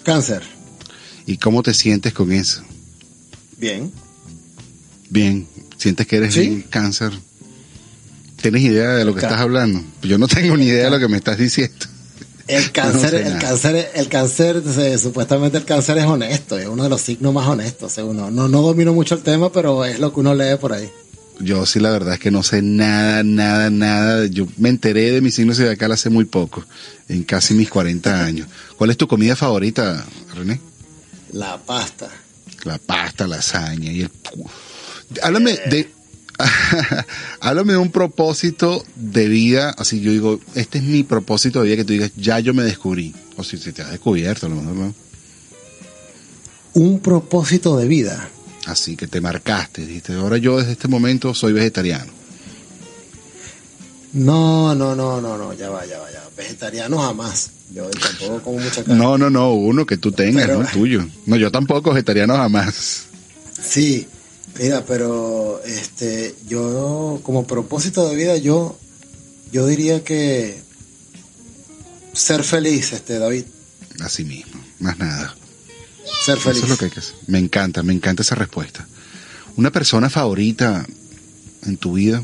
Cáncer. 0.03 0.43
¿Y 1.25 1.37
cómo 1.37 1.63
te 1.63 1.73
sientes 1.73 2.13
con 2.13 2.31
eso? 2.31 2.61
Bien. 3.57 3.91
Bien, 5.09 5.47
¿sientes 5.77 6.07
que 6.07 6.17
eres 6.17 6.33
Sí. 6.33 6.41
bien 6.41 6.61
cáncer? 6.69 7.11
¿Tienes 8.41 8.61
idea 8.61 8.91
de 8.91 9.05
lo 9.05 9.13
que 9.13 9.21
estás 9.21 9.39
hablando? 9.39 9.83
Yo 10.03 10.17
no 10.17 10.27
tengo 10.27 10.55
ni 10.57 10.65
idea 10.65 10.85
de 10.85 10.91
lo 10.91 10.99
que 10.99 11.07
me 11.07 11.17
estás 11.17 11.37
diciendo. 11.37 11.85
El 12.47 12.71
cáncer, 12.73 13.09
sé 13.09 13.21
el 13.27 13.37
cáncer, 13.39 13.91
el 13.95 14.07
cáncer, 14.07 14.63
se- 14.73 14.97
supuestamente 14.97 15.57
el 15.57 15.65
cáncer 15.65 15.97
es 15.97 16.05
honesto, 16.05 16.57
es 16.59 16.67
uno 16.67 16.83
de 16.83 16.89
los 16.89 17.01
signos 17.01 17.33
más 17.33 17.47
honestos, 17.47 17.91
según 17.91 18.17
uno. 18.19 18.29
No, 18.31 18.47
no 18.47 18.61
domino 18.61 18.93
mucho 18.93 19.15
el 19.15 19.21
tema, 19.21 19.51
pero 19.51 19.83
es 19.85 19.99
lo 19.99 20.13
que 20.13 20.19
uno 20.19 20.35
lee 20.35 20.55
por 20.59 20.73
ahí. 20.73 20.89
Yo 21.39 21.65
sí, 21.65 21.79
la 21.81 21.89
verdad 21.89 22.13
es 22.13 22.19
que 22.19 22.31
no 22.31 22.43
sé 22.43 22.61
nada, 22.61 23.21
nada, 23.23 23.69
nada. 23.69 24.25
Yo 24.27 24.47
me 24.57 24.69
enteré 24.69 25.11
de 25.11 25.19
mi 25.21 25.31
signo 25.31 25.53
zodiacal 25.53 25.91
hace 25.91 26.09
muy 26.09 26.23
poco, 26.25 26.63
en 27.09 27.23
casi 27.23 27.53
mis 27.55 27.69
40 27.69 28.23
años. 28.23 28.47
¿Cuál 28.77 28.91
es 28.91 28.97
tu 28.97 29.07
comida 29.07 29.35
favorita, 29.35 30.05
René? 30.33 30.61
La 31.33 31.57
pasta. 31.57 32.09
La 32.63 32.77
pasta, 32.77 33.27
lasaña 33.27 33.91
y 33.91 34.01
el... 34.03 34.11
Háblame 35.21 35.57
de... 35.69 35.89
Háblame 37.39 37.73
de 37.73 37.77
un 37.79 37.91
propósito 37.91 38.83
de 38.95 39.27
vida, 39.27 39.71
así 39.77 39.99
yo 40.01 40.11
digo, 40.11 40.39
este 40.55 40.79
es 40.79 40.83
mi 40.83 41.03
propósito 41.03 41.59
de 41.61 41.65
vida 41.67 41.77
que 41.77 41.85
tú 41.85 41.93
digas, 41.93 42.11
ya 42.15 42.39
yo 42.39 42.53
me 42.53 42.63
descubrí. 42.63 43.13
O 43.37 43.43
si, 43.43 43.57
si 43.57 43.71
te 43.71 43.81
has 43.81 43.91
descubierto, 43.91 44.45
a 44.45 44.49
lo 44.49 44.55
mejor 44.55 44.73
no. 44.75 44.93
Un 46.73 46.99
propósito 46.99 47.77
de 47.77 47.87
vida. 47.87 48.29
Así 48.65 48.95
que 48.95 49.07
te 49.07 49.21
marcaste, 49.21 49.85
dijiste, 49.85 50.13
ahora 50.13 50.37
yo 50.37 50.57
desde 50.57 50.71
este 50.73 50.87
momento 50.87 51.33
soy 51.33 51.53
vegetariano. 51.53 52.11
No, 54.13 54.73
no, 54.75 54.95
no, 54.95 55.19
no, 55.21 55.37
no, 55.37 55.53
ya 55.53 55.69
va, 55.69 55.85
ya 55.85 55.99
va, 55.99 56.09
ya 56.11 56.19
va. 56.21 56.29
Vegetariano 56.37 56.97
jamás. 56.99 57.51
Yo 57.73 57.89
tampoco 57.89 58.41
como 58.43 58.59
mucha 58.59 58.83
carne. 58.83 58.95
No, 58.95 59.17
no, 59.17 59.29
no, 59.29 59.53
uno 59.53 59.85
que 59.85 59.97
tú 59.97 60.11
tengas, 60.11 60.45
Pero- 60.45 60.59
no 60.59 60.65
el 60.65 60.71
tuyo. 60.71 61.05
No, 61.25 61.35
yo 61.35 61.51
tampoco 61.51 61.91
vegetariano 61.91 62.35
jamás. 62.35 63.03
Sí, 63.61 64.07
mira, 64.59 64.85
pero 64.85 65.61
este, 65.65 66.35
yo 66.47 67.19
como 67.23 67.45
propósito 67.47 68.07
de 68.09 68.15
vida, 68.15 68.37
yo, 68.37 68.77
yo 69.51 69.67
diría 69.67 70.03
que 70.03 70.59
ser 72.13 72.43
feliz, 72.43 72.93
este, 72.93 73.19
David, 73.19 73.45
Así 74.01 74.25
mismo, 74.25 74.61
más 74.79 74.97
nada. 74.97 75.35
ser 76.25 76.37
feliz. 76.37 76.57
Eso 76.57 76.65
es 76.65 76.69
lo 76.69 76.77
que 76.77 76.85
hay 76.85 76.91
que 76.91 76.99
hacer. 76.99 77.15
Me 77.27 77.39
encanta, 77.39 77.81
me 77.81 77.93
encanta 77.93 78.23
esa 78.23 78.35
respuesta. 78.35 78.85
Una 79.55 79.71
persona 79.71 80.09
favorita 80.09 80.85
en 81.63 81.77
tu 81.77 81.93
vida. 81.93 82.21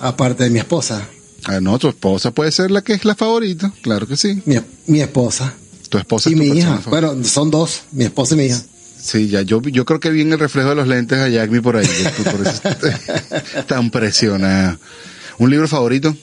Aparte 0.00 0.44
de 0.44 0.50
mi 0.50 0.58
esposa, 0.58 1.06
Ah, 1.44 1.58
no, 1.60 1.78
tu 1.78 1.88
esposa 1.88 2.30
puede 2.32 2.52
ser 2.52 2.70
la 2.70 2.82
que 2.82 2.92
es 2.92 3.04
la 3.06 3.14
favorita, 3.14 3.72
claro 3.82 4.06
que 4.06 4.14
sí. 4.16 4.42
mi, 4.44 4.56
mi 4.86 5.00
esposa 5.00 5.54
Tu 5.88 5.96
esposa 5.96 6.28
y 6.28 6.34
es 6.34 6.38
tu 6.38 6.44
mi 6.44 6.58
hija. 6.58 6.78
favorita. 6.78 6.90
Bueno, 6.90 7.24
son 7.24 7.50
dos, 7.50 7.82
mi 7.92 8.04
esposa 8.04 8.34
y 8.34 8.38
mi 8.38 8.44
hija. 8.44 8.62
Sí, 9.02 9.28
ya 9.28 9.42
yo, 9.42 9.60
yo 9.62 9.84
creo 9.84 9.98
que 10.00 10.10
vi 10.10 10.20
en 10.22 10.32
el 10.32 10.38
reflejo 10.38 10.70
de 10.70 10.74
los 10.74 10.88
lentes 10.88 11.18
a 11.18 11.28
Jackme 11.28 11.62
por 11.62 11.76
ahí. 11.76 11.86
por 12.24 12.46
eso 12.46 12.60
tan 13.66 13.90
presionada. 13.90 14.78
¿Un 15.38 15.50
libro 15.50 15.66
favorito? 15.68 16.14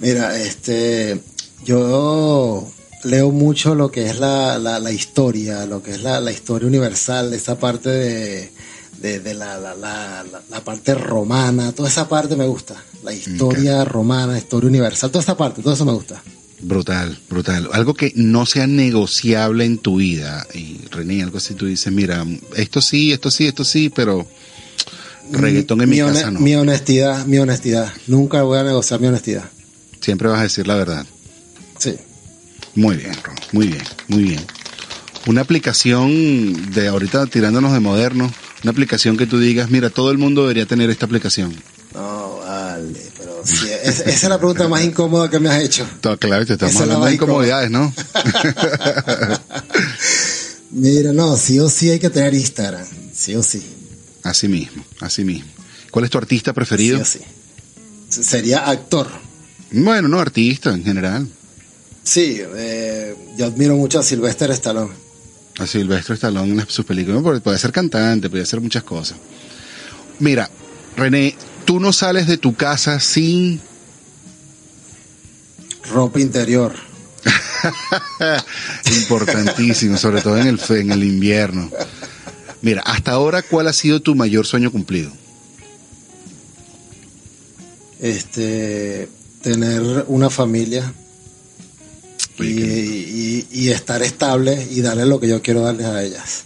Mira, 0.00 0.36
este, 0.38 1.20
yo 1.64 2.66
leo 3.04 3.30
mucho 3.30 3.74
lo 3.74 3.90
que 3.90 4.08
es 4.10 4.18
la, 4.18 4.58
la, 4.58 4.78
la 4.78 4.92
historia, 4.92 5.66
lo 5.66 5.82
que 5.82 5.92
es 5.92 6.02
la, 6.02 6.20
la 6.20 6.32
historia 6.32 6.68
universal, 6.68 7.32
esa 7.32 7.58
parte 7.58 7.88
de, 7.90 8.52
de, 9.00 9.20
de 9.20 9.34
la, 9.34 9.58
la, 9.58 9.74
la, 9.74 10.24
la- 10.30 10.42
la 10.50 10.64
parte 10.64 10.94
romana, 10.94 11.72
toda 11.72 11.88
esa 11.88 12.08
parte 12.08 12.36
me 12.36 12.46
gusta. 12.46 12.74
La 13.02 13.12
historia 13.14 13.84
romana, 13.84 14.36
historia 14.36 14.68
universal, 14.68 15.10
toda 15.10 15.22
esa 15.22 15.36
parte, 15.36 15.62
todo 15.62 15.72
eso 15.74 15.86
me 15.86 15.92
gusta. 15.92 16.22
Brutal, 16.62 17.18
brutal. 17.28 17.68
Algo 17.72 17.94
que 17.94 18.12
no 18.16 18.44
sea 18.44 18.66
negociable 18.66 19.64
en 19.64 19.78
tu 19.78 19.96
vida. 19.96 20.46
Y 20.54 20.78
René, 20.90 21.22
algo 21.22 21.38
así 21.38 21.54
tú 21.54 21.66
dices, 21.66 21.92
mira, 21.92 22.26
esto 22.56 22.80
sí, 22.80 23.12
esto 23.12 23.30
sí, 23.30 23.46
esto 23.46 23.64
sí, 23.64 23.88
pero 23.88 24.26
reggaetón 25.30 25.80
en 25.82 25.88
mi, 25.88 25.98
casa 25.98 26.30
no. 26.30 26.40
Mi 26.40 26.54
honestidad, 26.54 27.24
mi 27.26 27.38
honestidad. 27.38 27.92
Nunca 28.06 28.42
voy 28.42 28.58
a 28.58 28.64
negociar 28.64 29.00
mi 29.00 29.06
honestidad. 29.06 29.44
Siempre 30.00 30.28
vas 30.28 30.40
a 30.40 30.44
decir 30.44 30.66
la 30.66 30.76
verdad. 30.76 31.06
Sí. 31.78 31.96
Muy 32.74 32.96
bien, 32.96 33.14
Ron, 33.22 33.36
muy 33.52 33.66
bien, 33.68 33.82
muy 34.08 34.22
bien. 34.22 34.40
Una 35.26 35.40
aplicación 35.42 36.70
de 36.72 36.88
ahorita 36.88 37.26
tirándonos 37.26 37.72
de 37.72 37.80
moderno, 37.80 38.32
una 38.62 38.70
aplicación 38.70 39.16
que 39.16 39.26
tú 39.26 39.38
digas, 39.38 39.70
mira, 39.70 39.90
todo 39.90 40.10
el 40.10 40.18
mundo 40.18 40.42
debería 40.42 40.66
tener 40.66 40.90
esta 40.90 41.06
aplicación. 41.06 41.54
No, 41.94 42.40
sí, 43.44 43.66
es- 43.84 44.00
esa 44.00 44.10
es 44.10 44.22
la 44.28 44.38
pregunta 44.38 44.68
más 44.68 44.82
incómoda 44.84 45.28
que 45.30 45.38
me 45.38 45.48
has 45.48 45.62
hecho. 45.62 45.86
Todo, 46.00 46.16
claro, 46.18 46.44
te 46.46 46.54
estamos 46.54 46.74
Esa 46.74 46.84
hablando 46.84 47.06
de 47.06 47.14
incómoda. 47.14 47.46
incomodidades, 47.46 47.70
¿no? 47.70 47.92
Mira, 50.70 51.12
no, 51.12 51.36
sí 51.36 51.58
o 51.58 51.68
sí 51.68 51.90
hay 51.90 51.98
que 51.98 52.10
tener 52.10 52.32
Instagram. 52.34 52.86
Sí 53.14 53.34
o 53.34 53.42
sí. 53.42 53.62
así 54.22 54.48
mismo, 54.48 54.84
así 55.00 55.24
mismo. 55.24 55.50
¿Cuál 55.90 56.04
es 56.04 56.10
tu 56.10 56.18
artista 56.18 56.52
preferido? 56.52 57.04
Sí 57.04 57.18
o 57.18 57.22
sí. 58.12 58.22
Sería 58.22 58.68
actor. 58.68 59.08
Bueno, 59.72 60.08
no, 60.08 60.18
artista 60.20 60.70
en 60.72 60.84
general. 60.84 61.28
Sí, 62.02 62.40
eh, 62.40 63.14
yo 63.36 63.46
admiro 63.46 63.76
mucho 63.76 63.98
a 64.00 64.02
Sylvester 64.02 64.50
Stallone. 64.52 64.92
A 65.58 65.66
Silvestre 65.66 66.14
Stallone 66.14 66.62
en 66.62 66.68
sus 66.68 66.84
películas. 66.84 67.22
Puede- 67.22 67.40
Puede 67.40 67.58
ser 67.58 67.72
cantante, 67.72 68.30
puede 68.30 68.42
hacer 68.44 68.60
muchas 68.60 68.82
cosas. 68.84 69.18
Mira, 70.18 70.48
René, 70.96 71.36
tú 71.70 71.78
no 71.78 71.92
sales 71.92 72.26
de 72.26 72.36
tu 72.36 72.56
casa 72.56 72.98
sin 72.98 73.60
Ropa 75.88 76.18
interior. 76.18 76.74
Importantísimo, 79.02 79.96
sobre 79.96 80.20
todo 80.20 80.36
en 80.38 80.48
el, 80.48 80.60
en 80.70 80.90
el 80.90 81.04
invierno. 81.04 81.70
Mira, 82.60 82.82
hasta 82.82 83.12
ahora, 83.12 83.42
¿cuál 83.42 83.68
ha 83.68 83.72
sido 83.72 84.00
tu 84.00 84.16
mayor 84.16 84.46
sueño 84.48 84.72
cumplido? 84.72 85.12
Este, 88.00 89.08
tener 89.40 90.06
una 90.08 90.28
familia 90.28 90.92
Oye, 92.40 92.50
y- 92.50 93.46
y 93.52 93.68
estar 93.68 94.02
estable 94.02 94.66
y 94.72 94.80
darle 94.80 95.06
lo 95.06 95.20
que 95.20 95.28
yo 95.28 95.40
quiero 95.40 95.62
darles 95.62 95.86
a 95.86 96.02
ellas. 96.02 96.42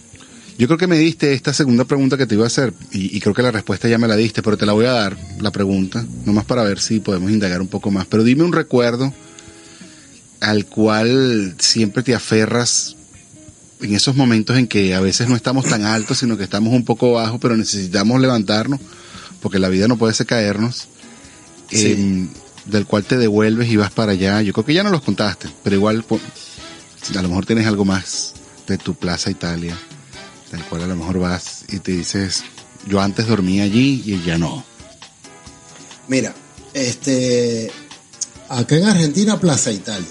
Yo 0.57 0.67
creo 0.67 0.77
que 0.77 0.87
me 0.87 0.97
diste 0.97 1.33
esta 1.33 1.53
segunda 1.53 1.83
pregunta 1.83 2.17
que 2.17 2.25
te 2.25 2.35
iba 2.35 2.45
a 2.45 2.47
hacer 2.47 2.73
y, 2.91 3.15
y 3.15 3.19
creo 3.19 3.33
que 3.33 3.41
la 3.41 3.51
respuesta 3.51 3.89
ya 3.89 3.97
me 3.97 4.07
la 4.07 4.15
diste, 4.15 4.41
pero 4.41 4.57
te 4.57 4.65
la 4.65 4.71
voy 4.73 4.85
a 4.85 4.91
dar, 4.91 5.17
la 5.41 5.51
pregunta, 5.51 6.05
nomás 6.25 6.45
para 6.45 6.63
ver 6.63 6.79
si 6.79 6.99
podemos 7.01 7.29
indagar 7.29 7.61
un 7.61 7.67
poco 7.67 7.91
más. 7.91 8.05
Pero 8.05 8.23
dime 8.23 8.43
un 8.43 8.53
recuerdo 8.53 9.13
al 10.39 10.65
cual 10.65 11.55
siempre 11.59 12.03
te 12.03 12.15
aferras 12.15 12.95
en 13.81 13.93
esos 13.93 14.15
momentos 14.15 14.57
en 14.57 14.67
que 14.67 14.95
a 14.95 15.01
veces 15.01 15.27
no 15.27 15.35
estamos 15.35 15.65
tan 15.65 15.83
altos, 15.83 16.19
sino 16.19 16.37
que 16.37 16.43
estamos 16.45 16.73
un 16.73 16.85
poco 16.85 17.11
bajos, 17.13 17.39
pero 17.41 17.57
necesitamos 17.57 18.21
levantarnos, 18.21 18.79
porque 19.41 19.59
la 19.59 19.67
vida 19.69 19.87
no 19.89 19.97
puede 19.97 20.13
ser 20.13 20.25
caernos, 20.25 20.87
Sí. 21.69 21.91
em, 21.93 22.27
del 22.65 22.85
cual 22.85 23.03
te 23.03 23.17
devuelves 23.17 23.69
y 23.69 23.75
vas 23.75 23.91
para 23.91 24.13
allá. 24.13 24.41
Yo 24.41 24.53
creo 24.53 24.65
que 24.65 24.73
ya 24.73 24.83
no 24.83 24.89
los 24.91 25.01
contaste, 25.01 25.49
pero 25.63 25.75
igual 25.75 26.05
a 26.09 27.21
lo 27.21 27.27
mejor 27.27 27.45
tienes 27.45 27.67
algo 27.67 27.83
más 27.85 28.33
de 28.67 28.77
tu 28.77 28.95
Plaza 28.95 29.29
Italia, 29.31 29.75
del 30.55 30.65
cual 30.65 30.83
a 30.83 30.87
lo 30.87 30.95
mejor 30.95 31.19
vas 31.19 31.65
y 31.69 31.79
te 31.79 31.91
dices, 31.91 32.43
yo 32.87 32.99
antes 33.01 33.27
dormía 33.27 33.63
allí 33.63 34.01
y 34.05 34.23
ya 34.23 34.37
no. 34.37 34.63
Mira, 36.07 36.33
este, 36.73 37.71
acá 38.49 38.75
en 38.75 38.85
Argentina, 38.85 39.39
Plaza 39.39 39.71
Italia. 39.71 40.07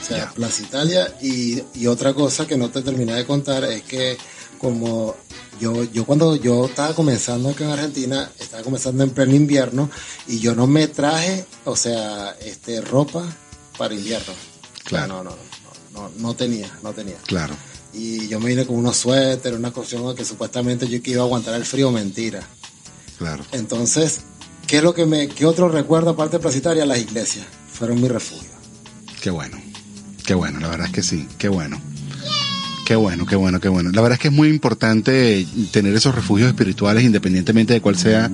O 0.00 0.04
sea, 0.04 0.18
Ya. 0.18 0.30
Plaza 0.32 0.62
Italia 0.62 1.14
y, 1.22 1.62
y 1.74 1.86
otra 1.86 2.12
cosa 2.12 2.46
que 2.46 2.56
no 2.56 2.70
te 2.70 2.82
terminé 2.82 3.14
de 3.14 3.24
contar 3.24 3.64
es 3.64 3.82
que 3.84 4.18
como 4.58 5.14
yo, 5.60 5.84
yo 5.84 6.04
cuando 6.04 6.34
yo 6.36 6.66
estaba 6.66 6.94
comenzando 6.94 7.50
acá 7.50 7.64
en 7.64 7.70
Argentina, 7.70 8.30
estaba 8.38 8.62
comenzando 8.62 9.04
en 9.04 9.10
pleno 9.10 9.34
invierno 9.34 9.90
y 10.26 10.40
yo 10.40 10.54
no 10.54 10.66
me 10.66 10.88
traje, 10.88 11.46
o 11.64 11.76
sea, 11.76 12.36
este, 12.40 12.80
ropa 12.80 13.24
para 13.78 13.94
invierno. 13.94 14.34
Claro. 14.84 15.22
No, 15.22 15.24
no, 15.24 15.30
no, 15.30 16.00
no, 16.00 16.10
no 16.18 16.34
tenía, 16.34 16.70
no 16.82 16.92
tenía. 16.92 17.16
Claro. 17.26 17.54
Y 17.94 18.28
yo 18.28 18.40
me 18.40 18.48
vine 18.48 18.66
con 18.66 18.76
unos 18.76 18.96
suéteres, 18.96 19.58
una 19.58 19.70
cuestión 19.70 20.14
que 20.16 20.24
supuestamente 20.24 20.88
yo 20.88 21.02
que 21.02 21.10
iba 21.10 21.22
a 21.22 21.24
aguantar 21.24 21.54
el 21.54 21.64
frío, 21.64 21.90
mentira. 21.90 22.42
Claro. 23.18 23.44
Entonces, 23.52 24.20
¿qué 24.66 24.78
es 24.78 24.82
lo 24.82 24.94
que 24.94 25.04
me, 25.04 25.28
qué 25.28 25.44
otro 25.46 25.68
recuerdo 25.68 26.10
aparte 26.10 26.36
de 26.36 26.42
Plaza 26.42 26.58
Italia? 26.58 26.86
Las 26.86 26.98
iglesias 26.98 27.46
fueron 27.70 28.00
mi 28.00 28.08
refugio. 28.08 28.50
Qué 29.20 29.30
bueno. 29.30 29.60
Qué 30.24 30.34
bueno, 30.34 30.60
la 30.60 30.68
verdad 30.68 30.86
es 30.86 30.92
que 30.92 31.02
sí. 31.02 31.28
Qué 31.38 31.48
bueno. 31.48 31.80
Qué 32.86 32.96
bueno, 32.96 33.26
qué 33.26 33.36
bueno, 33.36 33.60
qué 33.60 33.68
bueno. 33.68 33.90
La 33.92 34.02
verdad 34.02 34.16
es 34.16 34.20
que 34.20 34.28
es 34.28 34.34
muy 34.34 34.48
importante 34.48 35.46
tener 35.70 35.94
esos 35.94 36.14
refugios 36.14 36.48
espirituales 36.48 37.04
independientemente 37.04 37.74
de 37.74 37.80
cuál 37.80 37.96
sea 37.96 38.30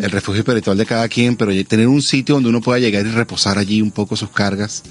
el 0.00 0.10
refugio 0.10 0.40
espiritual 0.40 0.78
de 0.78 0.86
cada 0.86 1.08
quien, 1.08 1.36
pero 1.36 1.52
tener 1.66 1.86
un 1.86 2.02
sitio 2.02 2.34
donde 2.34 2.48
uno 2.48 2.60
pueda 2.60 2.78
llegar 2.78 3.06
y 3.06 3.10
reposar 3.10 3.58
allí 3.58 3.82
un 3.82 3.90
poco 3.90 4.16
sus 4.16 4.30
cargas. 4.30 4.82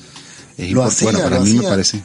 Es 0.58 0.72
Lo 0.72 0.84
hacía, 0.84 1.12
bueno, 1.12 1.24
para 1.24 1.40
lo 1.40 1.46
mí 1.46 1.54
me 1.54 1.64
parece. 1.64 2.04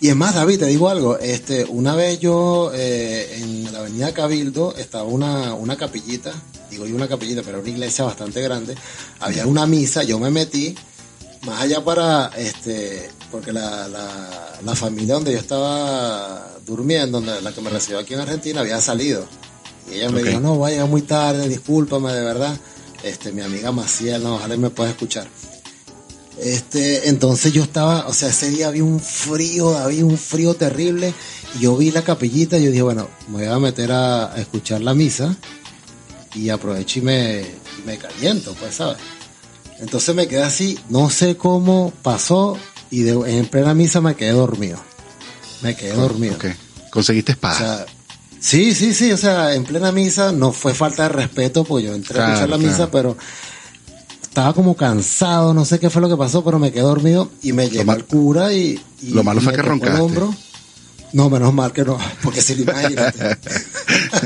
Y 0.00 0.08
es 0.08 0.16
más, 0.16 0.34
David, 0.34 0.60
te 0.60 0.66
digo 0.66 0.88
algo. 0.88 1.18
Este, 1.18 1.64
una 1.64 1.94
vez 1.94 2.20
yo 2.20 2.70
eh, 2.74 3.38
en 3.40 3.72
la 3.72 3.78
avenida 3.78 4.12
Cabildo 4.12 4.74
estaba 4.76 5.04
una, 5.04 5.54
una 5.54 5.76
capillita, 5.76 6.32
digo 6.70 6.86
yo 6.86 6.94
una 6.94 7.08
capillita, 7.08 7.40
pero 7.40 7.58
era 7.58 7.60
una 7.60 7.70
iglesia 7.70 8.04
bastante 8.04 8.42
grande. 8.42 8.74
Había 9.20 9.46
una 9.46 9.66
misa, 9.66 10.02
yo 10.02 10.18
me 10.18 10.30
metí 10.30 10.74
más 11.46 11.62
allá 11.62 11.82
para, 11.82 12.30
este, 12.36 13.08
porque 13.30 13.52
la, 13.52 13.88
la, 13.88 14.58
la 14.62 14.74
familia 14.74 15.14
donde 15.14 15.32
yo 15.32 15.38
estaba 15.38 16.56
durmiendo, 16.66 17.20
donde, 17.20 17.40
la 17.40 17.52
que 17.52 17.60
me 17.62 17.70
recibió 17.70 17.98
aquí 17.98 18.14
en 18.14 18.20
Argentina, 18.20 18.60
había 18.60 18.80
salido. 18.80 19.26
Y 19.90 19.94
ella 19.94 20.10
me 20.10 20.22
dijo, 20.22 20.40
no, 20.40 20.58
vaya 20.58 20.84
muy 20.84 21.02
tarde, 21.02 21.48
discúlpame 21.48 22.12
de 22.12 22.22
verdad. 22.22 22.56
Este, 23.02 23.32
mi 23.32 23.40
amiga 23.40 23.72
Maciel, 23.72 24.22
no, 24.22 24.34
ojalá 24.34 24.56
me 24.56 24.70
pueda 24.70 24.90
escuchar. 24.90 25.28
Este, 26.40 27.08
entonces 27.08 27.52
yo 27.52 27.62
estaba, 27.62 28.06
o 28.08 28.12
sea, 28.12 28.28
ese 28.28 28.50
día 28.50 28.68
había 28.68 28.84
un 28.84 29.00
frío, 29.00 29.76
había 29.78 30.04
un 30.04 30.18
frío 30.18 30.54
terrible, 30.54 31.14
y 31.56 31.60
yo 31.60 31.76
vi 31.76 31.90
la 31.90 32.02
capillita 32.02 32.58
y 32.58 32.64
yo 32.64 32.70
dije, 32.70 32.82
bueno, 32.82 33.08
me 33.28 33.38
voy 33.38 33.46
a 33.46 33.58
meter 33.58 33.90
a, 33.92 34.32
a 34.34 34.38
escuchar 34.38 34.82
la 34.82 34.92
misa 34.94 35.34
y 36.34 36.50
aprovecho 36.50 36.98
y 36.98 37.02
me, 37.02 37.40
y 37.40 37.86
me 37.86 37.96
caliento, 37.96 38.54
pues, 38.60 38.74
¿sabes? 38.74 38.98
Entonces 39.80 40.14
me 40.14 40.26
quedé 40.28 40.42
así, 40.42 40.78
no 40.90 41.08
sé 41.10 41.36
cómo 41.36 41.92
pasó, 42.02 42.58
y 42.90 43.00
de- 43.02 43.38
en 43.38 43.46
plena 43.46 43.72
misa 43.74 44.00
me 44.02 44.14
quedé 44.14 44.32
dormido. 44.32 44.78
Me 45.62 45.74
quedé 45.74 45.94
dormido. 45.94 46.36
Conseguiste 46.90 47.32
O 47.32 47.34
espada. 47.34 47.58
sea, 47.58 47.86
sí, 48.40 48.74
sí, 48.74 48.92
sí, 48.92 49.10
o 49.10 49.16
sea, 49.16 49.54
en 49.54 49.64
plena 49.64 49.90
misa 49.90 50.32
no 50.32 50.52
fue 50.52 50.74
falta 50.74 51.04
de 51.04 51.08
respeto, 51.10 51.64
pues 51.64 51.82
yo 51.84 51.94
entré 51.94 52.20
a 52.20 52.26
escuchar 52.26 52.48
la 52.50 52.56
claro. 52.58 52.70
misa, 52.72 52.90
pero 52.90 53.16
estaba 54.36 54.52
como 54.52 54.76
cansado, 54.76 55.54
no 55.54 55.64
sé 55.64 55.78
qué 55.80 55.88
fue 55.88 56.02
lo 56.02 56.10
que 56.10 56.16
pasó, 56.18 56.44
pero 56.44 56.58
me 56.58 56.70
quedé 56.70 56.82
dormido 56.82 57.30
y 57.42 57.54
me 57.54 57.70
llegó 57.70 57.94
el 57.94 58.04
cura 58.04 58.52
y, 58.52 58.78
y- 59.00 59.08
lo 59.12 59.24
malo 59.24 59.40
y 59.40 59.44
fue 59.44 59.52
que 59.54 59.56
tocó 59.62 59.72
el 59.72 59.78
roncaste. 59.80 60.00
hombro. 60.02 60.34
No, 61.14 61.30
menos 61.30 61.54
mal 61.54 61.72
que 61.72 61.84
no, 61.86 61.96
porque 62.22 62.42
si 62.42 62.54
lo 62.56 62.64
imagínate. 62.70 63.38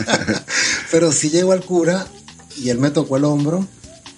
pero 0.90 1.12
sí 1.12 1.30
llegó 1.30 1.54
el 1.54 1.61
cura 1.64 2.08
y 2.56 2.70
él 2.70 2.78
me 2.78 2.90
tocó 2.90 3.18
el 3.18 3.24
hombro 3.24 3.64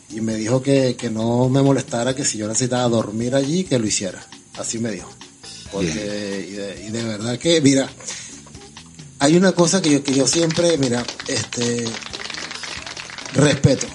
y 0.08 0.22
me 0.22 0.34
dijo 0.36 0.62
que, 0.62 0.96
que 0.96 1.10
no 1.10 1.50
me 1.50 1.60
molestara, 1.60 2.14
que 2.16 2.24
si 2.24 2.38
yo 2.38 2.48
necesitaba 2.48 2.88
dormir 2.88 3.34
allí, 3.34 3.64
que 3.64 3.78
lo 3.78 3.86
hiciera. 3.86 4.24
Así 4.58 4.78
me 4.78 4.92
dijo. 4.92 5.10
Porque, 5.70 6.48
y 6.48 6.52
de, 6.54 6.84
y 6.88 6.90
de 6.90 7.04
verdad 7.04 7.38
que, 7.38 7.60
mira, 7.60 7.86
hay 9.18 9.36
una 9.36 9.52
cosa 9.52 9.82
que 9.82 9.90
yo, 9.90 10.02
que 10.02 10.14
yo 10.14 10.26
siempre, 10.26 10.78
mira, 10.78 11.04
este, 11.28 11.84
respeto. 13.34 13.86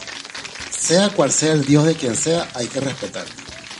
Sea 0.87 1.09
cual 1.09 1.31
sea 1.31 1.53
el 1.53 1.65
Dios 1.65 1.85
de 1.85 1.95
quien 1.95 2.15
sea, 2.15 2.47
hay 2.53 2.67
que 2.67 2.79
respetar. 2.79 3.25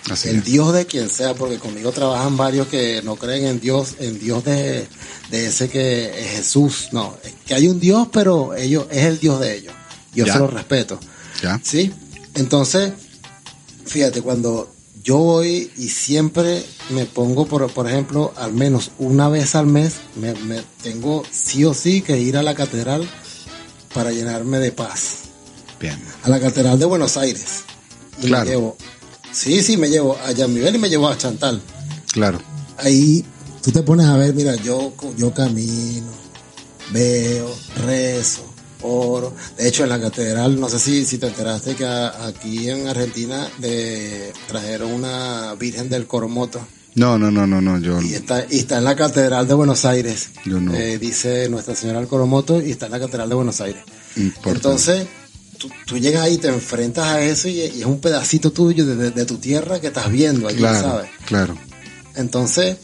Así 0.09 0.29
el 0.29 0.37
es. 0.37 0.45
Dios 0.45 0.73
de 0.73 0.85
quien 0.85 1.09
sea, 1.09 1.33
porque 1.33 1.57
conmigo 1.57 1.91
trabajan 1.91 2.37
varios 2.37 2.67
que 2.67 3.01
no 3.03 3.15
creen 3.17 3.45
en 3.45 3.59
Dios, 3.59 3.95
en 3.99 4.19
Dios 4.19 4.43
de, 4.45 4.87
de 5.31 5.47
ese 5.47 5.69
que 5.69 6.05
es 6.19 6.31
Jesús. 6.37 6.89
No, 6.91 7.17
es 7.23 7.33
que 7.45 7.53
hay 7.55 7.67
un 7.67 7.79
Dios, 7.79 8.07
pero 8.11 8.55
ellos, 8.55 8.87
es 8.91 9.05
el 9.05 9.19
Dios 9.19 9.39
de 9.39 9.55
ellos. 9.57 9.73
Yo 10.13 10.25
Ya. 10.25 10.33
se 10.33 10.39
lo 10.39 10.47
respeto. 10.47 10.99
¿Ya? 11.43 11.59
¿Sí? 11.63 11.93
Entonces, 12.35 12.93
fíjate, 13.85 14.21
cuando 14.21 14.73
yo 15.03 15.17
voy 15.17 15.71
y 15.77 15.89
siempre 15.89 16.65
me 16.89 17.05
pongo, 17.05 17.45
por, 17.45 17.69
por 17.71 17.87
ejemplo, 17.87 18.33
al 18.37 18.53
menos 18.53 18.91
una 18.99 19.29
vez 19.29 19.55
al 19.55 19.65
mes, 19.67 19.95
me, 20.15 20.33
me 20.35 20.61
tengo 20.83 21.23
sí 21.31 21.63
o 21.65 21.73
sí 21.73 22.01
que 22.01 22.17
ir 22.19 22.37
a 22.37 22.43
la 22.43 22.55
catedral 22.55 23.07
para 23.93 24.11
llenarme 24.11 24.59
de 24.59 24.71
paz. 24.71 25.23
Bien. 25.79 25.99
A 26.23 26.29
la 26.29 26.39
catedral 26.39 26.79
de 26.79 26.85
Buenos 26.85 27.17
Aires. 27.17 27.63
Y 28.21 28.27
Claro. 28.27 28.45
me 28.45 28.51
llevo, 28.51 28.77
sí, 29.31 29.61
sí, 29.61 29.77
me 29.77 29.89
llevo 29.89 30.17
a 30.25 30.31
Yamibel 30.31 30.75
y 30.75 30.79
me 30.79 30.89
llevo 30.89 31.07
a 31.07 31.17
Chantal. 31.17 31.61
Claro. 32.11 32.41
Ahí 32.77 33.23
tú 33.61 33.71
te 33.71 33.83
pones 33.83 34.07
a 34.07 34.17
ver, 34.17 34.33
mira, 34.33 34.55
yo, 34.55 34.93
yo 35.17 35.33
camino, 35.33 36.07
veo, 36.91 37.53
rezo, 37.85 38.43
oro. 38.81 39.33
De 39.57 39.67
hecho, 39.67 39.83
en 39.83 39.89
la 39.89 39.99
catedral, 40.01 40.59
no 40.59 40.69
sé 40.69 40.79
si, 40.79 41.05
si 41.05 41.17
te 41.17 41.27
enteraste 41.27 41.75
que 41.75 41.85
a- 41.85 42.25
aquí 42.27 42.69
en 42.69 42.87
Argentina 42.87 43.47
de, 43.59 44.33
trajeron 44.47 44.91
una 44.91 45.53
Virgen 45.55 45.89
del 45.89 46.07
Coromoto. 46.07 46.59
No, 46.95 47.19
no, 47.19 47.29
no, 47.29 47.45
no, 47.45 47.61
no. 47.61 47.77
Yo. 47.79 48.01
Y 48.01 48.15
está, 48.15 48.45
y 48.49 48.57
está 48.59 48.79
en 48.79 48.83
la 48.85 48.95
catedral 48.95 49.47
de 49.47 49.53
Buenos 49.53 49.85
Aires. 49.85 50.29
Yo 50.45 50.59
no. 50.59 50.73
Eh, 50.73 50.97
dice 50.97 51.47
Nuestra 51.49 51.75
Señora 51.75 51.99
del 51.99 52.07
Coromoto 52.07 52.59
y 52.59 52.71
está 52.71 52.87
en 52.87 52.93
la 52.93 52.99
catedral 52.99 53.29
de 53.29 53.35
Buenos 53.35 53.61
Aires. 53.61 53.83
Importante. 54.15 54.57
Entonces, 54.57 55.07
tú, 55.57 55.69
tú 55.85 55.97
llegas 55.97 56.23
ahí, 56.23 56.37
te 56.37 56.47
enfrentas 56.49 57.05
a 57.05 57.21
eso 57.21 57.47
y, 57.47 57.59
y 57.61 57.79
es 57.81 57.85
un 57.85 57.99
pedacito 57.99 58.51
tuyo 58.51 58.85
de, 58.85 58.95
de- 58.95 59.11
de 59.11 59.25
tu 59.25 59.37
tierra 59.37 59.79
que 59.79 59.87
estás 59.87 60.11
viendo 60.11 60.47
allí, 60.47 60.57
Claro, 60.57 60.81
¿sabes? 60.81 61.09
claro. 61.25 61.57
Entonces, 62.15 62.77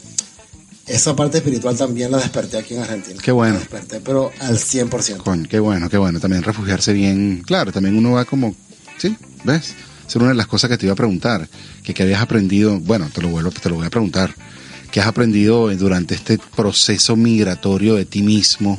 esa 0.86 1.16
parte 1.16 1.38
espiritual 1.38 1.76
también 1.76 2.10
la 2.10 2.18
desperté 2.18 2.58
aquí 2.58 2.74
en 2.74 2.82
Argentina. 2.82 3.20
Qué 3.22 3.32
bueno. 3.32 3.54
La 3.54 3.60
desperté, 3.60 4.00
pero 4.00 4.30
al 4.40 4.56
100%. 4.58 5.16
Coño, 5.18 5.46
qué 5.48 5.58
bueno, 5.58 5.88
qué 5.88 5.96
bueno. 5.96 6.20
También 6.20 6.42
refugiarse 6.42 6.92
bien. 6.92 7.42
Claro, 7.46 7.72
también 7.72 7.96
uno 7.96 8.12
va 8.12 8.24
como. 8.24 8.54
Sí, 8.98 9.16
¿ves? 9.44 9.70
Esa 10.06 10.08
es 10.08 10.16
una 10.16 10.28
de 10.28 10.34
las 10.34 10.46
cosas 10.46 10.68
que 10.70 10.76
te 10.76 10.86
iba 10.86 10.92
a 10.92 10.96
preguntar. 10.96 11.48
Que, 11.82 11.94
que 11.94 12.02
habías 12.02 12.20
aprendido. 12.20 12.78
Bueno, 12.80 13.08
te 13.12 13.22
lo, 13.22 13.28
vuelvo, 13.28 13.50
te 13.50 13.68
lo 13.70 13.76
voy 13.76 13.86
a 13.86 13.90
preguntar. 13.90 14.34
¿Qué 14.90 15.00
has 15.00 15.06
aprendido 15.06 15.74
durante 15.74 16.14
este 16.14 16.38
proceso 16.54 17.16
migratorio 17.16 17.94
de 17.94 18.04
ti 18.04 18.22
mismo? 18.22 18.78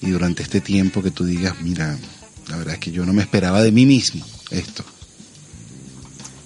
Y 0.00 0.10
durante 0.10 0.42
este 0.42 0.60
tiempo 0.60 1.02
que 1.02 1.10
tú 1.10 1.24
digas, 1.24 1.54
mira, 1.62 1.98
la 2.48 2.56
verdad 2.56 2.74
es 2.74 2.80
que 2.80 2.90
yo 2.92 3.04
no 3.04 3.12
me 3.12 3.22
esperaba 3.22 3.62
de 3.62 3.72
mí 3.72 3.86
mismo 3.86 4.24
esto. 4.50 4.84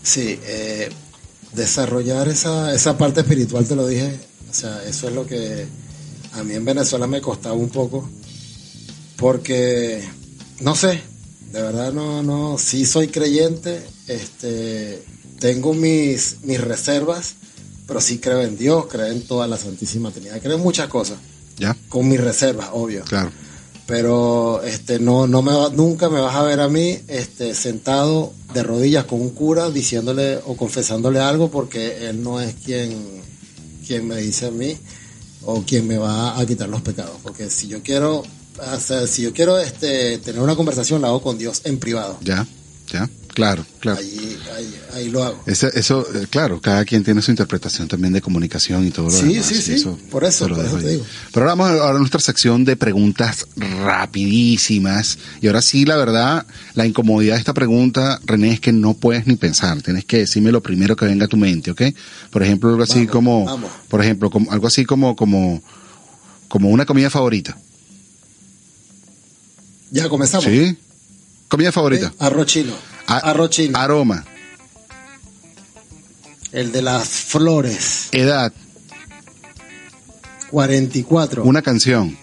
Sí, 0.03 0.39
eh, 0.45 0.91
desarrollar 1.53 2.29
esa, 2.29 2.75
esa 2.75 2.97
parte 2.97 3.21
espiritual, 3.21 3.67
te 3.67 3.77
lo 3.77 3.87
dije. 3.87 4.19
O 4.51 4.55
sea, 4.55 4.83
eso 4.85 5.09
es 5.09 5.15
lo 5.15 5.27
que 5.27 5.67
a 6.33 6.43
mí 6.43 6.55
en 6.55 6.65
Venezuela 6.65 7.07
me 7.07 7.21
costaba 7.21 7.55
un 7.55 7.69
poco. 7.69 8.09
Porque, 9.17 10.03
no 10.61 10.75
sé, 10.77 11.03
de 11.53 11.63
verdad 11.63 11.93
no, 11.93 12.23
no, 12.23 12.57
sí 12.59 12.87
soy 12.87 13.09
creyente, 13.09 13.83
este, 14.07 15.03
tengo 15.41 15.75
mis, 15.75 16.37
mis 16.43 16.61
reservas, 16.61 17.35
pero 17.87 18.01
sí 18.01 18.19
creo 18.19 18.43
en 18.43 18.57
Dios, 18.57 18.87
creo 18.87 19.07
en 19.07 19.23
toda 19.23 19.49
la 19.49 19.57
Santísima 19.57 20.11
Trinidad, 20.13 20.41
creo 20.41 20.57
en 20.57 20.63
muchas 20.63 20.89
cosas, 20.89 21.19
¿Ya? 21.59 21.77
con 21.89 22.09
mis 22.09 22.21
reservas, 22.21 22.69
obvio. 22.73 23.03
Claro. 23.05 23.33
Pero 23.89 24.63
este 24.65 24.99
no 25.01 25.27
no 25.27 25.41
me 25.41 25.51
va- 25.53 25.71
nunca 25.71 26.11
me 26.11 26.21
vas 26.21 26.37
a 26.37 26.43
ver 26.43 26.61
a 26.61 26.69
mí 26.69 26.99
este 27.09 27.55
sentado 27.55 28.35
de 28.53 28.63
rodillas 28.63 29.07
con 29.07 29.19
un 29.23 29.31
cura 29.31 29.71
diciéndole 29.71 30.37
o 30.45 30.57
confesándole 30.59 31.21
algo 31.21 31.51
porque 31.51 32.07
él 32.09 32.23
no 32.23 32.39
es 32.39 32.55
quien 32.63 32.95
quien 33.87 34.07
me 34.07 34.17
dice 34.21 34.49
a 34.49 34.51
mí 34.51 34.77
o 35.43 35.63
quien 35.63 35.87
me 35.89 35.97
va 35.97 36.39
a 36.39 36.45
quitar 36.45 36.69
los 36.69 36.83
pecados, 36.83 37.17
porque 37.23 37.49
si 37.49 37.67
yo 37.69 37.83
quiero 37.83 38.23
hacer, 38.71 39.09
si 39.09 39.23
yo 39.23 39.33
quiero 39.33 39.59
este 39.59 40.19
tener 40.19 40.43
una 40.43 40.55
conversación 40.55 41.01
la 41.01 41.09
hago 41.09 41.23
con 41.23 41.39
Dios 41.39 41.63
en 41.65 41.79
privado. 41.79 42.19
¿Ya? 42.21 42.47
¿Ya? 42.93 43.09
Claro, 43.33 43.65
claro. 43.81 44.01
Ahí, 44.59 44.81
ahí 44.95 45.09
lo 45.11 45.25
hago. 45.25 45.43
Ese- 45.47 45.71
eso, 45.75 46.07
eh, 46.15 46.27
claro, 46.29 46.61
cada 46.61 46.85
quien 46.85 47.03
tiene 47.05 47.23
su 47.23 47.31
interpretación 47.31 47.89
también 47.89 48.13
de 48.13 48.21
comunicación 48.21 48.87
y 48.87 48.91
todo 48.91 49.07
lo 49.07 49.13
Sí, 49.13 49.29
demás, 49.35 49.47
sí, 49.47 49.55
y 49.55 49.79
sí, 49.79 49.85
por 50.11 50.25
eso, 50.25 50.49
por 50.49 50.59
eso 50.65 50.77
te 50.79 50.89
digo. 50.91 51.07
Pero 51.33 51.49
ahora 51.51 51.55
vamos 51.55 51.81
a 51.81 51.93
nuestra 51.99 52.21
sección 52.21 52.65
de 52.65 52.77
preguntas 52.77 53.47
rapidísimas. 53.57 55.19
Y 55.41 55.47
ahora 55.47 55.63
sí, 55.63 55.85
la 55.85 55.97
verdad, 55.97 56.47
la 56.75 56.87
incomodidad 56.87 57.35
de 57.35 57.41
esta 57.41 57.55
pregunta, 57.55 58.21
René, 58.25 58.53
es 58.53 58.61
que 58.61 58.73
no 58.73 58.95
puedes 58.95 59.27
ni 59.27 59.37
pensar. 59.37 59.81
Tienes 59.83 60.05
que 60.05 60.19
decirme 60.19 60.53
lo 60.53 60.63
primero 60.63 60.97
que 60.97 61.05
venga 61.07 61.27
a 61.27 61.29
tu 61.29 61.37
mente, 61.37 61.71
¿ok? 61.71 61.83
Por 62.31 62.43
ejemplo, 62.43 62.71
algo 62.71 62.83
así 62.83 63.01
Vamos, 63.07 63.13
como, 63.13 63.45
vamos. 63.45 63.71
por 63.89 64.03
ejemplo, 64.03 64.31
como, 64.31 64.51
algo 64.53 64.67
así 64.67 64.85
como, 64.85 65.17
como, 65.17 65.63
como 66.49 66.69
una 66.71 66.85
comida 66.87 67.11
favorita. 67.11 67.57
Ya 69.91 70.09
comenzamos. 70.09 70.45
¿Sí? 70.45 70.77
Comida 71.49 71.73
favorita. 71.73 72.11
¿Sí? 72.11 72.17
Arroz 72.19 72.47
chino. 72.47 72.73
A- 73.07 73.31
Arroz 73.31 73.49
chino. 73.51 73.79
Aroma, 73.79 74.25
El 76.53 76.73
de 76.73 76.83
las 76.83 77.09
flores. 77.09 78.09
edad, 78.13 78.53
44. 80.51 81.45
una 81.45 81.63
canción, 81.63 82.17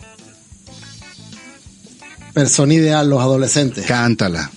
Persona 2.33 2.73
ideal, 2.73 3.09
los 3.09 3.21
adolescentes. 3.21 3.85
cántala. 3.85 4.51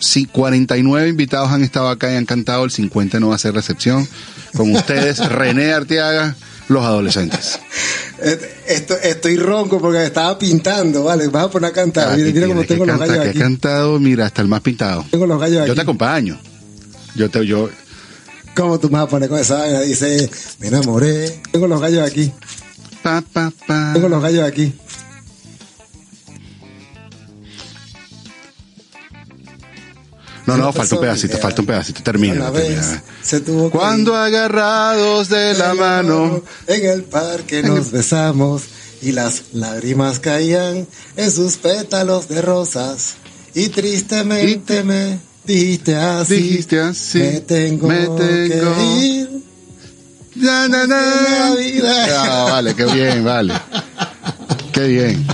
Sí, 0.00 0.24
49 0.24 1.08
invitados 1.08 1.50
han 1.50 1.62
estado 1.62 1.88
acá 1.88 2.10
y 2.12 2.16
han 2.16 2.24
cantado, 2.24 2.64
el 2.64 2.70
50 2.70 3.20
no 3.20 3.28
va 3.28 3.34
a 3.34 3.38
ser 3.38 3.54
recepción. 3.54 4.08
Con 4.56 4.74
ustedes, 4.74 5.18
René 5.28 5.72
Arteaga, 5.72 6.34
los 6.68 6.84
adolescentes. 6.84 7.60
Eh, 8.20 8.38
Esto, 8.66 8.96
estoy 9.00 9.36
ronco 9.36 9.78
porque 9.80 10.04
estaba 10.04 10.36
pintando, 10.38 11.04
vale, 11.04 11.28
vas 11.28 11.44
a 11.44 11.50
poner 11.50 11.70
a 11.70 11.72
cantar. 11.74 12.08
Ah, 12.12 12.16
Mira, 12.16 12.46
cómo 12.48 12.64
tengo 12.64 12.86
los 12.86 12.98
gallos 12.98 13.16
que 13.22 13.28
aquí. 13.28 13.38
ha 13.38 13.42
cantado, 13.42 14.00
mira, 14.00 14.26
hasta 14.26 14.42
el 14.42 14.48
más 14.48 14.62
pintado. 14.62 15.04
Tengo 15.10 15.26
los 15.26 15.38
gallos 15.38 15.58
Yo 15.58 15.64
aquí. 15.64 15.74
te 15.74 15.80
acompaño. 15.82 16.40
Yo 17.14 17.28
te, 17.30 17.46
yo, 17.46 17.68
¿Cómo 18.58 18.80
tú 18.80 18.88
me 18.88 18.94
vas 18.94 19.04
a 19.04 19.08
poner 19.08 19.28
con 19.28 19.38
esa 19.38 19.58
vaina? 19.58 19.82
Dice, 19.82 20.28
me 20.58 20.66
enamoré. 20.66 21.40
Tengo 21.52 21.68
los 21.68 21.80
gallos 21.80 22.04
aquí. 22.04 22.32
pa, 23.04 23.22
pa, 23.32 23.52
pa. 23.68 23.92
Tengo 23.94 24.08
los 24.08 24.20
gallos 24.20 24.44
aquí. 24.44 24.74
No, 30.44 30.56
no, 30.56 30.72
falta 30.72 30.96
un 30.96 31.00
pedacito, 31.00 31.38
falta 31.38 31.60
un 31.60 31.66
pedacito, 31.66 32.02
termina. 32.02 32.34
Una 32.34 32.50
vez 32.50 32.80
termina. 32.80 33.04
se 33.22 33.40
tuvo 33.42 33.70
Cuando 33.70 34.10
ir 34.12 34.34
agarrados 34.34 35.28
de 35.28 35.54
la 35.54 35.74
mano. 35.74 36.42
En 36.66 36.84
el 36.84 37.04
parque 37.04 37.62
nos 37.62 37.92
besamos 37.92 38.64
y 39.00 39.12
las 39.12 39.52
lágrimas 39.52 40.18
caían 40.18 40.88
en 41.16 41.30
sus 41.30 41.58
pétalos 41.58 42.26
de 42.26 42.42
rosas. 42.42 43.18
Y 43.54 43.68
tristemente 43.68 44.82
me 44.82 45.27
dijiste 45.54 45.96
así. 45.96 46.34
Dijiste 46.36 46.80
así, 46.80 47.18
Me 47.18 47.40
tengo, 47.40 47.88
me 47.88 47.96
tengo. 48.06 48.76
que 48.76 48.84
ir. 48.84 49.28
Na, 50.36 50.68
na, 50.68 50.86
na. 50.86 51.00
Ah, 52.12 52.46
vale, 52.50 52.74
qué 52.74 52.84
bien, 52.84 53.24
vale. 53.24 53.54
Qué 54.72 54.86
bien. 54.86 55.26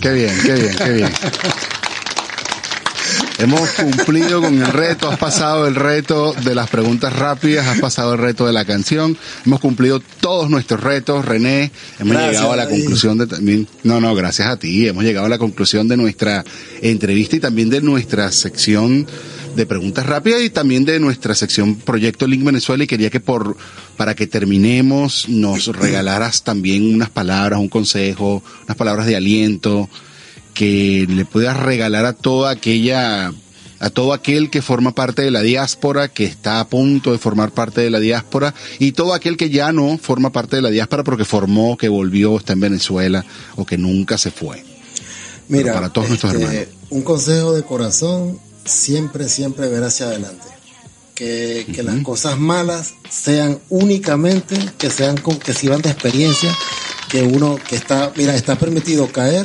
Qué 0.00 0.12
bien, 0.12 0.34
qué 0.44 0.54
bien, 0.54 0.76
qué 0.76 0.92
bien. 0.92 1.12
Hemos 3.42 3.70
cumplido 3.70 4.40
con 4.40 4.56
el 4.56 4.68
reto, 4.68 5.10
has 5.10 5.18
pasado 5.18 5.66
el 5.66 5.74
reto 5.74 6.32
de 6.32 6.54
las 6.54 6.70
preguntas 6.70 7.12
rápidas, 7.12 7.66
has 7.66 7.80
pasado 7.80 8.12
el 8.12 8.20
reto 8.20 8.46
de 8.46 8.52
la 8.52 8.64
canción, 8.64 9.18
hemos 9.44 9.58
cumplido 9.58 10.00
todos 10.20 10.48
nuestros 10.48 10.80
retos, 10.80 11.24
René, 11.24 11.72
hemos 11.98 12.12
Gracias, 12.12 12.34
llegado 12.34 12.52
a 12.52 12.56
la 12.56 12.68
conclusión 12.68 13.18
de 13.18 13.26
también, 13.26 13.66
no, 13.82 14.00
no, 14.00 14.14
gracias 14.14 14.46
a 14.46 14.56
ti, 14.58 14.86
hemos 14.86 15.02
llegado 15.02 15.26
a 15.26 15.28
la 15.28 15.38
conclusión 15.38 15.88
de 15.88 15.96
nuestra 15.96 16.44
entrevista 16.82 17.34
y 17.34 17.40
también 17.40 17.68
de 17.68 17.80
nuestra 17.80 18.30
sección 18.30 19.08
de 19.56 19.66
preguntas 19.66 20.06
rápidas 20.06 20.42
y 20.42 20.50
también 20.50 20.84
de 20.84 21.00
nuestra 21.00 21.34
sección 21.34 21.74
Proyecto 21.74 22.28
Link 22.28 22.44
Venezuela. 22.44 22.84
Y 22.84 22.86
quería 22.86 23.10
que 23.10 23.18
por 23.18 23.56
para 23.96 24.14
que 24.14 24.28
terminemos 24.28 25.28
nos 25.28 25.66
regalaras 25.66 26.44
también 26.44 26.94
unas 26.94 27.10
palabras, 27.10 27.58
un 27.58 27.68
consejo, 27.68 28.40
unas 28.64 28.76
palabras 28.76 29.06
de 29.06 29.16
aliento 29.16 29.90
que 30.54 31.06
le 31.08 31.24
puedas 31.24 31.56
regalar 31.56 32.04
a 32.06 32.12
toda 32.12 32.50
aquella 32.50 33.32
a 33.82 33.90
todo 33.90 34.12
aquel 34.12 34.48
que 34.48 34.62
forma 34.62 34.94
parte 34.94 35.22
de 35.22 35.32
la 35.32 35.42
diáspora, 35.42 36.06
que 36.06 36.24
está 36.24 36.60
a 36.60 36.68
punto 36.68 37.10
de 37.10 37.18
formar 37.18 37.50
parte 37.50 37.80
de 37.80 37.90
la 37.90 37.98
diáspora, 37.98 38.54
y 38.78 38.92
todo 38.92 39.12
aquel 39.12 39.36
que 39.36 39.50
ya 39.50 39.72
no 39.72 39.98
forma 39.98 40.30
parte 40.30 40.54
de 40.54 40.62
la 40.62 40.70
diáspora 40.70 41.02
porque 41.02 41.24
formó, 41.24 41.76
que 41.76 41.88
volvió, 41.88 42.36
está 42.36 42.52
en 42.52 42.60
Venezuela, 42.60 43.24
o 43.56 43.66
que 43.66 43.78
nunca 43.78 44.18
se 44.18 44.30
fue. 44.30 44.64
Mira, 45.48 45.72
para 45.72 45.92
todos 45.92 46.08
nuestros 46.08 46.32
este, 46.32 46.44
hermanos. 46.44 46.68
un 46.90 47.02
consejo 47.02 47.54
de 47.54 47.64
corazón, 47.64 48.38
siempre, 48.64 49.28
siempre 49.28 49.66
ver 49.66 49.82
hacia 49.82 50.06
adelante. 50.06 50.46
Que, 51.16 51.66
que 51.74 51.82
las 51.82 52.00
cosas 52.04 52.38
malas 52.38 52.94
sean 53.10 53.58
únicamente, 53.68 54.56
que 54.78 54.90
sean 54.90 55.16
con, 55.16 55.38
que 55.38 55.52
sirvan 55.52 55.82
de 55.82 55.90
experiencia, 55.90 56.56
que 57.10 57.22
uno 57.22 57.58
que 57.68 57.74
está, 57.74 58.12
mira, 58.16 58.34
está 58.36 58.56
permitido 58.56 59.08
caer, 59.08 59.44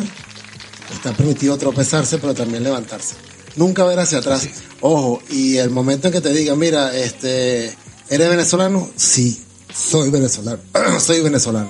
está 0.93 1.11
permitido 1.13 1.57
tropezarse, 1.57 2.17
pero 2.17 2.33
también 2.33 2.63
levantarse. 2.63 3.15
Nunca 3.55 3.83
ver 3.85 3.99
hacia 3.99 4.19
atrás. 4.19 4.47
Ojo, 4.81 5.21
y 5.31 5.57
el 5.57 5.69
momento 5.71 6.07
en 6.07 6.13
que 6.13 6.21
te 6.21 6.31
digan, 6.33 6.59
mira, 6.59 6.95
este, 6.95 7.75
¿eres 8.09 8.29
venezolano? 8.29 8.87
Sí, 8.95 9.41
soy 9.73 10.09
venezolano. 10.11 10.59
soy 10.99 11.21
venezolano. 11.21 11.69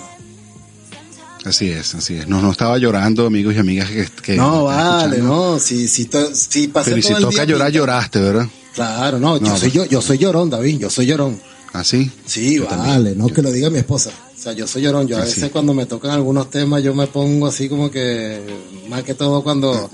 Así 1.45 1.70
es, 1.70 1.95
así 1.95 2.15
es. 2.15 2.28
No, 2.28 2.41
no 2.41 2.51
estaba 2.51 2.78
llorando, 2.78 3.26
amigos 3.26 3.55
y 3.55 3.59
amigas 3.59 3.89
que, 3.89 4.05
que 4.22 4.36
No, 4.36 4.65
vale, 4.65 5.15
escuchando. 5.18 5.51
no, 5.53 5.59
si, 5.59 5.88
si, 5.88 6.05
to- 6.05 6.36
si 6.36 6.68
pasé 6.68 6.91
Pero 6.91 7.01
si 7.01 7.13
el 7.13 7.20
toca 7.22 7.30
día 7.36 7.43
llorar, 7.45 7.72
lloraste, 7.72 8.20
¿verdad? 8.20 8.47
Claro, 8.74 9.18
no, 9.20 9.39
No, 9.39 9.47
yo, 9.47 9.57
soy, 9.57 9.72
yo, 9.72 9.86
yo 9.86 10.01
soy 10.01 10.18
llorón, 10.18 10.49
David, 10.49 10.80
yo 10.80 10.89
soy 10.89 11.05
llorón. 11.05 11.39
¿Así? 11.72 12.11
Sí, 12.26 12.55
Yo 12.55 12.65
vale, 12.65 12.78
también. 12.84 13.18
no 13.18 13.30
Yo- 13.30 13.34
que 13.34 13.41
lo 13.41 13.51
diga 13.51 13.70
mi 13.70 13.78
esposa. 13.78 14.11
O 14.38 14.39
sea, 14.39 14.53
yo 14.53 14.67
soy 14.67 14.83
llorón. 14.83 15.07
Yo 15.07 15.17
a 15.17 15.21
Ah, 15.21 15.25
sí. 15.25 15.35
veces 15.35 15.51
cuando 15.51 15.73
me 15.73 15.85
tocan 15.88 16.11
algunos 16.11 16.49
temas, 16.49 16.83
yo 16.83 16.93
me 16.93 17.07
pongo 17.07 17.47
así 17.47 17.67
como 17.67 17.89
que, 17.89 18.39
más 18.88 19.03
que 19.03 19.13
todo 19.15 19.41
cuando, 19.43 19.89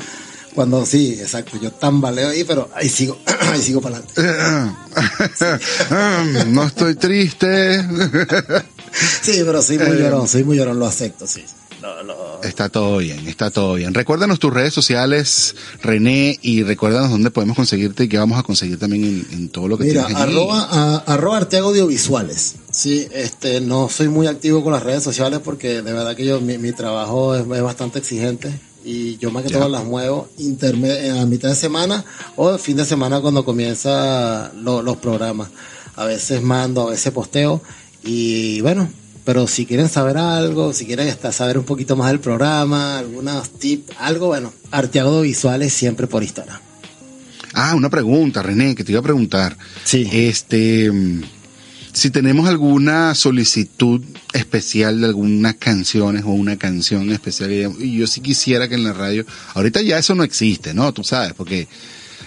cuando 0.54 0.86
sí, 0.86 1.18
exacto, 1.20 1.58
yo 1.62 1.72
tambaleo 1.72 2.30
ahí, 2.30 2.44
pero 2.44 2.70
ahí 2.76 2.89
sigo, 2.89 3.18
ahí 3.52 3.62
sigo 3.62 3.82
para 3.82 3.98
adelante. 3.98 4.22
no 6.48 6.64
estoy 6.66 6.96
triste. 6.96 7.84
Sí, 9.24 9.41
pero 9.44 9.60
soy 9.64 9.80
muy 9.80 9.88
Eh. 9.98 10.00
llorón, 10.02 10.28
soy 10.28 10.44
muy 10.44 10.56
llorón, 10.56 10.78
lo 10.78 10.86
acepto, 10.86 11.26
sí. 11.26 11.44
Está 12.44 12.70
todo 12.70 12.98
bien, 12.98 13.28
está 13.28 13.52
todo 13.52 13.76
bien. 13.76 13.94
Recuérdanos 13.94 14.40
tus 14.40 14.54
redes 14.54 14.74
sociales, 14.74 15.56
René, 15.82 16.38
y 16.42 16.64
recuérdanos 16.64 17.10
dónde 17.12 17.30
podemos 17.32 17.56
conseguirte 17.56 18.06
y 18.06 18.08
qué 18.10 18.18
vamos 18.18 18.40
a 18.40 18.44
conseguir 18.44 18.80
también 18.80 19.04
en, 19.04 19.28
en 19.32 19.50
todo 19.50 19.68
lo 19.68 19.78
que 19.78 19.86
Mira, 19.86 20.06
tienes 20.06 20.22
arroba, 20.24 20.68
a- 20.72 20.98
arroba 21.08 21.38
Arteaga 21.38 21.68
Audiovisuales. 21.68 22.56
Sí, 22.72 23.08
este, 23.14 23.62
no 23.62 23.90
soy 23.90 24.08
muy 24.08 24.28
activo 24.28 24.64
con 24.64 24.74
las 24.74 24.84
redes 24.84 25.04
sociales 25.04 25.40
porque 25.44 25.82
de 25.82 25.94
verdad 25.94 26.16
que 26.16 26.26
yo, 26.26 26.42
mi, 26.42 26.58
mi 26.58 26.72
trabajo 26.72 27.36
es, 27.36 27.42
es 27.42 27.62
bastante 27.62 28.00
exigente 28.00 28.52
y 28.86 29.18
yo 29.18 29.32
más 29.32 29.44
que 29.44 29.50
Ya. 29.52 29.60
todo 29.60 29.70
las 29.70 29.84
muevo 29.86 30.28
a 30.40 31.26
mitad 31.26 31.50
de 31.50 31.56
semana 31.56 32.04
o 32.36 32.52
el 32.52 32.60
fin 32.60 32.76
de 32.78 32.86
semana 32.86 33.22
cuando 33.22 33.46
comienza 33.46 34.52
lo- 34.62 34.82
los 34.82 34.98
programas. 34.98 35.50
A 35.96 36.06
veces 36.06 36.42
mando, 36.42 36.88
a 36.88 36.92
veces 36.92 37.12
posteo 37.14 37.62
y 38.04 38.60
bueno, 38.62 38.90
pero 39.26 39.48
si 39.48 39.66
quieren 39.66 39.90
saber 39.90 40.18
algo, 40.18 40.74
si 40.74 40.86
quieren 40.86 41.08
hasta 41.08 41.32
saber 41.32 41.58
un 41.58 41.66
poquito 41.66 41.96
más 41.96 42.10
del 42.10 42.20
programa, 42.20 43.00
algunos 43.00 43.52
tips, 43.52 43.96
algo 44.00 44.28
bueno, 44.28 44.54
Arteaga 44.72 45.10
Audiovisuales 45.10 45.74
siempre 45.74 46.08
por 46.08 46.24
Instagram. 46.24 46.60
Ah, 47.54 47.76
una 47.76 47.90
pregunta, 47.90 48.42
René, 48.42 48.76
que 48.76 48.84
te 48.84 48.92
iba 48.92 49.00
a 49.00 49.04
preguntar. 49.04 49.56
Sí. 49.84 50.10
Este, 50.12 50.92
mm, 50.92 51.22
si 51.94 52.10
tenemos 52.10 52.50
alguna 52.50 53.14
solicitud 53.14 54.02
especial 54.34 55.00
de 55.00 55.08
algunas 55.08 55.56
canciones 55.56 56.24
o 56.24 56.30
una 56.30 56.58
canción 56.58 57.12
especial, 57.12 57.52
y 57.80 57.98
yo 57.98 58.08
sí 58.08 58.22
quisiera 58.22 58.68
que 58.68 58.76
en 58.76 58.84
la 58.84 58.94
radio, 58.94 59.26
ahorita 59.54 59.82
ya 59.84 60.00
eso 60.00 60.16
no 60.16 60.24
existe, 60.24 60.74
¿no? 60.74 60.92
Tú 60.92 61.04
sabes, 61.04 61.34
porque 61.34 61.68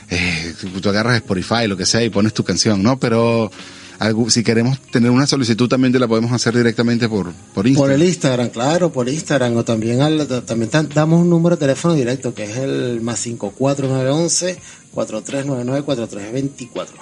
eh, 0.08 0.54
tú 0.80 0.88
agarras 0.88 1.16
Spotify, 1.16 1.66
lo 1.66 1.76
que 1.76 1.84
sea, 1.84 2.04
y 2.04 2.10
pones 2.10 2.32
tu 2.32 2.44
canción, 2.44 2.80
¿no? 2.82 2.98
Pero 3.00 3.50
algo- 3.98 4.28
si 4.30 4.42
queremos 4.42 4.80
tener 4.90 5.10
una 5.10 5.26
solicitud 5.26 5.68
también 5.68 5.92
te 5.92 5.98
la 5.98 6.06
podemos 6.08 6.32
hacer 6.32 6.56
directamente 6.56 7.08
por, 7.08 7.32
por 7.32 7.54
Por 7.54 7.66
Instagram. 7.66 7.94
el 8.00 8.06
Instagram, 8.08 8.48
claro, 8.50 8.92
por 8.92 9.08
Instagram. 9.08 9.56
O 9.56 9.64
también, 9.64 10.00
al- 10.02 10.26
también 10.44 10.70
damos 10.94 11.20
un 11.22 11.30
número 11.30 11.56
de 11.56 11.60
teléfono 11.60 11.94
directo 11.94 12.34
que 12.34 12.44
es 12.44 12.56
el 12.56 13.00
más 13.00 13.20
54911 13.20 14.58
4399 14.92 15.82
4324. 15.84 16.96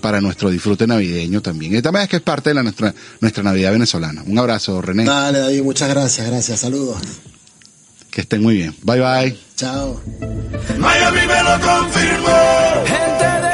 para 0.00 0.20
nuestro 0.20 0.50
disfrute 0.50 0.86
navideño 0.86 1.40
también. 1.42 1.76
Y 1.76 1.82
también 1.82 2.04
es 2.04 2.08
que 2.08 2.16
es 2.16 2.22
parte 2.22 2.50
de 2.50 2.54
la, 2.54 2.62
nuestra, 2.62 2.94
nuestra 3.20 3.42
Navidad 3.42 3.72
venezolana. 3.72 4.22
Un 4.26 4.38
abrazo 4.38 4.80
René, 4.82 5.04
Dale, 5.04 5.38
David, 5.38 5.62
muchas 5.62 5.88
gracias, 5.88 6.26
gracias, 6.26 6.60
saludos. 6.60 6.98
que 8.10 8.20
estén 8.22 8.42
muy 8.42 8.54
bien. 8.56 8.74
Bye 8.82 9.00
bye. 9.00 9.38
Chao. 9.56 10.00
Miami 10.78 11.20
me 11.26 11.42
lo 11.42 11.60
confirmó. 11.60 12.84
Gente 12.86 13.40
de 13.40 13.45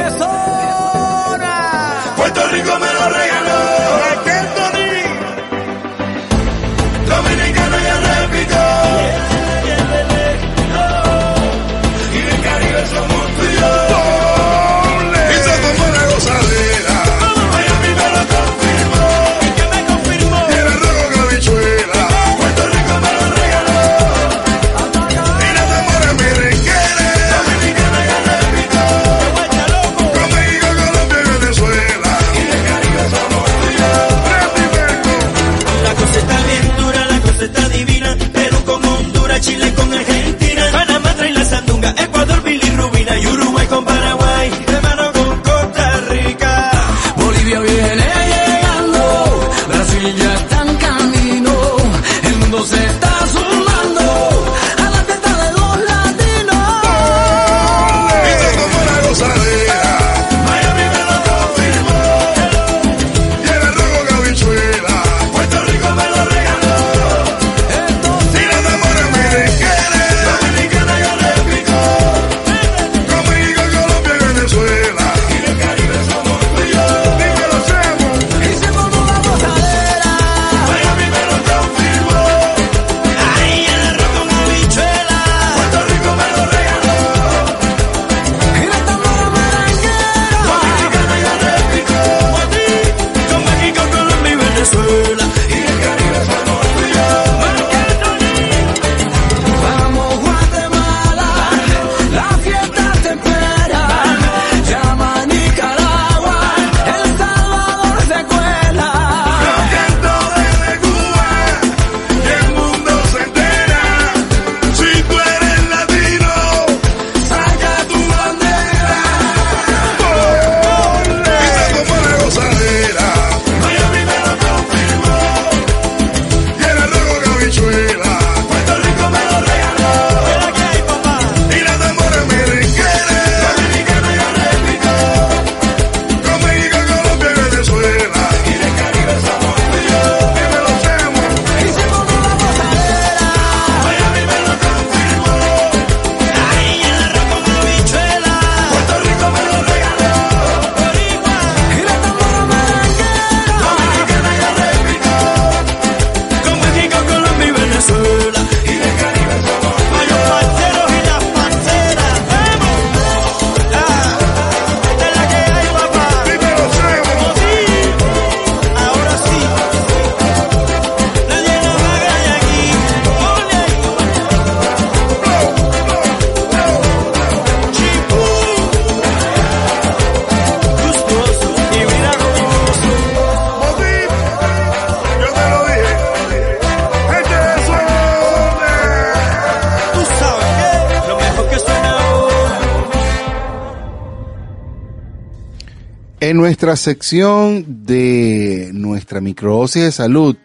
sección 196.77 197.85
de 197.85 198.70
nuestra 198.73 199.20
microdosis 199.20 199.83
de 199.83 199.93
salud, 199.93 200.37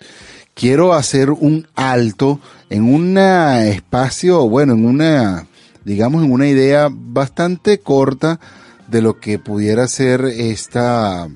quiero 0.53 0.93
hacer 0.93 1.29
un 1.29 1.67
alto 1.75 2.39
en 2.69 2.83
un 2.83 3.17
espacio, 3.17 4.47
bueno, 4.49 4.73
en 4.73 4.85
una, 4.85 5.47
digamos, 5.85 6.23
en 6.23 6.31
una 6.31 6.47
idea 6.47 6.89
bastante 6.91 7.79
corta 7.79 8.39
de 8.87 9.01
lo 9.01 9.19
que 9.19 9.39
pudiera 9.39 9.87
ser 9.87 10.25
esta, 10.25 11.27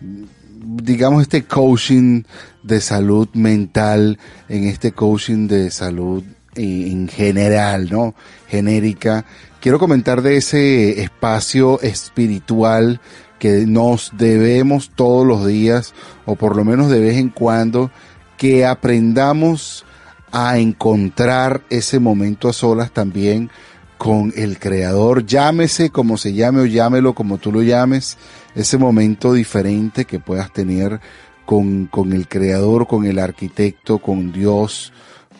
digamos, 0.00 1.22
este 1.22 1.44
coaching 1.44 2.24
de 2.62 2.80
salud 2.80 3.28
mental, 3.34 4.18
en 4.48 4.64
este 4.64 4.92
coaching 4.92 5.46
de 5.46 5.70
salud 5.70 6.24
en 6.56 7.08
general, 7.08 7.88
¿no? 7.90 8.14
Genérica. 8.48 9.24
Quiero 9.60 9.78
comentar 9.78 10.22
de 10.22 10.36
ese 10.36 11.02
espacio 11.02 11.80
espiritual 11.82 13.00
que 13.40 13.66
nos 13.66 14.12
debemos 14.16 14.92
todos 14.94 15.26
los 15.26 15.44
días, 15.44 15.94
o 16.26 16.36
por 16.36 16.54
lo 16.54 16.64
menos 16.64 16.90
de 16.90 17.00
vez 17.00 17.16
en 17.16 17.30
cuando, 17.30 17.90
que 18.36 18.64
aprendamos 18.64 19.84
a 20.30 20.58
encontrar 20.58 21.62
ese 21.70 21.98
momento 21.98 22.48
a 22.48 22.52
solas 22.52 22.92
también 22.92 23.50
con 23.98 24.32
el 24.36 24.58
creador, 24.58 25.26
llámese 25.26 25.90
como 25.90 26.16
se 26.16 26.32
llame 26.32 26.60
o 26.60 26.66
llámelo 26.66 27.14
como 27.14 27.38
tú 27.38 27.50
lo 27.50 27.62
llames, 27.62 28.16
ese 28.54 28.78
momento 28.78 29.32
diferente 29.32 30.04
que 30.04 30.20
puedas 30.20 30.52
tener 30.52 31.00
con, 31.44 31.86
con 31.86 32.12
el 32.12 32.28
creador, 32.28 32.86
con 32.86 33.04
el 33.06 33.18
arquitecto, 33.18 33.98
con 33.98 34.32
Dios, 34.32 34.92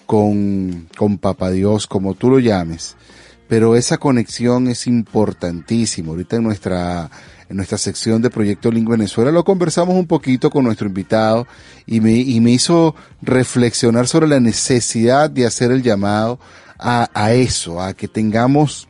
con, 0.06 0.88
con 0.96 1.18
Papá 1.18 1.50
Dios, 1.50 1.86
como 1.86 2.14
tú 2.14 2.30
lo 2.30 2.38
llames. 2.38 2.96
Pero 3.48 3.76
esa 3.76 3.98
conexión 3.98 4.68
es 4.68 4.86
importantísima. 4.86 6.10
Ahorita 6.10 6.36
en 6.36 6.44
nuestra, 6.44 7.10
en 7.50 7.56
nuestra 7.56 7.78
sección 7.78 8.22
de 8.22 8.30
Proyecto 8.30 8.70
Lingua 8.70 8.96
Venezuela. 8.96 9.32
Lo 9.32 9.44
conversamos 9.44 9.96
un 9.96 10.06
poquito 10.06 10.50
con 10.50 10.64
nuestro 10.64 10.86
invitado 10.86 11.48
y 11.84 12.00
me, 12.00 12.12
y 12.12 12.40
me 12.40 12.52
hizo 12.52 12.94
reflexionar 13.20 14.06
sobre 14.06 14.28
la 14.28 14.38
necesidad 14.38 15.28
de 15.28 15.46
hacer 15.46 15.72
el 15.72 15.82
llamado 15.82 16.38
a, 16.78 17.10
a 17.12 17.32
eso, 17.32 17.82
a 17.82 17.92
que 17.92 18.06
tengamos 18.06 18.88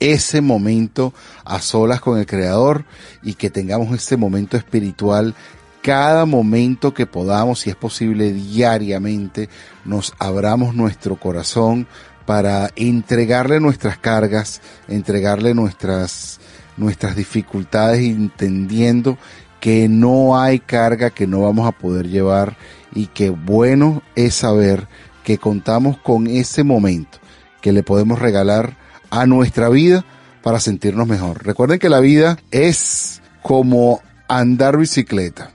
ese 0.00 0.40
momento 0.40 1.12
a 1.44 1.60
solas 1.60 2.00
con 2.00 2.18
el 2.18 2.26
Creador 2.26 2.86
y 3.22 3.34
que 3.34 3.50
tengamos 3.50 3.94
ese 3.94 4.16
momento 4.16 4.56
espiritual. 4.56 5.34
Cada 5.82 6.24
momento 6.24 6.94
que 6.94 7.06
podamos, 7.06 7.60
si 7.60 7.70
es 7.70 7.76
posible 7.76 8.32
diariamente, 8.32 9.50
nos 9.84 10.14
abramos 10.18 10.74
nuestro 10.74 11.16
corazón 11.16 11.86
para 12.24 12.70
entregarle 12.74 13.60
nuestras 13.60 13.98
cargas, 13.98 14.60
entregarle 14.88 15.54
nuestras, 15.54 16.40
nuestras 16.76 17.16
dificultades, 17.16 18.00
entendiendo 18.00 19.18
que 19.60 19.88
no 19.88 20.38
hay 20.40 20.60
carga 20.60 21.10
que 21.10 21.26
no 21.26 21.40
vamos 21.40 21.66
a 21.66 21.72
poder 21.72 22.08
llevar 22.08 22.56
y 22.94 23.06
que 23.06 23.30
bueno 23.30 24.02
es 24.14 24.34
saber 24.34 24.86
que 25.24 25.38
contamos 25.38 25.98
con 25.98 26.26
ese 26.26 26.62
momento 26.62 27.18
que 27.60 27.72
le 27.72 27.82
podemos 27.82 28.18
regalar 28.18 28.76
a 29.10 29.26
nuestra 29.26 29.68
vida 29.68 30.04
para 30.42 30.60
sentirnos 30.60 31.08
mejor. 31.08 31.44
Recuerden 31.44 31.80
que 31.80 31.88
la 31.88 32.00
vida 32.00 32.38
es 32.52 33.20
como 33.42 34.00
andar 34.28 34.76
bicicleta. 34.76 35.50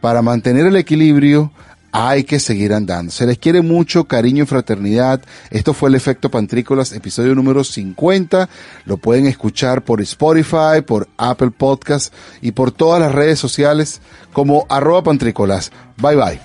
Para 0.00 0.22
mantener 0.22 0.66
el 0.66 0.76
equilibrio 0.76 1.52
hay 1.92 2.24
que 2.24 2.40
seguir 2.40 2.72
andando. 2.72 3.12
Se 3.12 3.26
les 3.26 3.38
quiere 3.38 3.62
mucho, 3.62 4.04
cariño 4.04 4.44
y 4.44 4.46
fraternidad. 4.46 5.22
Esto 5.50 5.74
fue 5.74 5.88
el 5.88 5.94
efecto 5.94 6.30
Pantrícolas, 6.30 6.92
episodio 6.92 7.34
número 7.34 7.64
50. 7.64 8.48
Lo 8.84 8.96
pueden 8.96 9.26
escuchar 9.26 9.82
por 9.82 10.00
Spotify, 10.00 10.82
por 10.86 11.08
Apple 11.16 11.50
Podcast 11.50 12.12
y 12.40 12.52
por 12.52 12.72
todas 12.72 13.00
las 13.00 13.12
redes 13.12 13.38
sociales 13.38 14.00
como 14.32 14.66
arroba 14.68 15.02
pantrícolas. 15.02 15.72
Bye 15.96 16.16
bye. 16.16 16.40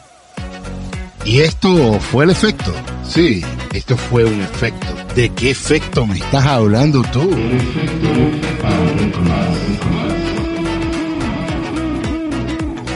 Y 1.25 1.41
esto 1.41 1.99
fue 1.99 2.25
el 2.25 2.29
efecto. 2.29 2.71
Sí, 3.03 3.43
esto 3.73 3.97
fue 3.97 4.25
un 4.25 4.41
efecto. 4.41 4.87
¿De 5.15 5.29
qué 5.29 5.51
efecto 5.51 6.05
me 6.05 6.17
estás 6.17 6.45
hablando 6.45 7.01
tú? 7.11 7.29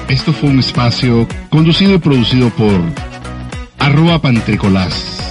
Esto 0.10 0.34
fue 0.34 0.50
un 0.50 0.58
espacio 0.58 1.28
conducido 1.52 1.94
y 1.94 1.98
producido 2.00 2.50
por 2.50 2.82
arroba 3.78 4.20
pantricolás. 4.20 5.29